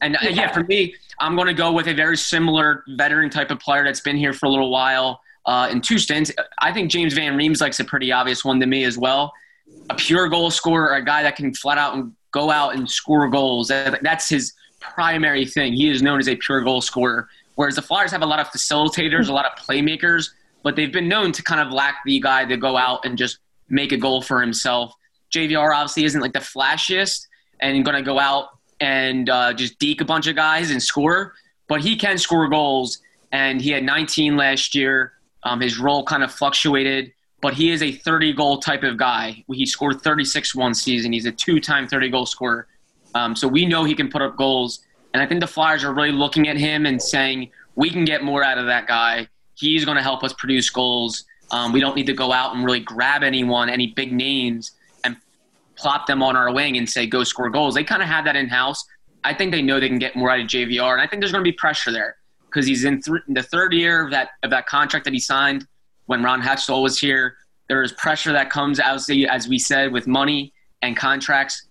And 0.00 0.16
yeah, 0.22 0.28
yeah 0.28 0.52
for 0.52 0.64
me, 0.64 0.94
I'm 1.18 1.36
going 1.36 1.48
to 1.48 1.54
go 1.54 1.72
with 1.72 1.88
a 1.88 1.94
very 1.94 2.16
similar 2.16 2.84
veteran 2.88 3.30
type 3.30 3.50
of 3.50 3.58
player 3.58 3.84
that's 3.84 4.00
been 4.00 4.16
here 4.16 4.32
for 4.32 4.46
a 4.46 4.48
little 4.48 4.70
while. 4.70 5.20
Uh, 5.46 5.68
in 5.70 5.80
two 5.80 5.98
stints, 5.98 6.30
I 6.60 6.72
think 6.72 6.90
James 6.90 7.14
Van 7.14 7.36
Riemsdyk's 7.36 7.80
a 7.80 7.84
pretty 7.84 8.12
obvious 8.12 8.44
one 8.44 8.60
to 8.60 8.66
me 8.66 8.84
as 8.84 8.98
well. 8.98 9.32
A 9.88 9.94
pure 9.94 10.28
goal 10.28 10.50
scorer, 10.50 10.94
a 10.94 11.04
guy 11.04 11.22
that 11.22 11.36
can 11.36 11.54
flat 11.54 11.78
out 11.78 11.94
and 11.94 12.14
go 12.32 12.50
out 12.50 12.74
and 12.74 12.88
score 12.88 13.28
goals. 13.28 13.68
That's 13.68 14.28
his 14.28 14.52
primary 14.80 15.44
thing. 15.44 15.72
He 15.74 15.90
is 15.90 16.02
known 16.02 16.18
as 16.18 16.28
a 16.28 16.36
pure 16.36 16.62
goal 16.62 16.80
scorer. 16.80 17.28
Whereas 17.54 17.76
the 17.76 17.82
Flyers 17.82 18.10
have 18.12 18.22
a 18.22 18.26
lot 18.26 18.40
of 18.40 18.48
facilitators, 18.48 19.28
a 19.28 19.32
lot 19.32 19.44
of 19.44 19.52
playmakers, 19.62 20.30
but 20.62 20.76
they've 20.76 20.92
been 20.92 21.08
known 21.08 21.32
to 21.32 21.42
kind 21.42 21.60
of 21.60 21.72
lack 21.72 21.96
the 22.04 22.18
guy 22.20 22.44
to 22.44 22.56
go 22.56 22.76
out 22.76 23.04
and 23.04 23.18
just 23.18 23.38
make 23.68 23.92
a 23.92 23.96
goal 23.96 24.22
for 24.22 24.40
himself. 24.40 24.94
JVR 25.34 25.74
obviously 25.74 26.04
isn't 26.04 26.20
like 26.20 26.32
the 26.32 26.40
flashiest 26.40 27.26
and 27.60 27.84
going 27.84 27.96
to 27.96 28.02
go 28.02 28.18
out 28.18 28.58
and 28.80 29.28
uh, 29.28 29.52
just 29.52 29.78
deke 29.78 30.00
a 30.00 30.04
bunch 30.04 30.26
of 30.26 30.36
guys 30.36 30.70
and 30.70 30.82
score, 30.82 31.34
but 31.68 31.80
he 31.80 31.96
can 31.96 32.18
score 32.18 32.48
goals. 32.48 32.98
And 33.32 33.60
he 33.60 33.70
had 33.70 33.84
19 33.84 34.36
last 34.36 34.74
year. 34.74 35.12
Um, 35.42 35.60
his 35.60 35.78
role 35.78 36.04
kind 36.04 36.22
of 36.22 36.32
fluctuated, 36.32 37.12
but 37.40 37.54
he 37.54 37.70
is 37.70 37.82
a 37.82 37.92
30 37.92 38.32
goal 38.34 38.58
type 38.58 38.82
of 38.82 38.96
guy. 38.96 39.44
He 39.50 39.64
scored 39.64 40.02
36 40.02 40.54
one 40.54 40.74
season. 40.74 41.12
He's 41.12 41.26
a 41.26 41.32
two 41.32 41.60
time 41.60 41.88
30 41.88 42.10
goal 42.10 42.26
scorer. 42.26 42.66
Um, 43.14 43.34
so 43.34 43.48
we 43.48 43.66
know 43.66 43.84
he 43.84 43.94
can 43.94 44.10
put 44.10 44.22
up 44.22 44.36
goals. 44.36 44.80
And 45.14 45.22
I 45.22 45.26
think 45.26 45.40
the 45.40 45.46
Flyers 45.46 45.82
are 45.84 45.92
really 45.92 46.12
looking 46.12 46.48
at 46.48 46.56
him 46.56 46.86
and 46.86 47.00
saying, 47.00 47.50
we 47.74 47.90
can 47.90 48.04
get 48.04 48.22
more 48.22 48.44
out 48.44 48.58
of 48.58 48.66
that 48.66 48.86
guy. 48.86 49.28
He's 49.54 49.84
going 49.84 49.96
to 49.96 50.02
help 50.02 50.22
us 50.22 50.32
produce 50.34 50.70
goals. 50.70 51.24
Um, 51.50 51.72
we 51.72 51.80
don't 51.80 51.96
need 51.96 52.06
to 52.06 52.12
go 52.12 52.32
out 52.32 52.54
and 52.54 52.64
really 52.64 52.80
grab 52.80 53.22
anyone, 53.22 53.68
any 53.68 53.88
big 53.88 54.12
names, 54.12 54.72
plop 55.80 56.06
them 56.06 56.22
on 56.22 56.36
our 56.36 56.52
wing 56.52 56.76
and 56.76 56.88
say, 56.88 57.06
go 57.06 57.24
score 57.24 57.50
goals. 57.50 57.74
They 57.74 57.84
kind 57.84 58.02
of 58.02 58.08
have 58.08 58.24
that 58.24 58.36
in 58.36 58.48
house. 58.48 58.84
I 59.24 59.34
think 59.34 59.52
they 59.52 59.62
know 59.62 59.80
they 59.80 59.88
can 59.88 59.98
get 59.98 60.16
more 60.16 60.30
out 60.30 60.40
of 60.40 60.46
JVR, 60.46 60.92
and 60.92 61.00
I 61.00 61.06
think 61.06 61.20
there's 61.20 61.32
going 61.32 61.44
to 61.44 61.50
be 61.50 61.56
pressure 61.56 61.92
there 61.92 62.16
because 62.46 62.66
he's 62.66 62.84
in, 62.84 63.00
th- 63.02 63.22
in, 63.28 63.34
the 63.34 63.42
third 63.42 63.72
year 63.72 64.04
of 64.04 64.10
that 64.10 64.30
of 64.42 64.50
that 64.50 64.66
contract 64.66 65.04
that 65.04 65.12
he 65.12 65.20
signed 65.20 65.66
when 66.06 66.22
Ron 66.22 66.40
Hextall 66.40 66.82
was 66.82 66.98
here. 66.98 67.36
There 67.68 67.82
is 67.82 67.92
pressure 67.92 68.32
that 68.32 68.50
comes, 68.50 68.80
as, 68.80 69.08
as 69.28 69.46
we 69.46 69.58
said, 69.58 69.92
with 69.92 70.06
money 70.06 70.52
and 70.82 70.96
contracts. 70.96 71.68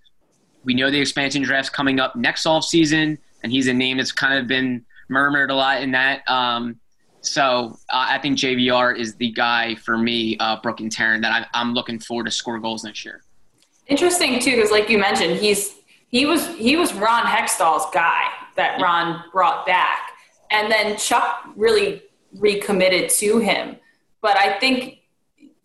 We 0.63 0.73
know 0.73 0.89
the 0.89 0.99
expansion 0.99 1.41
draft's 1.41 1.69
coming 1.69 1.99
up 1.99 2.15
next 2.15 2.45
off 2.45 2.63
season 2.63 3.17
and 3.43 3.51
he's 3.51 3.67
a 3.67 3.73
name 3.73 3.97
that's 3.97 4.11
kind 4.11 4.37
of 4.37 4.47
been 4.47 4.85
murmured 5.07 5.51
a 5.51 5.55
lot 5.55 5.81
in 5.81 5.91
that. 5.91 6.29
Um, 6.29 6.79
so 7.21 7.77
uh, 7.91 8.07
I 8.09 8.19
think 8.19 8.37
JVR 8.37 8.97
is 8.97 9.15
the 9.15 9.31
guy 9.31 9.75
for 9.75 9.97
me, 9.97 10.37
uh, 10.39 10.59
Brooke 10.61 10.79
and 10.79 10.91
Taryn, 10.91 11.21
that 11.21 11.49
I, 11.53 11.61
am 11.61 11.73
looking 11.73 11.99
forward 11.99 12.25
to 12.25 12.31
score 12.31 12.59
goals 12.59 12.83
next 12.83 13.03
year. 13.03 13.23
Interesting 13.89 14.39
too, 14.39 14.55
because 14.55 14.71
like 14.71 14.89
you 14.89 14.99
mentioned, 14.99 15.39
he's 15.39 15.75
he 16.07 16.25
was 16.25 16.47
he 16.55 16.75
was 16.75 16.93
Ron 16.93 17.23
Hextall's 17.23 17.87
guy 17.91 18.21
that 18.55 18.79
Ron 18.79 19.23
brought 19.31 19.65
back, 19.65 20.11
and 20.51 20.71
then 20.71 20.95
Chuck 20.97 21.43
really 21.55 22.03
recommitted 22.37 23.09
to 23.09 23.39
him. 23.39 23.77
But 24.21 24.37
I 24.37 24.59
think 24.59 24.99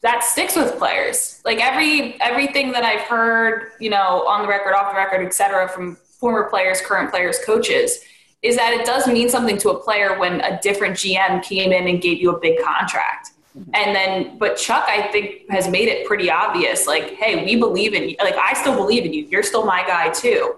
that 0.01 0.25
sticks 0.25 0.57
with 0.57 0.79
players. 0.79 1.43
Like 1.45 1.61
every 1.61 2.20
everything 2.22 2.72
that 2.72 2.83
I've 2.83 3.03
heard, 3.03 3.72
you 3.79 3.91
know, 3.91 4.27
on 4.27 4.43
the 4.43 4.49
record, 4.49 4.75
off 4.75 4.93
the 4.93 4.97
record, 4.97 5.25
et 5.25 5.35
cetera, 5.35 5.68
from 5.68 5.97
former 5.97 6.49
players, 6.49 6.81
current 6.81 7.11
players, 7.11 7.39
coaches, 7.45 7.99
is 8.41 8.57
that 8.57 8.72
it 8.72 8.87
does 8.87 9.07
mean 9.07 9.29
something 9.29 9.59
to 9.59 9.70
a 9.70 9.79
player 9.79 10.18
when 10.18 10.41
a 10.41 10.59
different 10.62 10.95
GM 10.95 11.43
came 11.43 11.72
in 11.72 11.89
and 11.89 12.01
gave 12.01 12.22
you 12.22 12.35
a 12.35 12.41
big 12.41 12.59
contract. 12.62 13.33
Mm-hmm. 13.57 13.71
And 13.75 13.95
then, 13.95 14.39
but 14.39 14.57
Chuck, 14.57 14.85
I 14.89 15.09
think, 15.09 15.49
has 15.51 15.69
made 15.69 15.89
it 15.89 16.07
pretty 16.07 16.31
obvious 16.31 16.87
like, 16.87 17.15
hey, 17.15 17.45
we 17.45 17.57
believe 17.57 17.95
in 17.95 18.09
you. 18.09 18.17
Like, 18.19 18.35
I 18.35 18.53
still 18.55 18.75
believe 18.75 19.05
in 19.05 19.13
you. 19.13 19.27
You're 19.27 19.45
still 19.45 19.65
my 19.65 19.87
guy, 19.87 20.11
too. 20.11 20.57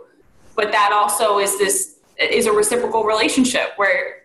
But 0.54 0.72
that 0.72 0.92
also 0.92 1.38
is 1.38 1.58
this, 1.58 1.98
is 2.18 2.46
a 2.46 2.52
reciprocal 2.52 3.04
relationship 3.04 3.72
where, 3.76 4.22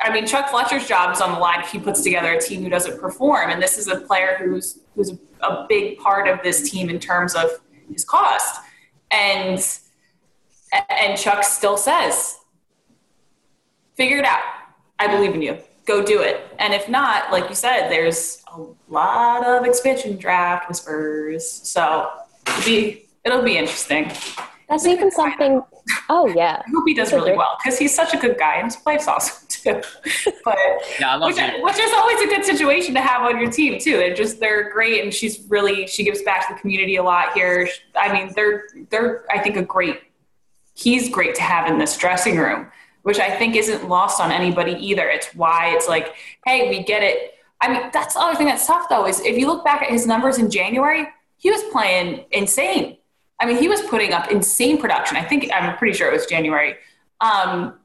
I 0.00 0.12
mean, 0.12 0.26
Chuck 0.26 0.48
Fletcher's 0.48 0.86
job 0.86 1.12
is 1.12 1.20
on 1.20 1.32
the 1.32 1.38
line 1.38 1.60
if 1.60 1.70
he 1.70 1.80
puts 1.80 2.02
together 2.02 2.32
a 2.34 2.40
team 2.40 2.62
who 2.62 2.68
doesn't 2.68 3.00
perform. 3.00 3.50
And 3.50 3.60
this 3.60 3.78
is 3.78 3.88
a 3.88 4.00
player 4.00 4.36
who's, 4.38 4.78
who's 4.94 5.12
a 5.40 5.66
big 5.68 5.98
part 5.98 6.28
of 6.28 6.40
this 6.44 6.70
team 6.70 6.88
in 6.88 7.00
terms 7.00 7.34
of 7.34 7.50
his 7.90 8.04
cost. 8.04 8.60
And, 9.10 9.58
and 10.88 11.18
Chuck 11.18 11.42
still 11.42 11.76
says, 11.76 12.38
figure 13.96 14.18
it 14.18 14.24
out. 14.24 14.42
I 15.00 15.08
believe 15.08 15.34
in 15.34 15.42
you. 15.42 15.58
Go 15.86 16.02
do 16.02 16.22
it. 16.22 16.46
And 16.58 16.72
if 16.72 16.88
not, 16.88 17.30
like 17.30 17.48
you 17.48 17.54
said, 17.54 17.88
there's 17.88 18.42
a 18.54 18.64
lot 18.88 19.46
of 19.46 19.66
expansion 19.66 20.16
draft 20.16 20.68
whispers. 20.68 21.46
So 21.46 22.10
it'll 22.46 22.64
be, 22.64 23.06
it'll 23.24 23.42
be 23.42 23.58
interesting. 23.58 24.10
That's 24.68 24.86
even 24.86 25.10
something. 25.10 25.62
Oh 26.08 26.26
yeah. 26.34 26.62
I 26.66 26.70
hope 26.70 26.84
he 26.86 26.94
does 26.94 27.12
really 27.12 27.36
well 27.36 27.58
because 27.62 27.78
he's 27.78 27.94
such 27.94 28.14
a 28.14 28.16
good 28.16 28.38
guy 28.38 28.54
and 28.54 28.64
his 28.64 28.78
wife's 28.84 29.06
awesome 29.06 29.46
too. 29.48 29.82
But 30.44 30.58
yeah, 30.98 31.16
which, 31.18 31.36
which, 31.36 31.78
is 31.78 31.92
always 31.92 32.20
a 32.22 32.26
good 32.26 32.44
situation 32.44 32.94
to 32.94 33.00
have 33.00 33.22
on 33.22 33.38
your 33.40 33.50
team 33.50 33.78
too. 33.78 33.98
They're 33.98 34.14
just 34.14 34.40
they're 34.40 34.70
great 34.70 35.04
and 35.04 35.12
she's 35.12 35.44
really 35.48 35.86
she 35.86 36.02
gives 36.02 36.22
back 36.22 36.48
to 36.48 36.54
the 36.54 36.60
community 36.60 36.96
a 36.96 37.02
lot 37.02 37.34
here. 37.34 37.68
I 37.94 38.12
mean 38.12 38.32
they're 38.34 38.64
they're 38.90 39.24
I 39.30 39.38
think 39.38 39.56
a 39.56 39.62
great 39.62 40.00
he's 40.74 41.10
great 41.10 41.34
to 41.36 41.42
have 41.42 41.68
in 41.68 41.78
this 41.78 41.96
dressing 41.96 42.36
room, 42.36 42.68
which 43.04 43.20
I 43.20 43.30
think 43.36 43.54
isn't 43.54 43.88
lost 43.88 44.20
on 44.20 44.32
anybody 44.32 44.72
either. 44.72 45.08
It's 45.08 45.28
why 45.34 45.74
it's 45.74 45.88
like, 45.88 46.14
hey, 46.44 46.68
we 46.70 46.82
get 46.82 47.02
it. 47.02 47.34
I 47.60 47.72
mean, 47.72 47.90
that's 47.92 48.14
the 48.14 48.20
other 48.20 48.36
thing 48.36 48.46
that's 48.46 48.66
tough 48.66 48.88
though, 48.88 49.06
is 49.06 49.20
if 49.20 49.38
you 49.38 49.46
look 49.46 49.64
back 49.64 49.82
at 49.82 49.90
his 49.90 50.06
numbers 50.06 50.38
in 50.38 50.50
January, 50.50 51.06
he 51.36 51.50
was 51.50 51.62
playing 51.64 52.24
insane. 52.30 52.96
I 53.38 53.46
mean, 53.46 53.58
he 53.58 53.68
was 53.68 53.82
putting 53.82 54.12
up 54.12 54.30
insane 54.30 54.80
production. 54.80 55.18
I 55.18 55.22
think 55.22 55.50
I'm 55.52 55.76
pretty 55.76 55.96
sure 55.96 56.08
it 56.08 56.12
was 56.12 56.26
January. 56.26 56.76
Um, 57.20 57.78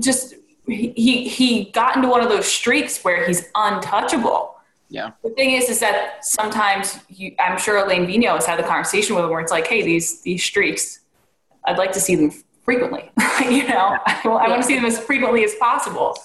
just 0.00 0.34
he 0.66 1.28
he 1.28 1.64
got 1.72 1.96
into 1.96 2.08
one 2.08 2.22
of 2.22 2.30
those 2.30 2.46
streaks 2.46 3.04
where 3.04 3.26
he's 3.26 3.50
untouchable. 3.54 4.56
Yeah. 4.88 5.10
The 5.22 5.30
thing 5.30 5.50
is, 5.50 5.68
is 5.68 5.80
that 5.80 6.24
sometimes 6.24 6.98
you, 7.08 7.34
I'm 7.38 7.58
sure 7.58 7.76
Alain 7.76 8.06
Vigneault 8.06 8.36
has 8.36 8.46
had 8.46 8.58
the 8.58 8.62
conversation 8.62 9.16
with 9.16 9.24
him 9.24 9.30
where 9.30 9.40
it's 9.40 9.52
like, 9.52 9.66
hey, 9.66 9.82
these 9.82 10.22
these 10.22 10.42
streaks 10.42 11.00
I'd 11.64 11.78
like 11.78 11.92
to 11.92 12.00
see 12.00 12.16
them 12.16 12.32
frequently. 12.64 13.10
you 13.48 13.66
know, 13.68 13.98
I, 14.06 14.20
I 14.24 14.48
want 14.48 14.62
to 14.62 14.66
see 14.66 14.76
them 14.76 14.84
as 14.84 14.98
frequently 14.98 15.44
as 15.44 15.54
possible. 15.56 16.16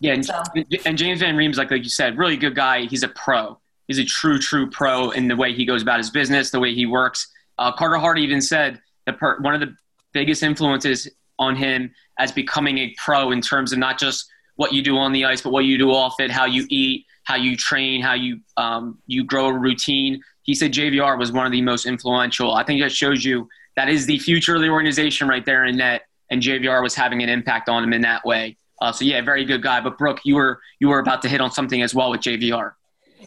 Yeah, 0.00 0.14
and, 0.14 0.24
so. 0.24 0.42
and 0.86 0.96
James 0.96 1.20
Van 1.20 1.36
Riem's 1.36 1.58
like 1.58 1.70
like 1.70 1.82
you 1.82 1.90
said, 1.90 2.16
really 2.16 2.36
good 2.36 2.54
guy. 2.54 2.86
He's 2.86 3.02
a 3.02 3.08
pro. 3.08 3.58
He's 3.86 3.98
a 3.98 4.04
true, 4.04 4.38
true 4.38 4.70
pro 4.70 5.10
in 5.10 5.28
the 5.28 5.36
way 5.36 5.52
he 5.52 5.64
goes 5.64 5.82
about 5.82 5.98
his 5.98 6.10
business, 6.10 6.50
the 6.50 6.60
way 6.60 6.74
he 6.74 6.86
works. 6.86 7.28
Uh, 7.58 7.72
Carter 7.72 7.96
Hart 7.96 8.18
even 8.18 8.40
said 8.40 8.80
that 9.06 9.18
per, 9.18 9.38
one 9.40 9.52
of 9.54 9.60
the 9.60 9.74
biggest 10.12 10.42
influences 10.42 11.08
on 11.38 11.56
him 11.56 11.92
as 12.18 12.30
becoming 12.30 12.78
a 12.78 12.94
pro 12.96 13.32
in 13.32 13.40
terms 13.40 13.72
of 13.72 13.78
not 13.78 13.98
just 13.98 14.30
what 14.56 14.72
you 14.72 14.82
do 14.82 14.96
on 14.96 15.12
the 15.12 15.24
ice, 15.24 15.40
but 15.40 15.52
what 15.52 15.64
you 15.64 15.76
do 15.76 15.90
off 15.90 16.20
it, 16.20 16.30
how 16.30 16.44
you 16.44 16.66
eat, 16.68 17.04
how 17.24 17.34
you 17.34 17.56
train, 17.56 18.00
how 18.00 18.14
you 18.14 18.40
um, 18.56 18.98
you 19.06 19.24
grow 19.24 19.46
a 19.46 19.52
routine. 19.58 20.20
He 20.42 20.54
said 20.54 20.72
JVR 20.72 21.18
was 21.18 21.32
one 21.32 21.46
of 21.46 21.52
the 21.52 21.62
most 21.62 21.86
influential. 21.86 22.54
I 22.54 22.62
think 22.62 22.80
that 22.82 22.92
shows 22.92 23.24
you 23.24 23.48
that 23.76 23.88
is 23.88 24.06
the 24.06 24.18
future 24.18 24.54
of 24.54 24.62
the 24.62 24.68
organization 24.68 25.28
right 25.28 25.44
there 25.44 25.64
in 25.64 25.76
net. 25.76 26.02
And 26.30 26.40
JVR 26.40 26.82
was 26.82 26.94
having 26.94 27.22
an 27.22 27.28
impact 27.28 27.68
on 27.68 27.82
him 27.82 27.92
in 27.92 28.02
that 28.02 28.24
way. 28.24 28.56
Uh, 28.80 28.92
so 28.92 29.04
yeah, 29.04 29.20
very 29.20 29.44
good 29.44 29.62
guy. 29.62 29.80
But 29.80 29.98
Brooke, 29.98 30.20
you 30.24 30.36
were 30.36 30.60
you 30.78 30.88
were 30.88 31.00
about 31.00 31.22
to 31.22 31.28
hit 31.28 31.40
on 31.40 31.50
something 31.50 31.82
as 31.82 31.94
well 31.94 32.10
with 32.10 32.20
JVR. 32.20 32.72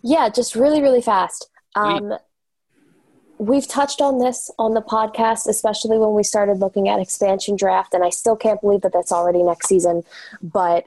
Yeah, 0.01 0.29
just 0.29 0.55
really 0.55 0.81
really 0.81 1.01
fast. 1.01 1.49
Um, 1.75 2.13
we've 3.37 3.67
touched 3.67 4.01
on 4.01 4.19
this 4.19 4.49
on 4.57 4.73
the 4.73 4.81
podcast, 4.81 5.47
especially 5.47 5.97
when 5.97 6.13
we 6.13 6.23
started 6.23 6.59
looking 6.59 6.87
at 6.89 6.99
expansion 6.99 7.55
draft, 7.55 7.93
and 7.93 8.03
I 8.03 8.09
still 8.09 8.35
can't 8.35 8.61
believe 8.61 8.81
that 8.81 8.93
that's 8.93 9.11
already 9.11 9.43
next 9.43 9.67
season. 9.67 10.03
But 10.41 10.85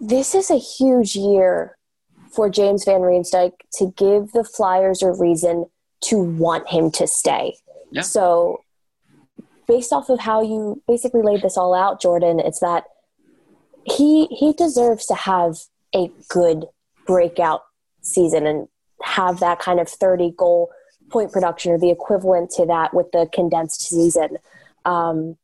this 0.00 0.34
is 0.34 0.50
a 0.50 0.58
huge 0.58 1.14
year 1.14 1.76
for 2.32 2.50
James 2.50 2.84
Van 2.84 3.00
Riemsdyk 3.00 3.52
to 3.74 3.92
give 3.96 4.32
the 4.32 4.44
Flyers 4.44 5.02
a 5.02 5.12
reason 5.12 5.66
to 6.02 6.18
want 6.18 6.68
him 6.68 6.90
to 6.92 7.06
stay. 7.06 7.56
Yeah. 7.92 8.02
So, 8.02 8.64
based 9.68 9.92
off 9.92 10.08
of 10.08 10.20
how 10.20 10.42
you 10.42 10.82
basically 10.88 11.22
laid 11.22 11.42
this 11.42 11.56
all 11.56 11.74
out, 11.74 12.00
Jordan, 12.00 12.40
it's 12.40 12.60
that 12.60 12.84
he 13.84 14.26
he 14.26 14.52
deserves 14.52 15.06
to 15.06 15.14
have 15.14 15.58
a 15.94 16.10
good 16.28 16.66
breakout 17.06 17.62
season 18.00 18.46
and 18.46 18.68
have 19.02 19.40
that 19.40 19.58
kind 19.58 19.80
of 19.80 19.88
30 19.88 20.32
goal 20.36 20.70
point 21.10 21.32
production 21.32 21.72
or 21.72 21.78
the 21.78 21.90
equivalent 21.90 22.50
to 22.50 22.66
that 22.66 22.94
with 22.94 23.10
the 23.12 23.28
condensed 23.32 23.82
season. 23.82 24.38
Um, 24.84 25.36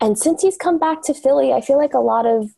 and 0.00 0.18
since 0.18 0.42
he's 0.42 0.56
come 0.56 0.78
back 0.78 1.02
to 1.02 1.14
Philly, 1.14 1.52
I 1.52 1.60
feel 1.60 1.76
like 1.76 1.94
a 1.94 2.00
lot 2.00 2.26
of 2.26 2.50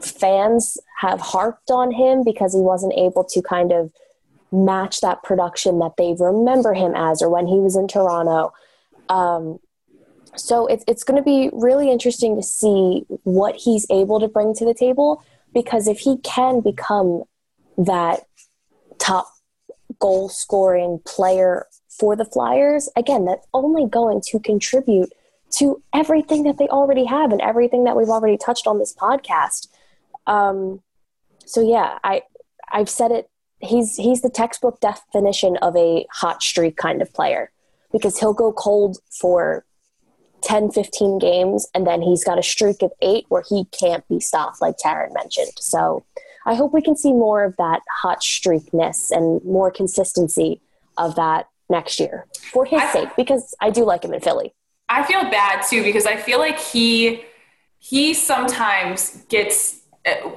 fans 0.00 0.76
have 1.00 1.20
harped 1.20 1.70
on 1.70 1.92
him 1.92 2.22
because 2.24 2.52
he 2.52 2.60
wasn't 2.60 2.92
able 2.96 3.24
to 3.24 3.42
kind 3.42 3.72
of 3.72 3.92
match 4.52 5.00
that 5.00 5.22
production 5.22 5.78
that 5.80 5.96
they 5.96 6.14
remember 6.18 6.74
him 6.74 6.92
as 6.94 7.22
or 7.22 7.28
when 7.28 7.46
he 7.46 7.58
was 7.58 7.76
in 7.76 7.88
Toronto. 7.88 8.52
Um, 9.08 9.58
so 10.36 10.66
it's 10.66 10.84
it's 10.86 11.04
going 11.04 11.16
to 11.16 11.22
be 11.22 11.50
really 11.52 11.90
interesting 11.90 12.36
to 12.36 12.42
see 12.42 13.04
what 13.24 13.56
he's 13.56 13.86
able 13.90 14.20
to 14.20 14.28
bring 14.28 14.54
to 14.54 14.64
the 14.64 14.74
table 14.74 15.22
because 15.54 15.88
if 15.88 15.98
he 15.98 16.18
can 16.18 16.60
become 16.60 17.22
that 17.78 18.20
top 18.98 19.26
goal 19.98 20.28
scoring 20.28 21.00
player 21.06 21.66
for 21.88 22.14
the 22.14 22.24
Flyers, 22.24 22.90
again, 22.96 23.24
that's 23.24 23.46
only 23.54 23.86
going 23.88 24.20
to 24.26 24.38
contribute 24.38 25.10
to 25.52 25.82
everything 25.94 26.42
that 26.42 26.58
they 26.58 26.68
already 26.68 27.04
have 27.04 27.32
and 27.32 27.40
everything 27.40 27.84
that 27.84 27.96
we've 27.96 28.08
already 28.08 28.36
touched 28.36 28.66
on 28.66 28.78
this 28.78 28.94
podcast. 28.94 29.68
Um, 30.26 30.82
so 31.46 31.60
yeah, 31.62 31.98
I 32.04 32.22
I've 32.70 32.90
said 32.90 33.12
it. 33.12 33.30
He's 33.66 33.96
he's 33.96 34.22
the 34.22 34.30
textbook 34.30 34.80
definition 34.80 35.56
of 35.58 35.76
a 35.76 36.06
hot 36.12 36.42
streak 36.42 36.76
kind 36.76 37.02
of 37.02 37.12
player 37.12 37.50
because 37.92 38.18
he'll 38.18 38.34
go 38.34 38.52
cold 38.52 38.98
for 39.10 39.64
10, 40.42 40.70
15 40.70 41.18
games, 41.18 41.66
and 41.74 41.86
then 41.86 42.02
he's 42.02 42.22
got 42.22 42.38
a 42.38 42.42
streak 42.42 42.82
of 42.82 42.92
eight 43.00 43.24
where 43.28 43.42
he 43.48 43.64
can't 43.78 44.06
be 44.08 44.20
stopped, 44.20 44.60
like 44.60 44.76
Taryn 44.84 45.12
mentioned. 45.14 45.52
So 45.58 46.04
I 46.44 46.54
hope 46.54 46.72
we 46.72 46.82
can 46.82 46.96
see 46.96 47.12
more 47.12 47.42
of 47.44 47.56
that 47.56 47.82
hot 47.90 48.20
streakness 48.20 49.10
and 49.10 49.44
more 49.44 49.70
consistency 49.70 50.60
of 50.96 51.16
that 51.16 51.48
next 51.68 51.98
year 51.98 52.26
for 52.52 52.64
his 52.64 52.80
I, 52.80 52.92
sake, 52.92 53.08
because 53.16 53.54
I 53.60 53.70
do 53.70 53.84
like 53.84 54.04
him 54.04 54.14
in 54.14 54.20
Philly. 54.20 54.54
I 54.88 55.02
feel 55.02 55.22
bad 55.24 55.64
too 55.68 55.82
because 55.82 56.06
I 56.06 56.16
feel 56.16 56.38
like 56.38 56.60
he 56.60 57.24
he 57.78 58.14
sometimes 58.14 59.24
gets 59.28 59.80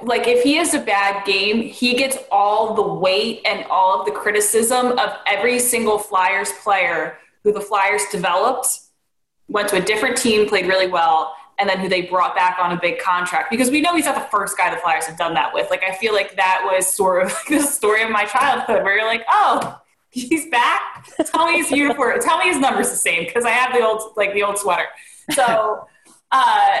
like 0.02 0.26
if 0.26 0.42
he 0.42 0.54
has 0.54 0.74
a 0.74 0.80
bad 0.80 1.24
game, 1.24 1.62
he 1.62 1.94
gets 1.94 2.18
all 2.30 2.74
the 2.74 2.82
weight 2.82 3.40
and 3.44 3.64
all 3.70 4.00
of 4.00 4.06
the 4.06 4.12
criticism 4.12 4.98
of 4.98 5.16
every 5.26 5.58
single 5.58 5.98
Flyers 5.98 6.50
player 6.62 7.18
who 7.44 7.52
the 7.52 7.60
Flyers 7.60 8.02
developed, 8.10 8.80
went 9.48 9.68
to 9.68 9.76
a 9.76 9.80
different 9.80 10.16
team, 10.16 10.48
played 10.48 10.66
really 10.66 10.88
well, 10.88 11.34
and 11.58 11.68
then 11.68 11.78
who 11.78 11.88
they 11.88 12.02
brought 12.02 12.34
back 12.34 12.58
on 12.60 12.72
a 12.72 12.80
big 12.80 12.98
contract. 12.98 13.50
Because 13.50 13.70
we 13.70 13.80
know 13.80 13.94
he's 13.94 14.06
not 14.06 14.14
the 14.14 14.36
first 14.36 14.56
guy 14.56 14.74
the 14.74 14.80
Flyers 14.80 15.06
have 15.06 15.16
done 15.16 15.34
that 15.34 15.54
with. 15.54 15.70
Like 15.70 15.84
I 15.84 15.94
feel 15.94 16.14
like 16.14 16.36
that 16.36 16.62
was 16.64 16.92
sort 16.92 17.24
of 17.24 17.32
like 17.50 17.60
the 17.60 17.66
story 17.66 18.02
of 18.02 18.10
my 18.10 18.24
childhood 18.24 18.82
where 18.82 18.96
you're 18.96 19.06
like, 19.06 19.24
oh, 19.30 19.80
he's 20.10 20.48
back. 20.50 21.06
Tell 21.26 21.46
me 21.46 21.58
his 21.58 21.70
uniform. 21.70 22.20
Tell 22.20 22.38
me 22.38 22.46
his 22.46 22.58
number's 22.58 22.90
the 22.90 22.96
same 22.96 23.24
because 23.24 23.44
I 23.44 23.50
have 23.50 23.72
the 23.72 23.84
old 23.84 24.14
like 24.16 24.32
the 24.32 24.42
old 24.42 24.58
sweater. 24.58 24.86
So, 25.32 25.86
uh, 26.32 26.78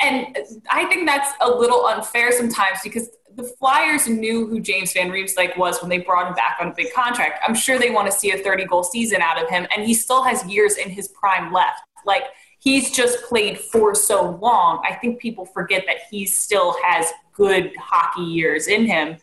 and 0.00 0.36
I 0.70 0.84
think 0.86 1.06
that's 1.06 1.32
a 1.40 1.50
little 1.50 1.86
unfair 1.86 2.32
sometimes 2.32 2.78
because 2.82 3.10
the 3.34 3.44
Flyers 3.44 4.08
knew 4.08 4.46
who 4.46 4.60
James 4.60 4.92
Van 4.92 5.10
Riemsdyk 5.10 5.56
was 5.56 5.80
when 5.80 5.88
they 5.88 5.98
brought 5.98 6.28
him 6.28 6.34
back 6.34 6.56
on 6.60 6.68
a 6.68 6.74
big 6.74 6.92
contract. 6.92 7.42
I'm 7.46 7.54
sure 7.54 7.78
they 7.78 7.90
want 7.90 8.10
to 8.10 8.12
see 8.12 8.32
a 8.32 8.38
30 8.38 8.64
goal 8.64 8.82
season 8.82 9.22
out 9.22 9.40
of 9.40 9.48
him, 9.48 9.66
and 9.74 9.86
he 9.86 9.94
still 9.94 10.22
has 10.22 10.44
years 10.46 10.76
in 10.76 10.90
his 10.90 11.08
prime 11.08 11.52
left. 11.52 11.80
Like 12.04 12.24
he's 12.58 12.90
just 12.90 13.22
played 13.24 13.58
for 13.58 13.94
so 13.94 14.38
long. 14.42 14.82
I 14.88 14.94
think 14.94 15.20
people 15.20 15.44
forget 15.44 15.84
that 15.86 15.98
he 16.10 16.26
still 16.26 16.76
has 16.82 17.12
good 17.32 17.72
hockey 17.76 18.22
years 18.22 18.66
in 18.66 18.86
him. 18.86 19.16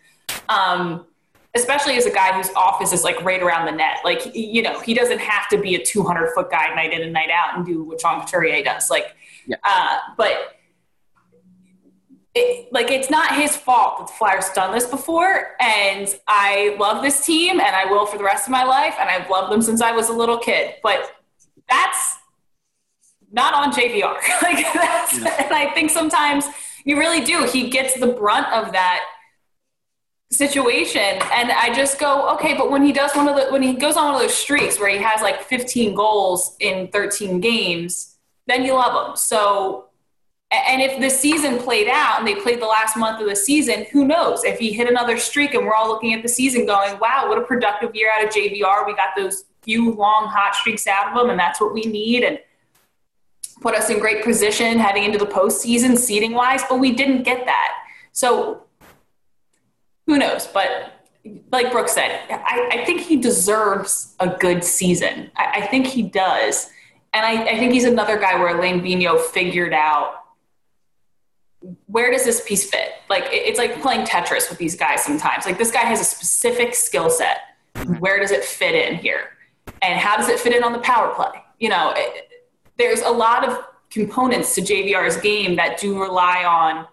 Um, 0.49 1.05
especially 1.55 1.95
as 1.95 2.05
a 2.05 2.11
guy 2.11 2.33
whose 2.33 2.53
office 2.55 2.91
is 2.91 3.03
like 3.03 3.21
right 3.23 3.41
around 3.41 3.65
the 3.65 3.71
net. 3.71 3.97
Like, 4.03 4.35
you 4.35 4.61
know, 4.61 4.79
he 4.81 4.93
doesn't 4.93 5.19
have 5.19 5.47
to 5.49 5.57
be 5.57 5.75
a 5.75 5.83
200 5.83 6.33
foot 6.33 6.51
guy 6.51 6.73
night 6.75 6.93
in 6.93 7.01
and 7.01 7.13
night 7.13 7.29
out 7.29 7.55
and 7.55 7.65
do 7.65 7.83
what 7.83 8.01
Sean 8.01 8.19
Couturier 8.21 8.63
does. 8.63 8.89
Like, 8.89 9.15
yeah. 9.47 9.57
uh, 9.63 9.97
but 10.17 10.55
it, 12.35 12.71
like 12.71 12.91
it's 12.91 13.09
not 13.09 13.35
his 13.35 13.55
fault 13.55 13.99
that 13.99 14.07
the 14.07 14.13
Flyers 14.13 14.49
done 14.49 14.73
this 14.73 14.87
before, 14.87 15.55
and 15.59 16.13
I 16.27 16.75
love 16.79 17.01
this 17.01 17.25
team, 17.25 17.59
and 17.61 17.75
I 17.75 17.85
will 17.85 18.05
for 18.05 18.17
the 18.17 18.25
rest 18.25 18.47
of 18.47 18.51
my 18.51 18.63
life, 18.63 18.95
and 18.99 19.09
I've 19.09 19.29
loved 19.29 19.51
them 19.51 19.61
since 19.61 19.81
I 19.81 19.91
was 19.91 20.09
a 20.09 20.13
little 20.13 20.37
kid. 20.37 20.75
But 20.83 21.11
that's 21.69 22.17
not 23.31 23.53
on 23.53 23.71
JVR. 23.71 24.17
like 24.41 24.65
that's, 24.73 25.17
yeah. 25.17 25.35
and 25.45 25.53
I 25.53 25.71
think 25.73 25.91
sometimes 25.91 26.45
you 26.83 26.99
really 26.99 27.23
do. 27.23 27.45
He 27.45 27.69
gets 27.69 27.97
the 27.99 28.07
brunt 28.07 28.47
of 28.47 28.73
that 28.73 29.01
situation 30.31 30.99
and 30.99 31.51
i 31.51 31.71
just 31.73 31.99
go 31.99 32.29
okay 32.29 32.55
but 32.57 32.71
when 32.71 32.83
he 32.83 32.91
does 32.91 33.15
one 33.15 33.27
of 33.27 33.35
the 33.35 33.45
when 33.51 33.61
he 33.61 33.73
goes 33.73 33.95
on 33.95 34.05
one 34.05 34.15
of 34.15 34.21
those 34.21 34.33
streaks 34.33 34.79
where 34.79 34.89
he 34.89 34.97
has 34.97 35.21
like 35.21 35.41
15 35.43 35.93
goals 35.93 36.57
in 36.59 36.87
13 36.87 37.39
games 37.39 38.14
then 38.47 38.63
you 38.63 38.73
love 38.73 39.07
them. 39.07 39.15
so 39.15 39.85
and 40.51 40.81
if 40.81 41.01
the 41.01 41.09
season 41.09 41.57
played 41.57 41.87
out 41.87 42.19
and 42.19 42.27
they 42.27 42.35
played 42.35 42.61
the 42.61 42.67
last 42.67 42.95
month 42.95 43.19
of 43.19 43.27
the 43.27 43.35
season 43.35 43.85
who 43.91 44.05
knows 44.05 44.43
if 44.43 44.59
he 44.59 44.71
hit 44.71 44.89
another 44.89 45.17
streak 45.17 45.53
and 45.53 45.65
we're 45.65 45.73
all 45.73 45.87
looking 45.87 46.13
at 46.13 46.21
the 46.21 46.29
season 46.29 46.65
going 46.65 46.97
wow 46.99 47.25
what 47.27 47.37
a 47.37 47.41
productive 47.41 47.93
year 47.95 48.09
out 48.17 48.23
of 48.23 48.29
jvr 48.29 48.85
we 48.85 48.95
got 48.95 49.09
those 49.17 49.45
few 49.63 49.91
long 49.93 50.27
hot 50.27 50.53
streaks 50.55 50.85
out 50.85 51.11
of 51.11 51.23
him 51.23 51.29
and 51.29 51.39
that's 51.39 51.59
what 51.59 51.73
we 51.73 51.81
need 51.81 52.23
and 52.23 52.39
put 53.61 53.73
us 53.73 53.89
in 53.89 53.99
great 53.99 54.23
position 54.23 54.77
heading 54.77 55.03
into 55.03 55.17
the 55.17 55.25
postseason 55.25 55.97
seating 55.97 56.33
wise 56.33 56.61
but 56.69 56.79
we 56.79 56.91
didn't 56.91 57.23
get 57.23 57.45
that 57.45 57.73
so 58.11 58.65
who 60.07 60.17
knows? 60.17 60.47
But 60.47 60.93
like 61.51 61.71
Brooke 61.71 61.89
said, 61.89 62.21
I, 62.29 62.69
I 62.71 62.85
think 62.85 63.01
he 63.01 63.17
deserves 63.17 64.15
a 64.19 64.29
good 64.29 64.63
season. 64.63 65.31
I, 65.35 65.61
I 65.61 65.67
think 65.67 65.87
he 65.87 66.03
does. 66.03 66.69
And 67.15 67.25
I, 67.25 67.43
I, 67.45 67.57
think 67.57 67.71
he's 67.71 67.85
another 67.85 68.19
guy 68.19 68.35
where 68.35 68.57
Alain 68.57 68.81
Vigneault 68.81 69.21
figured 69.21 69.73
out 69.73 70.15
where 71.87 72.11
does 72.11 72.25
this 72.25 72.45
piece 72.45 72.69
fit? 72.69 72.89
Like 73.09 73.23
it's 73.29 73.57
like 73.57 73.81
playing 73.81 74.05
Tetris 74.05 74.49
with 74.49 74.59
these 74.59 74.75
guys 74.75 75.01
sometimes. 75.01 75.45
Like 75.45 75.57
this 75.57 75.71
guy 75.71 75.79
has 75.79 76.01
a 76.01 76.03
specific 76.03 76.75
skill 76.75 77.09
set. 77.09 77.37
Mm-hmm. 77.75 77.99
Where 77.99 78.19
does 78.19 78.31
it 78.31 78.43
fit 78.43 78.75
in 78.75 78.97
here? 78.97 79.29
And 79.81 79.97
how 79.97 80.17
does 80.17 80.27
it 80.27 80.41
fit 80.41 80.53
in 80.53 80.61
on 80.61 80.73
the 80.73 80.79
power 80.79 81.15
play? 81.15 81.41
You 81.57 81.69
know, 81.69 81.93
it, 81.95 82.27
there's 82.77 82.99
a 82.99 83.09
lot 83.09 83.47
of 83.47 83.65
components 83.89 84.53
to 84.55 84.61
JVR's 84.61 85.15
game 85.15 85.55
that 85.55 85.79
do 85.79 85.97
rely 85.97 86.43
on 86.43 86.85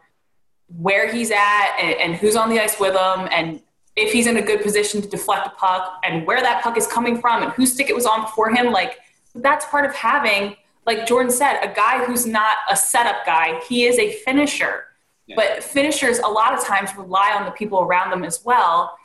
where 0.69 1.13
he's 1.13 1.33
at 1.33 1.77
and, 1.81 1.95
and 2.01 2.15
who's 2.15 2.37
on 2.37 2.49
the 2.49 2.61
ice 2.61 2.79
with 2.79 2.93
him 2.93 3.29
and 3.33 3.61
if 3.97 4.13
he's 4.13 4.29
in 4.29 4.37
a 4.37 4.43
good 4.43 4.63
position 4.63 5.03
to 5.03 5.09
deflect 5.09 5.49
a 5.49 5.51
puck 5.51 6.01
and 6.05 6.25
where 6.29 6.41
that 6.41 6.63
puck 6.63 6.79
is 6.79 6.87
coming 6.87 7.21
from 7.21 7.43
and 7.43 7.53
whose 7.53 7.73
stick 7.73 7.91
it 7.91 7.95
was 7.95 8.07
on 8.07 8.23
before 8.23 8.55
him 8.55 8.71
like 8.71 8.99
that's 9.37 9.65
part 9.67 9.85
of 9.85 9.95
having 9.95 10.57
like 10.87 11.07
jordan 11.07 11.31
said 11.31 11.61
a 11.63 11.75
guy 11.75 12.05
who's 12.05 12.27
not 12.27 12.57
a 12.71 12.77
setup 12.77 13.25
guy 13.25 13.61
he 13.69 13.85
is 13.85 13.99
a 13.99 14.13
finisher 14.25 14.85
yeah. 15.27 15.37
but 15.37 15.63
finishers 15.63 16.19
a 16.19 16.29
lot 16.29 16.53
of 16.53 16.65
times 16.65 16.91
rely 16.97 17.33
on 17.35 17.45
the 17.45 17.51
people 17.53 17.81
around 17.81 18.11
them 18.11 18.25
as 18.25 18.45
well 18.45 18.97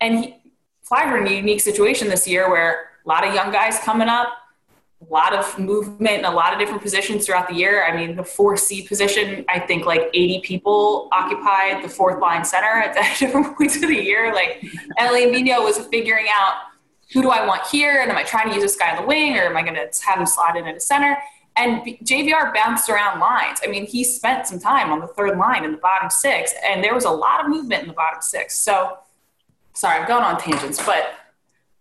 and 0.00 0.24
he, 0.24 0.34
Flyer 0.82 1.18
in 1.18 1.26
a 1.26 1.36
unique 1.36 1.60
situation 1.60 2.08
this 2.08 2.26
year 2.26 2.48
where 2.48 2.88
a 3.04 3.08
lot 3.08 3.26
of 3.26 3.34
young 3.34 3.52
guys 3.52 3.78
coming 3.80 4.08
up 4.08 4.28
a 5.00 5.12
lot 5.12 5.32
of 5.32 5.58
movement 5.58 6.18
in 6.18 6.24
a 6.24 6.30
lot 6.30 6.52
of 6.52 6.58
different 6.58 6.82
positions 6.82 7.24
throughout 7.24 7.48
the 7.48 7.54
year. 7.54 7.84
I 7.84 7.94
mean, 7.94 8.16
the 8.16 8.22
4C 8.22 8.88
position, 8.88 9.44
I 9.48 9.60
think 9.60 9.86
like 9.86 10.10
80 10.12 10.40
people 10.40 11.08
occupied 11.12 11.84
the 11.84 11.88
fourth 11.88 12.20
line 12.20 12.44
center 12.44 12.66
at 12.66 12.94
different 13.18 13.56
points 13.56 13.76
of 13.76 13.82
the 13.82 14.02
year. 14.02 14.34
Like 14.34 14.64
Alain 14.98 15.28
Vigneault 15.28 15.62
was 15.62 15.78
figuring 15.86 16.26
out 16.32 16.54
who 17.12 17.22
do 17.22 17.30
I 17.30 17.46
want 17.46 17.66
here? 17.66 18.00
And 18.00 18.10
am 18.10 18.16
I 18.16 18.22
trying 18.22 18.48
to 18.48 18.54
use 18.54 18.62
this 18.62 18.76
guy 18.76 18.90
on 18.94 19.02
the 19.02 19.06
wing 19.06 19.36
or 19.36 19.42
am 19.42 19.56
I 19.56 19.62
going 19.62 19.74
to 19.74 19.88
have 20.06 20.18
him 20.18 20.26
slot 20.26 20.56
in 20.56 20.66
at 20.66 20.76
a 20.76 20.80
center? 20.80 21.16
And 21.56 21.82
JVR 22.04 22.54
bounced 22.54 22.88
around 22.88 23.18
lines. 23.18 23.58
I 23.64 23.66
mean, 23.66 23.84
he 23.86 24.04
spent 24.04 24.46
some 24.46 24.60
time 24.60 24.92
on 24.92 25.00
the 25.00 25.08
third 25.08 25.36
line 25.38 25.64
in 25.64 25.72
the 25.72 25.78
bottom 25.78 26.08
six, 26.08 26.54
and 26.64 26.84
there 26.84 26.94
was 26.94 27.04
a 27.04 27.10
lot 27.10 27.40
of 27.40 27.50
movement 27.50 27.82
in 27.82 27.88
the 27.88 27.94
bottom 27.94 28.22
six. 28.22 28.56
So, 28.56 28.98
sorry, 29.72 29.98
I'm 29.98 30.06
going 30.06 30.22
on 30.22 30.38
tangents, 30.38 30.84
but 30.86 31.14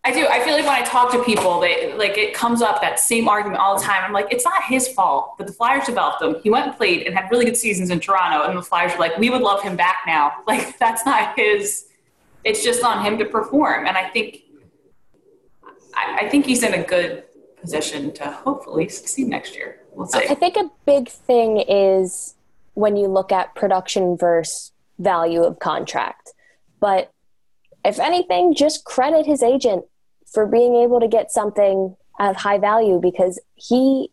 I 0.03 0.11
do. 0.11 0.25
I 0.25 0.39
feel 0.39 0.53
like 0.53 0.65
when 0.65 0.73
I 0.73 0.83
talk 0.83 1.11
to 1.11 1.23
people, 1.23 1.59
they 1.59 1.93
like 1.95 2.17
it 2.17 2.33
comes 2.33 2.61
up 2.61 2.79
that 2.79 2.97
same 2.99 3.27
argument 3.27 3.59
all 3.59 3.77
the 3.77 3.83
time. 3.83 4.03
I'm 4.03 4.13
like, 4.13 4.31
it's 4.31 4.45
not 4.45 4.63
his 4.63 4.87
fault 4.87 5.37
that 5.37 5.47
the 5.47 5.53
Flyers 5.53 5.85
developed 5.85 6.21
him. 6.21 6.37
He 6.41 6.49
went 6.49 6.65
and 6.65 6.77
played 6.77 7.05
and 7.05 7.13
had 7.13 7.29
really 7.29 7.43
good 7.43 7.57
seasons 7.57 7.89
in 7.89 7.99
Toronto, 7.99 8.47
and 8.47 8.57
the 8.57 8.63
Flyers 8.63 8.93
were 8.93 8.99
like, 8.99 9.17
we 9.17 9.29
would 9.29 9.41
love 9.41 9.61
him 9.61 9.75
back 9.75 9.97
now. 10.07 10.31
Like 10.47 10.79
that's 10.79 11.05
not 11.05 11.37
his. 11.37 11.87
It's 12.45 12.63
just 12.63 12.83
on 12.83 13.03
him 13.03 13.17
to 13.17 13.25
perform, 13.25 13.85
and 13.85 13.97
I 13.97 14.07
think, 14.09 14.43
I, 15.97 16.19
I 16.21 16.29
think 16.29 16.45
he's 16.45 16.63
in 16.63 16.73
a 16.73 16.83
good 16.83 17.23
position 17.59 18.13
to 18.13 18.25
hopefully 18.31 18.87
succeed 18.87 19.27
next 19.27 19.55
year. 19.55 19.81
We'll 19.91 20.07
see. 20.07 20.19
I 20.19 20.35
think 20.35 20.55
a 20.55 20.69
big 20.85 21.09
thing 21.09 21.63
is 21.67 22.35
when 22.75 22.95
you 22.95 23.07
look 23.07 23.31
at 23.31 23.55
production 23.55 24.15
versus 24.17 24.71
value 24.99 25.43
of 25.43 25.59
contract, 25.59 26.31
but 26.79 27.11
if 27.83 27.99
anything, 27.99 28.53
just 28.53 28.83
credit 28.83 29.25
his 29.25 29.41
agent 29.41 29.85
for 30.31 30.45
being 30.45 30.75
able 30.75 30.99
to 30.99 31.07
get 31.07 31.31
something 31.31 31.95
of 32.19 32.35
high 32.35 32.57
value 32.57 32.99
because 33.01 33.39
he 33.55 34.11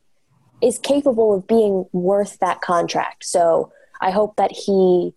is 0.63 0.79
capable 0.79 1.35
of 1.35 1.47
being 1.47 1.87
worth 1.93 2.39
that 2.39 2.61
contract. 2.61 3.25
So 3.25 3.73
I 4.01 4.11
hope 4.11 4.37
that 4.37 4.53
he 4.53 5.13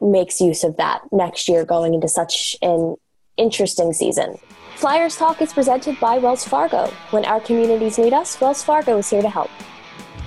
makes 0.00 0.40
use 0.40 0.62
of 0.64 0.76
that 0.76 1.00
next 1.10 1.48
year 1.48 1.64
going 1.64 1.94
into 1.94 2.08
such 2.08 2.56
an 2.60 2.96
interesting 3.36 3.92
season. 3.92 4.38
Flyers 4.82 5.16
Talk 5.16 5.40
is 5.40 5.52
presented 5.52 6.00
by 6.00 6.18
Wells 6.18 6.44
Fargo. 6.44 6.88
When 7.12 7.24
our 7.24 7.38
communities 7.38 7.98
need 7.98 8.12
us, 8.12 8.40
Wells 8.40 8.64
Fargo 8.64 8.98
is 8.98 9.08
here 9.08 9.22
to 9.22 9.30
help. 9.30 9.48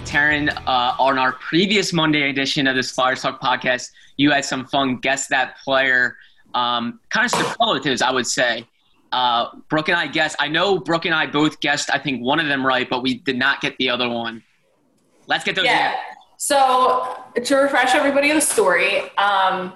Taryn, 0.06 0.50
uh, 0.66 0.96
on 0.98 1.20
our 1.20 1.34
previous 1.34 1.92
Monday 1.92 2.30
edition 2.30 2.66
of 2.66 2.78
this 2.78 2.90
Flyers 2.92 3.22
Talk 3.22 3.42
podcast, 3.42 3.92
you 4.16 4.32
had 4.32 4.46
some 4.46 4.66
fun 4.66 4.96
guess 4.96 5.28
that 5.28 5.58
player, 5.62 6.16
um, 6.54 7.02
kind 7.10 7.26
of 7.26 7.32
superlatives, 7.32 8.02
I 8.02 8.12
would 8.12 8.28
say. 8.28 8.66
Uh, 9.12 9.50
Brooke 9.68 9.90
and 9.90 9.98
I 9.98 10.08
guessed. 10.08 10.38
I 10.40 10.48
know 10.48 10.80
Brooke 10.80 11.04
and 11.04 11.14
I 11.14 11.26
both 11.26 11.60
guessed. 11.60 11.90
I 11.94 12.00
think 12.00 12.22
one 12.22 12.40
of 12.40 12.48
them 12.48 12.66
right, 12.66 12.90
but 12.90 13.04
we 13.04 13.16
did 13.16 13.38
not 13.38 13.60
get 13.60 13.76
the 13.76 13.90
other 13.90 14.08
one. 14.08 14.42
Let's 15.28 15.44
get 15.44 15.58
those. 15.58 15.66
Yeah. 15.66 15.96
So 16.38 17.26
to 17.44 17.56
refresh 17.58 17.94
everybody 17.94 18.30
of 18.30 18.36
the 18.36 18.42
story, 18.42 19.02
um, 19.18 19.74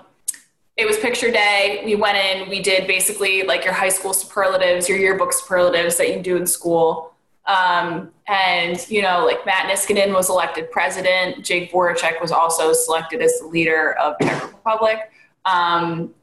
it 0.80 0.88
was 0.88 0.98
picture 0.98 1.30
day. 1.30 1.82
We 1.84 1.96
went 1.96 2.18
in. 2.18 2.50
We 2.50 2.62
did 2.62 2.88
basically 2.88 3.44
like 3.44 3.66
your 3.66 3.74
high 3.74 3.90
school 3.90 4.14
superlatives, 4.14 4.88
your 4.88 4.98
yearbook 4.98 5.34
superlatives 5.34 5.98
that 5.98 6.16
you 6.16 6.22
do 6.22 6.38
in 6.38 6.48
school. 6.48 7.14
Um, 7.46 8.12
and, 8.28 8.90
you 8.90 9.02
know, 9.02 9.26
like 9.26 9.46
Matt 9.46 9.70
Niskanen 9.70 10.14
was 10.14 10.30
elected 10.30 10.72
president. 10.72 11.44
Jake 11.44 11.72
Voracek 11.72 12.22
was 12.22 12.32
also 12.32 12.72
selected 12.72 13.22
as 13.22 13.40
the 13.40 13.48
leader 13.48 13.94
of 13.94 14.16
Czech 14.22 14.54
Republic. 14.54 15.12
Um, 15.46 16.14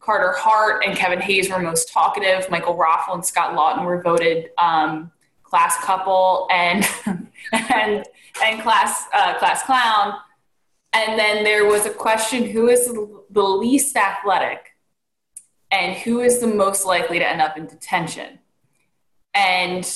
Carter 0.00 0.32
Hart 0.32 0.82
and 0.84 0.96
Kevin 0.96 1.20
Hayes 1.20 1.48
were 1.48 1.60
most 1.60 1.92
talkative. 1.92 2.50
Michael 2.50 2.76
Raffl 2.76 3.14
and 3.14 3.24
Scott 3.24 3.54
Laughton 3.54 3.84
were 3.84 4.02
voted 4.02 4.50
um, 4.58 5.12
class 5.44 5.76
couple 5.84 6.48
and 6.50 6.88
and 7.52 8.04
and 8.42 8.62
class 8.62 9.04
uh, 9.12 9.38
class 9.38 9.62
clown. 9.62 10.14
And 10.92 11.18
then 11.18 11.44
there 11.44 11.66
was 11.66 11.86
a 11.86 11.90
question: 11.90 12.44
Who 12.50 12.68
is 12.68 12.86
the 13.30 13.42
least 13.42 13.96
athletic, 13.96 14.76
and 15.70 15.96
who 15.96 16.20
is 16.20 16.40
the 16.40 16.48
most 16.48 16.84
likely 16.84 17.18
to 17.18 17.28
end 17.28 17.40
up 17.40 17.56
in 17.56 17.66
detention? 17.66 18.40
And 19.34 19.88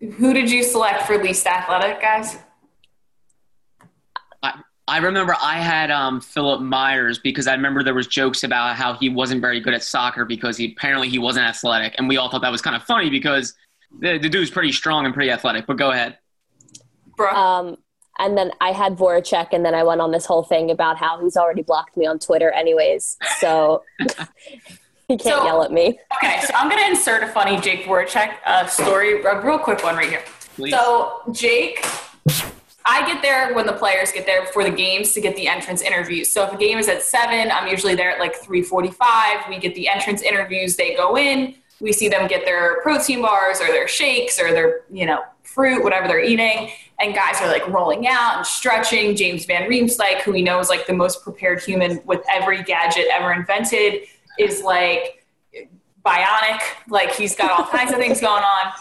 who 0.00 0.32
did 0.32 0.50
you 0.50 0.62
select 0.62 1.06
for 1.06 1.22
least 1.22 1.46
athletic, 1.46 2.00
guys? 2.00 2.36
I, 4.42 4.60
I 4.86 4.98
remember 4.98 5.34
I 5.40 5.58
had 5.58 5.90
um, 5.90 6.20
Philip 6.20 6.60
Myers 6.60 7.18
because 7.18 7.46
I 7.46 7.54
remember 7.54 7.82
there 7.82 7.94
was 7.94 8.06
jokes 8.06 8.44
about 8.44 8.76
how 8.76 8.94
he 8.94 9.08
wasn't 9.08 9.40
very 9.40 9.60
good 9.60 9.74
at 9.74 9.82
soccer 9.82 10.24
because 10.24 10.56
he 10.56 10.72
apparently 10.76 11.08
he 11.08 11.18
wasn't 11.18 11.46
athletic, 11.46 11.94
and 11.98 12.08
we 12.08 12.18
all 12.18 12.30
thought 12.30 12.42
that 12.42 12.52
was 12.52 12.62
kind 12.62 12.76
of 12.76 12.82
funny 12.84 13.08
because 13.08 13.54
the, 14.00 14.18
the 14.18 14.28
dude's 14.28 14.50
pretty 14.50 14.72
strong 14.72 15.06
and 15.06 15.14
pretty 15.14 15.30
athletic. 15.30 15.66
But 15.66 15.78
go 15.78 15.90
ahead. 15.90 16.18
Brooke. 17.16 17.32
Um, 17.32 17.76
and 18.18 18.36
then 18.36 18.50
I 18.60 18.72
had 18.72 18.96
Voracek, 18.96 19.48
and 19.52 19.64
then 19.64 19.74
I 19.74 19.82
went 19.82 20.00
on 20.00 20.10
this 20.10 20.26
whole 20.26 20.42
thing 20.42 20.70
about 20.70 20.96
how 20.96 21.20
he's 21.22 21.36
already 21.36 21.62
blocked 21.62 21.96
me 21.96 22.06
on 22.06 22.18
Twitter, 22.18 22.50
anyways. 22.50 23.16
So 23.38 23.82
he 25.08 25.16
can't 25.16 25.22
So- 25.22 25.44
yell 25.44 25.62
at 25.62 25.72
me. 25.72 25.98
Okay, 26.16 26.40
so 26.46 26.52
I'm 26.54 26.68
going 26.68 26.82
to 26.82 26.88
insert 26.90 27.22
a 27.22 27.28
funny 27.28 27.58
Jake 27.60 27.84
Voracek 27.84 28.34
uh, 28.46 28.66
story, 28.66 29.22
a 29.22 29.40
real 29.42 29.58
quick 29.58 29.82
one 29.82 29.96
right 29.96 30.08
here. 30.08 30.22
Please. 30.56 30.72
So 30.72 31.22
Jake, 31.32 31.84
I 32.84 33.06
get 33.06 33.22
there 33.22 33.54
when 33.54 33.66
the 33.66 33.72
players 33.72 34.10
get 34.10 34.26
there 34.26 34.42
before 34.42 34.64
the 34.64 34.70
games 34.70 35.12
to 35.12 35.20
get 35.20 35.36
the 35.36 35.46
entrance 35.46 35.82
interviews. 35.82 36.32
So 36.32 36.44
if 36.44 36.52
a 36.52 36.56
game 36.56 36.78
is 36.78 36.88
at 36.88 37.02
seven, 37.02 37.50
I'm 37.52 37.68
usually 37.68 37.94
there 37.94 38.10
at 38.10 38.18
like 38.18 38.34
three 38.34 38.62
forty-five. 38.62 39.48
We 39.48 39.58
get 39.58 39.74
the 39.74 39.88
entrance 39.88 40.22
interviews. 40.22 40.74
They 40.76 40.94
go 40.96 41.16
in. 41.16 41.54
We 41.80 41.92
see 41.92 42.08
them 42.08 42.26
get 42.26 42.44
their 42.44 42.80
protein 42.82 43.22
bars 43.22 43.60
or 43.60 43.68
their 43.68 43.86
shakes 43.86 44.40
or 44.40 44.52
their 44.52 44.80
you 44.90 45.06
know 45.06 45.22
fruit, 45.54 45.82
whatever 45.82 46.08
they're 46.08 46.22
eating. 46.22 46.70
And 47.00 47.14
guys 47.14 47.40
are 47.40 47.48
like 47.48 47.66
rolling 47.68 48.06
out 48.08 48.38
and 48.38 48.46
stretching. 48.46 49.14
James 49.14 49.44
Van 49.44 49.70
Riemsdyk, 49.70 50.22
who 50.22 50.32
we 50.32 50.42
know 50.42 50.58
is 50.58 50.68
like 50.68 50.86
the 50.86 50.92
most 50.92 51.22
prepared 51.22 51.62
human 51.62 52.00
with 52.04 52.22
every 52.30 52.62
gadget 52.62 53.06
ever 53.12 53.32
invented, 53.32 54.02
is 54.38 54.62
like 54.62 55.24
bionic. 56.04 56.60
Like 56.88 57.14
he's 57.14 57.36
got 57.36 57.50
all 57.50 57.66
kinds 57.66 57.92
of 57.92 57.98
things 57.98 58.20
going 58.20 58.42
on. 58.42 58.72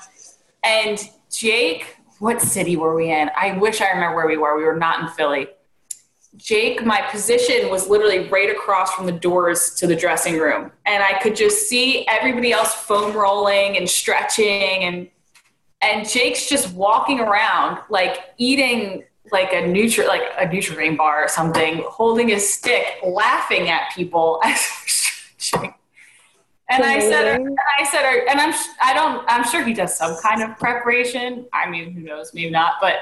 And 0.63 0.99
Jake, 1.31 1.97
what 2.19 2.41
city 2.41 2.75
were 2.75 2.95
we 2.95 3.11
in? 3.11 3.29
I 3.37 3.57
wish 3.57 3.81
I 3.81 3.89
remember 3.91 4.15
where 4.15 4.27
we 4.27 4.37
were. 4.37 4.57
We 4.57 4.63
were 4.63 4.75
not 4.75 5.01
in 5.01 5.07
Philly. 5.09 5.47
Jake, 6.35 6.85
my 6.85 7.01
position 7.01 7.69
was 7.69 7.89
literally 7.89 8.27
right 8.29 8.49
across 8.49 8.93
from 8.93 9.07
the 9.07 9.11
doors 9.11 9.73
to 9.75 9.87
the 9.87 9.95
dressing 9.95 10.37
room. 10.37 10.71
And 10.85 11.03
I 11.03 11.19
could 11.19 11.35
just 11.35 11.67
see 11.67 12.05
everybody 12.07 12.51
else 12.51 12.73
foam 12.73 13.15
rolling 13.15 13.77
and 13.77 13.89
stretching 13.89 14.83
and 14.83 15.09
and 15.81 16.07
Jake's 16.07 16.49
just 16.49 16.73
walking 16.73 17.19
around 17.19 17.79
like 17.89 18.19
eating 18.37 19.03
like 19.31 19.51
a 19.51 19.61
nutri 19.61 20.07
like 20.07 20.23
a 20.39 20.45
Nutrigrain 20.45 20.97
bar 20.97 21.25
or 21.25 21.27
something, 21.27 21.83
holding 21.87 22.29
his 22.29 22.51
stick, 22.51 22.85
laughing 23.05 23.69
at 23.69 23.91
people 23.93 24.39
as 24.43 24.59
stretching. 24.59 25.73
And 26.69 26.83
I 26.83 26.99
said, 26.99 27.39
and 27.39 27.57
I 27.79 27.85
said, 27.85 28.03
and 28.29 28.41
I'm 28.41 28.53
I 28.81 28.93
don't, 28.93 29.23
I'm 29.29 29.45
sure 29.45 29.63
he 29.63 29.73
does 29.73 29.97
some 29.97 30.17
kind 30.21 30.43
of 30.43 30.57
preparation. 30.57 31.45
I 31.53 31.69
mean, 31.69 31.91
who 31.91 32.01
knows, 32.01 32.33
maybe 32.33 32.49
not. 32.49 32.73
But 32.81 32.95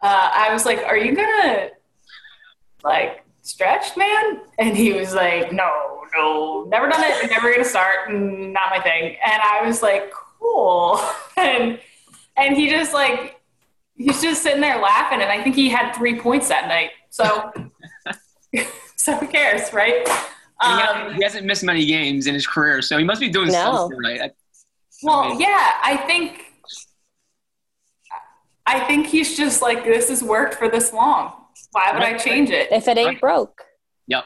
uh, 0.00 0.30
I 0.32 0.52
was 0.52 0.64
like, 0.64 0.78
are 0.84 0.96
you 0.96 1.14
gonna 1.14 1.70
like 2.84 3.24
stretch, 3.42 3.96
man? 3.96 4.42
And 4.58 4.76
he 4.76 4.92
was 4.92 5.12
like, 5.12 5.52
no, 5.52 6.02
no, 6.14 6.64
never 6.68 6.88
done 6.88 7.02
it, 7.02 7.30
never 7.30 7.50
gonna 7.52 7.64
start, 7.64 8.12
not 8.12 8.70
my 8.70 8.80
thing. 8.80 9.16
And 9.24 9.42
I 9.42 9.66
was 9.66 9.82
like, 9.82 10.12
cool. 10.38 11.00
And 11.36 11.80
and 12.36 12.56
he 12.56 12.68
just 12.70 12.92
like 12.92 13.40
he's 13.96 14.20
just 14.22 14.42
sitting 14.42 14.60
there 14.60 14.78
laughing. 14.80 15.20
And 15.20 15.30
I 15.30 15.42
think 15.42 15.54
he 15.56 15.68
had 15.68 15.92
three 15.94 16.18
points 16.18 16.48
that 16.48 16.68
night. 16.68 16.90
So 17.10 17.52
so 18.96 19.14
who 19.16 19.26
cares, 19.28 19.72
right? 19.72 20.06
And 20.62 20.80
he, 20.80 20.86
Um, 20.86 20.96
hasn't, 20.96 21.16
he 21.16 21.22
hasn't 21.22 21.46
missed 21.46 21.64
many 21.64 21.86
games 21.86 22.26
in 22.26 22.34
his 22.34 22.46
career, 22.46 22.82
so 22.82 22.98
he 22.98 23.04
must 23.04 23.20
be 23.20 23.28
doing 23.28 23.48
No. 23.48 23.74
something 23.74 23.98
right. 23.98 24.20
I- 24.22 24.30
Well, 25.02 25.40
yeah, 25.40 25.72
I 25.82 25.96
think 26.06 26.44
I 28.66 28.80
think 28.86 29.06
he's 29.06 29.36
just 29.36 29.62
like 29.62 29.84
this 29.84 30.08
has 30.10 30.22
worked 30.22 30.54
for 30.54 30.68
this 30.68 30.92
long. 30.92 31.32
Why 31.72 31.92
would 31.92 32.02
I 32.02 32.16
change 32.16 32.50
it? 32.50 32.70
If 32.70 32.88
it 32.88 32.98
ain't 32.98 33.20
broke. 33.20 33.62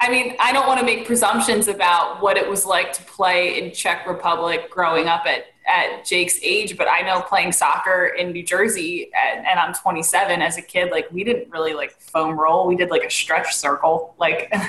I 0.01 0.09
mean, 0.11 0.35
I 0.41 0.51
don't 0.53 0.67
want 0.67 0.81
to 0.81 0.87
make 0.87 1.07
presumptions 1.07 1.69
about 1.69 2.23
what 2.23 2.39
it 2.39 2.49
was 2.49 2.65
like 2.65 2.93
to 2.95 3.03
play 3.03 3.63
in 3.63 3.71
Czech 3.73 4.07
Republic 4.07 4.71
growing 4.71 5.09
up 5.09 5.27
at, 5.27 5.45
at 5.67 6.05
Jake's 6.05 6.39
age, 6.43 6.77
but 6.77 6.89
I 6.89 7.01
know 7.01 7.23
playing 7.23 7.53
soccer 7.53 8.07
in 8.07 8.33
New 8.33 8.43
Jersey 8.43 9.11
and, 9.15 9.47
and 9.47 9.59
I'm 9.59 9.73
27 9.73 10.43
as 10.43 10.59
a 10.59 10.63
kid, 10.63 10.91
like 10.91 11.11
we 11.11 11.25
didn't 11.25 11.51
really 11.51 11.75
like 11.75 11.93
foam 12.01 12.39
roll. 12.39 12.67
We 12.67 12.77
did 12.77 12.91
like 12.91 13.05
a 13.05 13.11
stretch 13.11 13.55
circle, 13.55 14.15
like. 14.19 14.53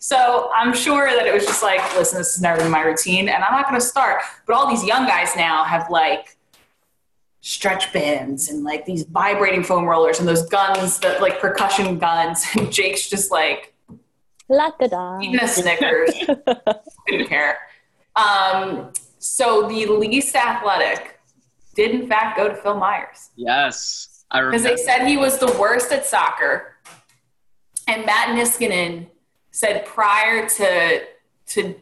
So 0.00 0.50
I'm 0.54 0.74
sure 0.74 1.06
that 1.06 1.26
it 1.26 1.32
was 1.32 1.46
just 1.46 1.62
like, 1.62 1.80
listen, 1.96 2.18
this 2.18 2.34
is 2.36 2.42
never 2.42 2.60
been 2.60 2.70
my 2.70 2.82
routine 2.82 3.30
and 3.30 3.42
I'm 3.42 3.52
not 3.52 3.66
going 3.66 3.80
to 3.80 3.86
start. 3.86 4.20
But 4.46 4.54
all 4.54 4.68
these 4.68 4.84
young 4.84 5.06
guys 5.06 5.34
now 5.34 5.64
have 5.64 5.88
like 5.88 6.36
stretch 7.40 7.92
bands 7.92 8.48
and 8.50 8.64
like 8.64 8.84
these 8.84 9.04
vibrating 9.04 9.62
foam 9.62 9.84
rollers 9.84 10.18
and 10.18 10.28
those 10.28 10.46
guns 10.48 10.98
that 10.98 11.20
like 11.22 11.40
percussion 11.40 11.98
guns. 11.98 12.44
And 12.56 12.70
Jake's 12.72 13.08
just 13.08 13.30
like, 13.30 13.74
La 14.48 14.70
da 14.78 14.86
da. 14.88 15.20
eating 15.20 15.40
a 15.40 15.48
Snickers. 15.48 16.10
Didn't 17.06 17.28
care. 17.28 17.58
Um, 18.16 18.92
so 19.24 19.68
the 19.68 19.86
least 19.86 20.34
athletic 20.36 21.18
did 21.74 21.90
in 21.92 22.06
fact 22.08 22.36
go 22.36 22.48
to 22.48 22.54
Phil 22.54 22.76
Myers 22.76 23.30
yes, 23.36 24.24
I 24.30 24.44
because 24.44 24.62
they 24.62 24.76
said 24.76 25.06
he 25.06 25.16
was 25.16 25.38
the 25.38 25.54
worst 25.58 25.92
at 25.92 26.04
soccer, 26.06 26.76
and 27.88 28.04
Matt 28.04 28.36
Niskanen 28.36 29.08
said 29.50 29.86
prior 29.86 30.48
to 30.48 31.02
to 31.46 31.74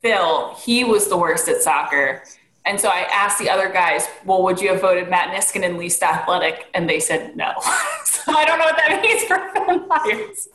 Phil 0.00 0.54
he 0.54 0.84
was 0.84 1.08
the 1.08 1.16
worst 1.16 1.48
at 1.48 1.62
soccer. 1.62 2.22
And 2.66 2.80
so 2.80 2.88
I 2.88 3.06
asked 3.12 3.38
the 3.38 3.50
other 3.50 3.68
guys, 3.68 4.06
well, 4.24 4.42
would 4.42 4.58
you 4.58 4.70
have 4.70 4.80
voted 4.80 5.10
Matt 5.10 5.34
Niskanen 5.34 5.76
least 5.76 6.02
athletic? 6.02 6.66
And 6.72 6.88
they 6.88 6.98
said 6.98 7.36
no. 7.36 7.52
so 8.04 8.32
I 8.34 8.46
don't 8.46 8.58
know 8.58 8.64
what 8.64 8.76
that 8.76 9.02
means 9.02 9.22
for 9.24 9.36
Phil 9.52 9.86
Myers. 9.86 10.48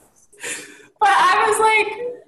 But 0.99 1.09
I 1.09 1.45
was 1.47 1.59
like, 1.59 2.18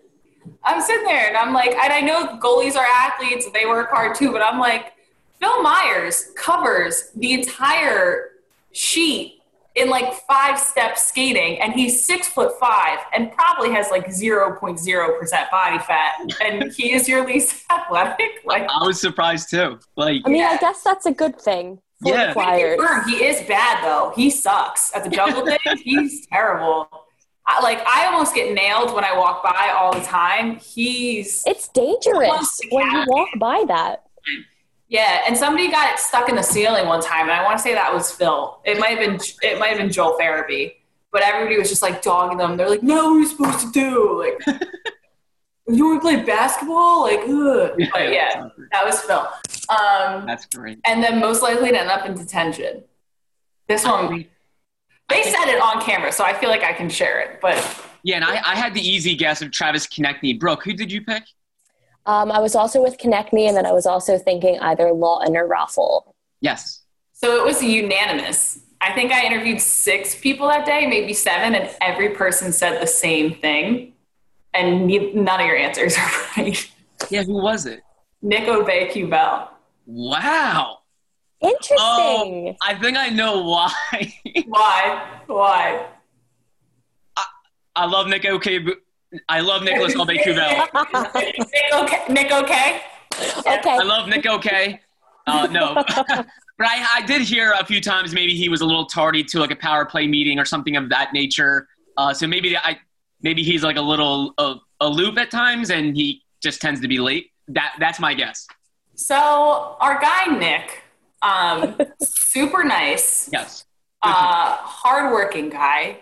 I'm 0.64 0.82
sitting 0.82 1.05
there 1.05 1.28
and 1.28 1.38
I'm 1.38 1.53
like, 1.53 1.72
and 1.72 1.91
I 1.93 2.01
know 2.01 2.38
goalies 2.39 2.76
are 2.76 2.86
athletes, 2.86 3.47
they 3.53 3.66
work 3.66 3.89
hard 3.91 4.16
too, 4.16 4.32
but 4.32 4.41
I'm 4.41 4.59
like, 4.59 4.93
Phil 5.39 5.62
Myers 5.64 6.32
covers 6.36 7.09
the 7.16 7.34
entire 7.34 8.30
sheet 8.74 9.39
in 9.76 9.89
like 9.89 10.14
five 10.28 10.59
step 10.59 10.97
skating, 10.97 11.59
and 11.62 11.72
he's 11.74 12.03
six 12.03 12.28
foot 12.28 12.59
five 12.59 12.99
and 13.14 13.32
probably 13.32 13.72
has 13.72 13.89
like 13.89 14.05
0.0% 14.07 15.49
body 15.49 15.80
fat, 15.80 16.16
and 16.43 16.72
he 16.74 16.91
is 16.91 17.07
your 17.07 17.26
least 17.26 17.64
athletic. 17.72 18.41
Like, 18.45 18.68
I 18.70 18.86
was 18.86 18.99
surprised 18.99 19.49
too. 19.49 19.80
Like, 19.95 20.22
I 20.26 20.30
mean, 20.30 20.41
Yeah. 20.41 20.49
I 20.49 20.57
guess 20.57 20.84
that's 20.84 21.05
a 21.05 21.12
good 21.14 21.39
thing 21.39 21.80
Yeah. 22.03 22.34
he 23.05 23.24
is 23.24 23.41
bad 23.47 23.84
though. 23.84 24.12
He 24.16 24.30
sucks 24.30 24.93
at 24.93 25.05
the 25.05 25.09
juggle 25.09 25.45
thing. 25.64 25.78
He's 25.78 26.28
terrible. 26.28 26.89
I, 27.58 27.62
like 27.62 27.86
I 27.88 28.06
almost 28.08 28.34
get 28.36 28.54
nailed 28.54 28.93
when 28.93 29.04
I 29.04 29.18
walk 29.18 29.43
by 29.43 29.74
all 29.78 29.93
the 29.93 30.06
time. 30.06 30.58
He's 30.58 31.43
It's 31.45 31.68
dangerous 31.70 32.60
when 32.72 32.89
you 32.91 33.04
walk 33.08 33.30
by 33.38 33.64
that. 33.68 34.04
Yeah, 34.88 35.22
and 35.26 35.38
somebody 35.38 35.72
got 35.72 35.99
stuck 35.99 36.28
in 36.28 36.36
the 36.36 36.41
ceiling 36.43 36.86
one 36.88 37.02
time, 37.02 37.22
and 37.24 37.32
I 37.32 37.43
want 37.43 37.58
to 37.58 37.64
say 37.64 37.74
that 37.74 37.93
was 37.93 38.12
Phil. 38.12 38.60
It 38.66 38.78
might 38.80 38.97
have 38.97 38.99
been 38.99 39.20
it 39.41 39.58
might 39.60 39.70
have 39.70 39.78
been 39.78 39.89
Joel 39.91 40.18
Farabee, 40.20 40.74
but 41.12 41.22
everybody 41.22 41.58
was 41.58 41.70
just 41.70 41.82
like 41.82 42.02
dogging 42.02 42.38
them. 42.38 42.58
They're 42.58 42.70
like, 42.70 42.84
"No, 42.84 43.06
what 43.06 43.16
are 43.16 43.20
you 43.20 43.28
supposed 43.28 43.60
to 43.62 43.72
do?" 43.72 44.20
Like, 44.20 44.62
you 45.68 45.86
want 45.86 46.02
to 46.02 46.08
play 46.08 46.24
basketball? 46.24 47.04
Like, 47.04 47.22
ugh. 47.22 47.72
But 47.93 48.12
yeah, 48.12 48.49
that 48.72 48.86
was 48.86 48.99
Phil. 49.02 49.28
Um, 49.70 50.26
That's 50.26 50.45
great. 50.47 50.80
and 50.84 51.02
then 51.02 51.20
most 51.22 51.41
likely 51.41 51.72
to 51.72 51.80
end 51.80 51.89
up 51.89 52.06
in 52.06 52.14
detention. 52.14 52.84
This 53.70 53.86
one, 53.86 54.26
they 55.12 55.24
said 55.24 55.45
it 55.47 55.62
on 55.62 55.82
camera, 55.82 56.12
so 56.12 56.24
I 56.24 56.34
feel 56.34 56.49
like 56.49 56.64
I 56.64 56.74
can 56.74 56.89
share 56.89 57.20
it. 57.20 57.39
But 57.41 57.57
Yeah, 58.03 58.16
and 58.18 58.26
I, 58.26 58.36
I 58.43 58.55
had 58.55 58.74
the 58.74 58.82
easy 58.82 59.16
guess 59.16 59.41
of 59.41 59.51
Travis 59.51 59.86
Konecny. 59.88 60.39
Brooke, 60.39 60.64
who 60.64 60.74
did 60.74 60.91
you 60.91 61.01
pick? 61.03 61.24
Um, 62.05 62.32
I 62.32 62.39
was 62.39 62.55
also 62.55 62.82
with 62.82 62.97
Konechny, 62.97 63.47
and 63.47 63.55
then 63.55 63.66
I 63.66 63.72
was 63.72 63.86
also 63.86 64.18
thinking 64.18 64.59
either 64.59 64.86
Laughton 64.86 65.36
or 65.36 65.47
Raffl. 65.47 66.03
Yes. 66.41 66.82
so 67.14 67.38
it 67.38 67.45
was 67.45 67.62
unanimous. 67.64 68.59
I 68.82 68.91
think 68.93 69.12
I 69.12 69.24
interviewed 69.26 69.62
six 69.62 70.16
people 70.20 70.47
that 70.47 70.66
day, 70.66 70.88
maybe 70.88 71.14
seven, 71.14 71.53
and 71.53 71.70
every 71.82 72.09
person 72.09 72.51
said 72.51 72.82
the 72.82 72.88
same 72.88 73.36
thing. 73.36 73.93
And 74.55 74.88
ne- 74.88 75.14
none 75.14 75.39
of 75.39 75.45
your 75.45 75.55
answers 75.55 75.95
are 75.97 76.12
right. 76.38 76.72
Yeah, 77.12 77.22
who 77.24 77.36
was 77.41 77.68
it? 77.68 77.82
Nick 78.24 78.45
Aubé-Kubel. 78.45 79.49
Wow. 79.86 80.80
Interesting. 81.42 81.78
Oh, 81.80 82.56
I 82.62 82.76
think 82.76 82.98
I 82.98 83.10
know 83.10 83.42
why. 83.42 83.74
Why? 84.48 85.22
Why? 85.26 85.88
I 87.18 87.26
I 87.76 87.86
love 87.86 88.08
Nick 88.08 88.26
OK. 88.26 88.64
I 89.28 89.39
love 89.42 89.64
Nicholas 89.64 89.96
Aubé-Kubel. 89.96 90.68
Nick 91.16 91.74
okay? 91.74 92.04
Nick 92.10 92.32
okay? 92.32 92.82
okay. 93.39 93.70
I 93.70 93.84
love 93.84 94.08
Nick 94.08 94.26
OK. 94.26 94.80
Uh, 95.28 95.48
no. 95.52 95.74
but 96.08 96.68
I, 96.68 96.98
I 96.98 97.02
did 97.06 97.22
hear 97.22 97.54
a 97.60 97.66
few 97.66 97.82
times 97.82 98.14
maybe 98.14 98.36
he 98.36 98.48
was 98.48 98.62
a 98.62 98.66
little 98.66 98.86
tardy 98.86 99.24
to 99.26 99.39
like 99.39 99.52
a 99.52 99.56
power 99.56 99.86
play 99.86 100.08
meeting 100.08 100.39
or 100.39 100.46
something 100.46 100.76
of 100.76 100.89
that 100.89 101.12
nature. 101.12 101.68
Uh, 101.98 102.14
so 102.14 102.28
maybe 102.28 102.56
I 102.56 102.78
maybe 103.22 103.44
he's 103.44 103.64
like 103.64 103.78
a 103.78 103.82
little 103.82 104.34
uh, 104.38 104.56
aloof 104.80 105.18
at 105.18 105.32
times 105.32 105.72
and 105.72 105.96
he 105.96 106.22
just 106.42 106.62
tends 106.62 106.82
to 106.82 106.88
be 106.88 107.00
late. 107.00 107.32
That 107.48 107.76
that's 107.80 108.00
my 108.00 108.14
guess. 108.14 108.48
So 108.96 109.76
our 109.80 110.00
guy 110.00 110.26
Nick, 110.38 110.81
um, 111.22 111.78
super 112.01 112.63
nice, 112.63 113.30
Yes. 113.32 113.65
uh, 114.01 114.55
hardworking 114.57 115.49
guy, 115.49 115.99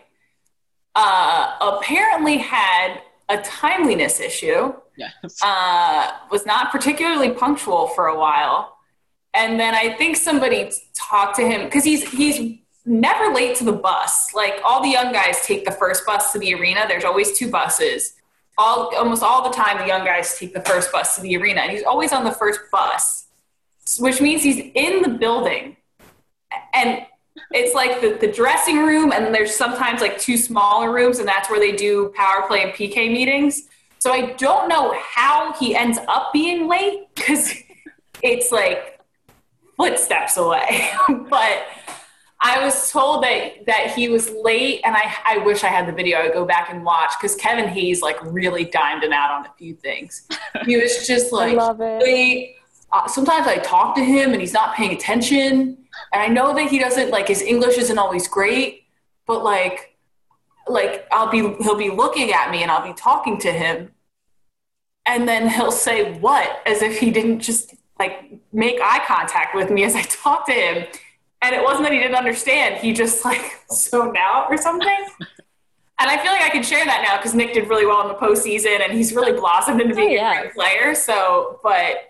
uh, 0.96 1.56
apparently 1.62 2.38
had 2.38 3.02
a 3.30 3.38
timeliness 3.42 4.20
issue. 4.20 4.74
Yes. 4.98 5.14
Uh, 5.42 6.12
was 6.30 6.46
not 6.46 6.72
particularly 6.72 7.30
punctual 7.32 7.88
for 7.88 8.08
a 8.08 8.18
while, 8.20 8.78
and 9.34 9.58
then 9.60 9.74
I 9.74 9.94
think 9.94 10.18
somebody 10.18 10.72
talked 10.94 11.38
to 11.38 11.44
him 11.48 11.66
because 11.66 11.86
he's 11.86 12.10
he's 12.12 12.58
never 12.86 13.34
late 13.34 13.56
to 13.58 13.64
the 13.64 13.72
bus. 13.72 14.34
Like 14.34 14.56
all 14.66 14.82
the 14.82 14.90
young 14.90 15.14
guys 15.14 15.46
take 15.46 15.64
the 15.64 15.72
first 15.72 16.06
bus 16.06 16.34
to 16.34 16.40
the 16.40 16.54
arena. 16.54 16.84
There's 16.88 17.06
always 17.06 17.38
two 17.38 17.50
buses. 17.50 18.14
All 18.58 18.94
almost 18.98 19.24
all 19.24 19.42
the 19.50 19.56
time, 19.56 19.78
the 19.78 19.88
young 19.88 20.04
guys 20.04 20.38
take 20.38 20.54
the 20.54 20.62
first 20.62 20.92
bus 20.92 21.16
to 21.16 21.22
the 21.22 21.38
arena, 21.38 21.62
and 21.62 21.72
he's 21.72 21.84
always 21.84 22.12
on 22.12 22.26
the 22.26 22.32
first 22.34 22.60
bus, 22.70 23.28
which 23.98 24.22
means 24.22 24.44
he's 24.44 24.72
in 24.76 25.02
the 25.02 25.10
building, 25.10 25.78
and 26.74 27.06
it's 27.52 27.74
like 27.74 28.02
the, 28.02 28.18
the 28.26 28.32
dressing 28.32 28.78
room, 28.80 29.12
and 29.12 29.34
there's 29.34 29.56
sometimes 29.56 30.02
like 30.02 30.20
two 30.20 30.38
smaller 30.38 30.92
rooms, 30.94 31.20
and 31.20 31.28
that's 31.28 31.50
where 31.50 31.60
they 31.60 31.76
do 31.76 32.14
power 32.16 32.48
play 32.48 32.64
and 32.64 32.72
PK 32.74 33.12
meetings. 33.12 33.64
So 34.00 34.12
I 34.12 34.34
don't 34.34 34.70
know 34.70 34.96
how 35.14 35.54
he 35.54 35.76
ends 35.76 36.00
up 36.08 36.32
being 36.32 36.68
late 36.68 37.08
because 37.16 37.54
it's 38.22 38.52
like 38.52 39.00
footsteps 39.78 40.38
away. 40.38 40.92
but 41.30 41.66
I 42.42 42.64
was 42.64 42.92
told 42.92 43.24
that 43.24 43.66
that 43.66 43.94
he 43.96 44.08
was 44.08 44.30
late, 44.32 44.82
and 44.86 44.96
I 44.96 45.14
I 45.26 45.38
wish 45.40 45.64
I 45.64 45.68
had 45.68 45.88
the 45.88 45.92
video. 45.92 46.20
I 46.20 46.24
would 46.24 46.34
go 46.34 46.46
back 46.46 46.70
and 46.70 46.86
watch 46.86 47.12
because 47.20 47.36
Kevin 47.36 47.68
Hayes 47.68 48.02
like 48.02 48.18
really 48.24 48.66
dimed 48.66 49.04
him 49.04 49.12
out 49.12 49.32
on 49.32 49.46
a 49.46 49.54
few 49.58 49.74
things. 49.74 50.28
He 50.66 50.78
was 50.78 51.06
just 51.06 51.34
I 51.34 51.38
like 51.38 51.58
love 51.58 51.82
it. 51.82 52.02
late. 52.02 52.56
Uh, 52.92 53.08
sometimes 53.08 53.48
I 53.48 53.58
talk 53.58 53.96
to 53.96 54.04
him 54.04 54.32
and 54.32 54.42
he's 54.42 54.54
not 54.54 54.76
paying 54.76 54.92
attention, 54.94 55.78
and 56.14 56.22
I 56.22 56.28
know 56.28 56.54
that 56.56 56.70
he 56.70 56.80
doesn't 56.80 57.12
like 57.12 57.28
his 57.28 57.42
English 57.42 57.78
isn't 57.78 57.98
always 57.98 58.28
great, 58.28 58.84
but 59.28 59.44
like 59.44 59.96
like 60.68 61.08
I'll 61.12 61.30
be 61.30 61.40
he'll 61.62 61.76
be 61.78 61.90
looking 61.90 62.32
at 62.32 62.52
me 62.52 62.62
and 62.64 62.72
I'll 62.72 62.86
be 62.88 62.94
talking 62.94 63.38
to 63.40 63.52
him, 63.52 63.92
and 65.06 65.28
then 65.28 65.50
he'll 65.50 65.72
say 65.72 66.14
what 66.20 66.62
as 66.66 66.82
if 66.82 67.00
he 67.00 67.12
didn't 67.12 67.40
just 67.42 67.76
like 68.00 68.40
make 68.54 68.80
eye 68.82 69.04
contact 69.06 69.54
with 69.56 69.70
me 69.70 69.84
as 69.84 69.94
I 69.96 70.02
talk 70.04 70.46
to 70.48 70.54
him. 70.54 70.86
And 71.42 71.56
it 71.56 71.64
wasn't 71.64 71.84
that 71.84 71.94
he 71.94 72.00
didn't 72.00 72.16
understand. 72.18 72.76
He 72.78 72.92
just 72.94 73.24
like 73.24 73.42
zoned 73.72 74.18
out 74.18 74.48
or 74.50 74.58
something. 74.58 75.06
And 76.02 76.10
I 76.10 76.18
feel 76.22 76.32
like 76.32 76.42
I 76.42 76.50
can 76.50 76.64
share 76.64 76.84
that 76.86 77.04
now 77.08 77.18
because 77.18 77.34
Nick 77.34 77.54
did 77.54 77.70
really 77.70 77.86
well 77.86 78.02
in 78.02 78.08
the 78.10 78.14
postseason 78.16 78.82
and 78.82 78.92
he's 78.94 79.14
really 79.14 79.34
blossomed 79.34 79.82
into 79.82 79.96
being 79.96 80.10
Oh, 80.10 80.14
yeah. 80.14 80.40
a 80.40 80.42
great 80.44 80.54
player. 80.54 80.96
So, 80.96 81.60
but 81.64 82.09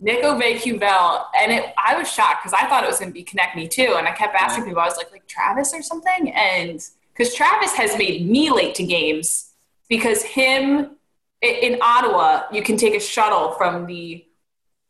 Nick 0.00 0.22
Aubé-Kubel, 0.22 1.26
and 1.40 1.52
it, 1.52 1.74
I 1.76 1.96
was 1.98 2.10
shocked 2.10 2.42
because 2.42 2.58
I 2.58 2.66
thought 2.68 2.84
it 2.84 2.88
was 2.88 2.98
going 2.98 3.10
to 3.10 3.14
be 3.14 3.24
Konecny 3.24 3.68
too. 3.68 3.94
And 3.96 4.08
I 4.08 4.12
kept 4.12 4.34
asking 4.34 4.64
people, 4.64 4.80
I 4.80 4.86
was 4.86 4.96
like, 4.96 5.12
like 5.12 5.26
Travis 5.26 5.74
or 5.74 5.82
something? 5.82 6.32
And 6.32 6.80
because 7.12 7.34
Travis 7.34 7.74
has 7.74 7.96
made 7.98 8.26
me 8.28 8.50
late 8.50 8.74
to 8.76 8.84
games 8.84 9.52
because 9.88 10.22
him 10.22 10.96
in 11.42 11.78
Ottawa, 11.82 12.44
you 12.52 12.62
can 12.62 12.76
take 12.76 12.94
a 12.94 13.00
shuttle 13.00 13.52
from 13.52 13.86
the 13.86 14.24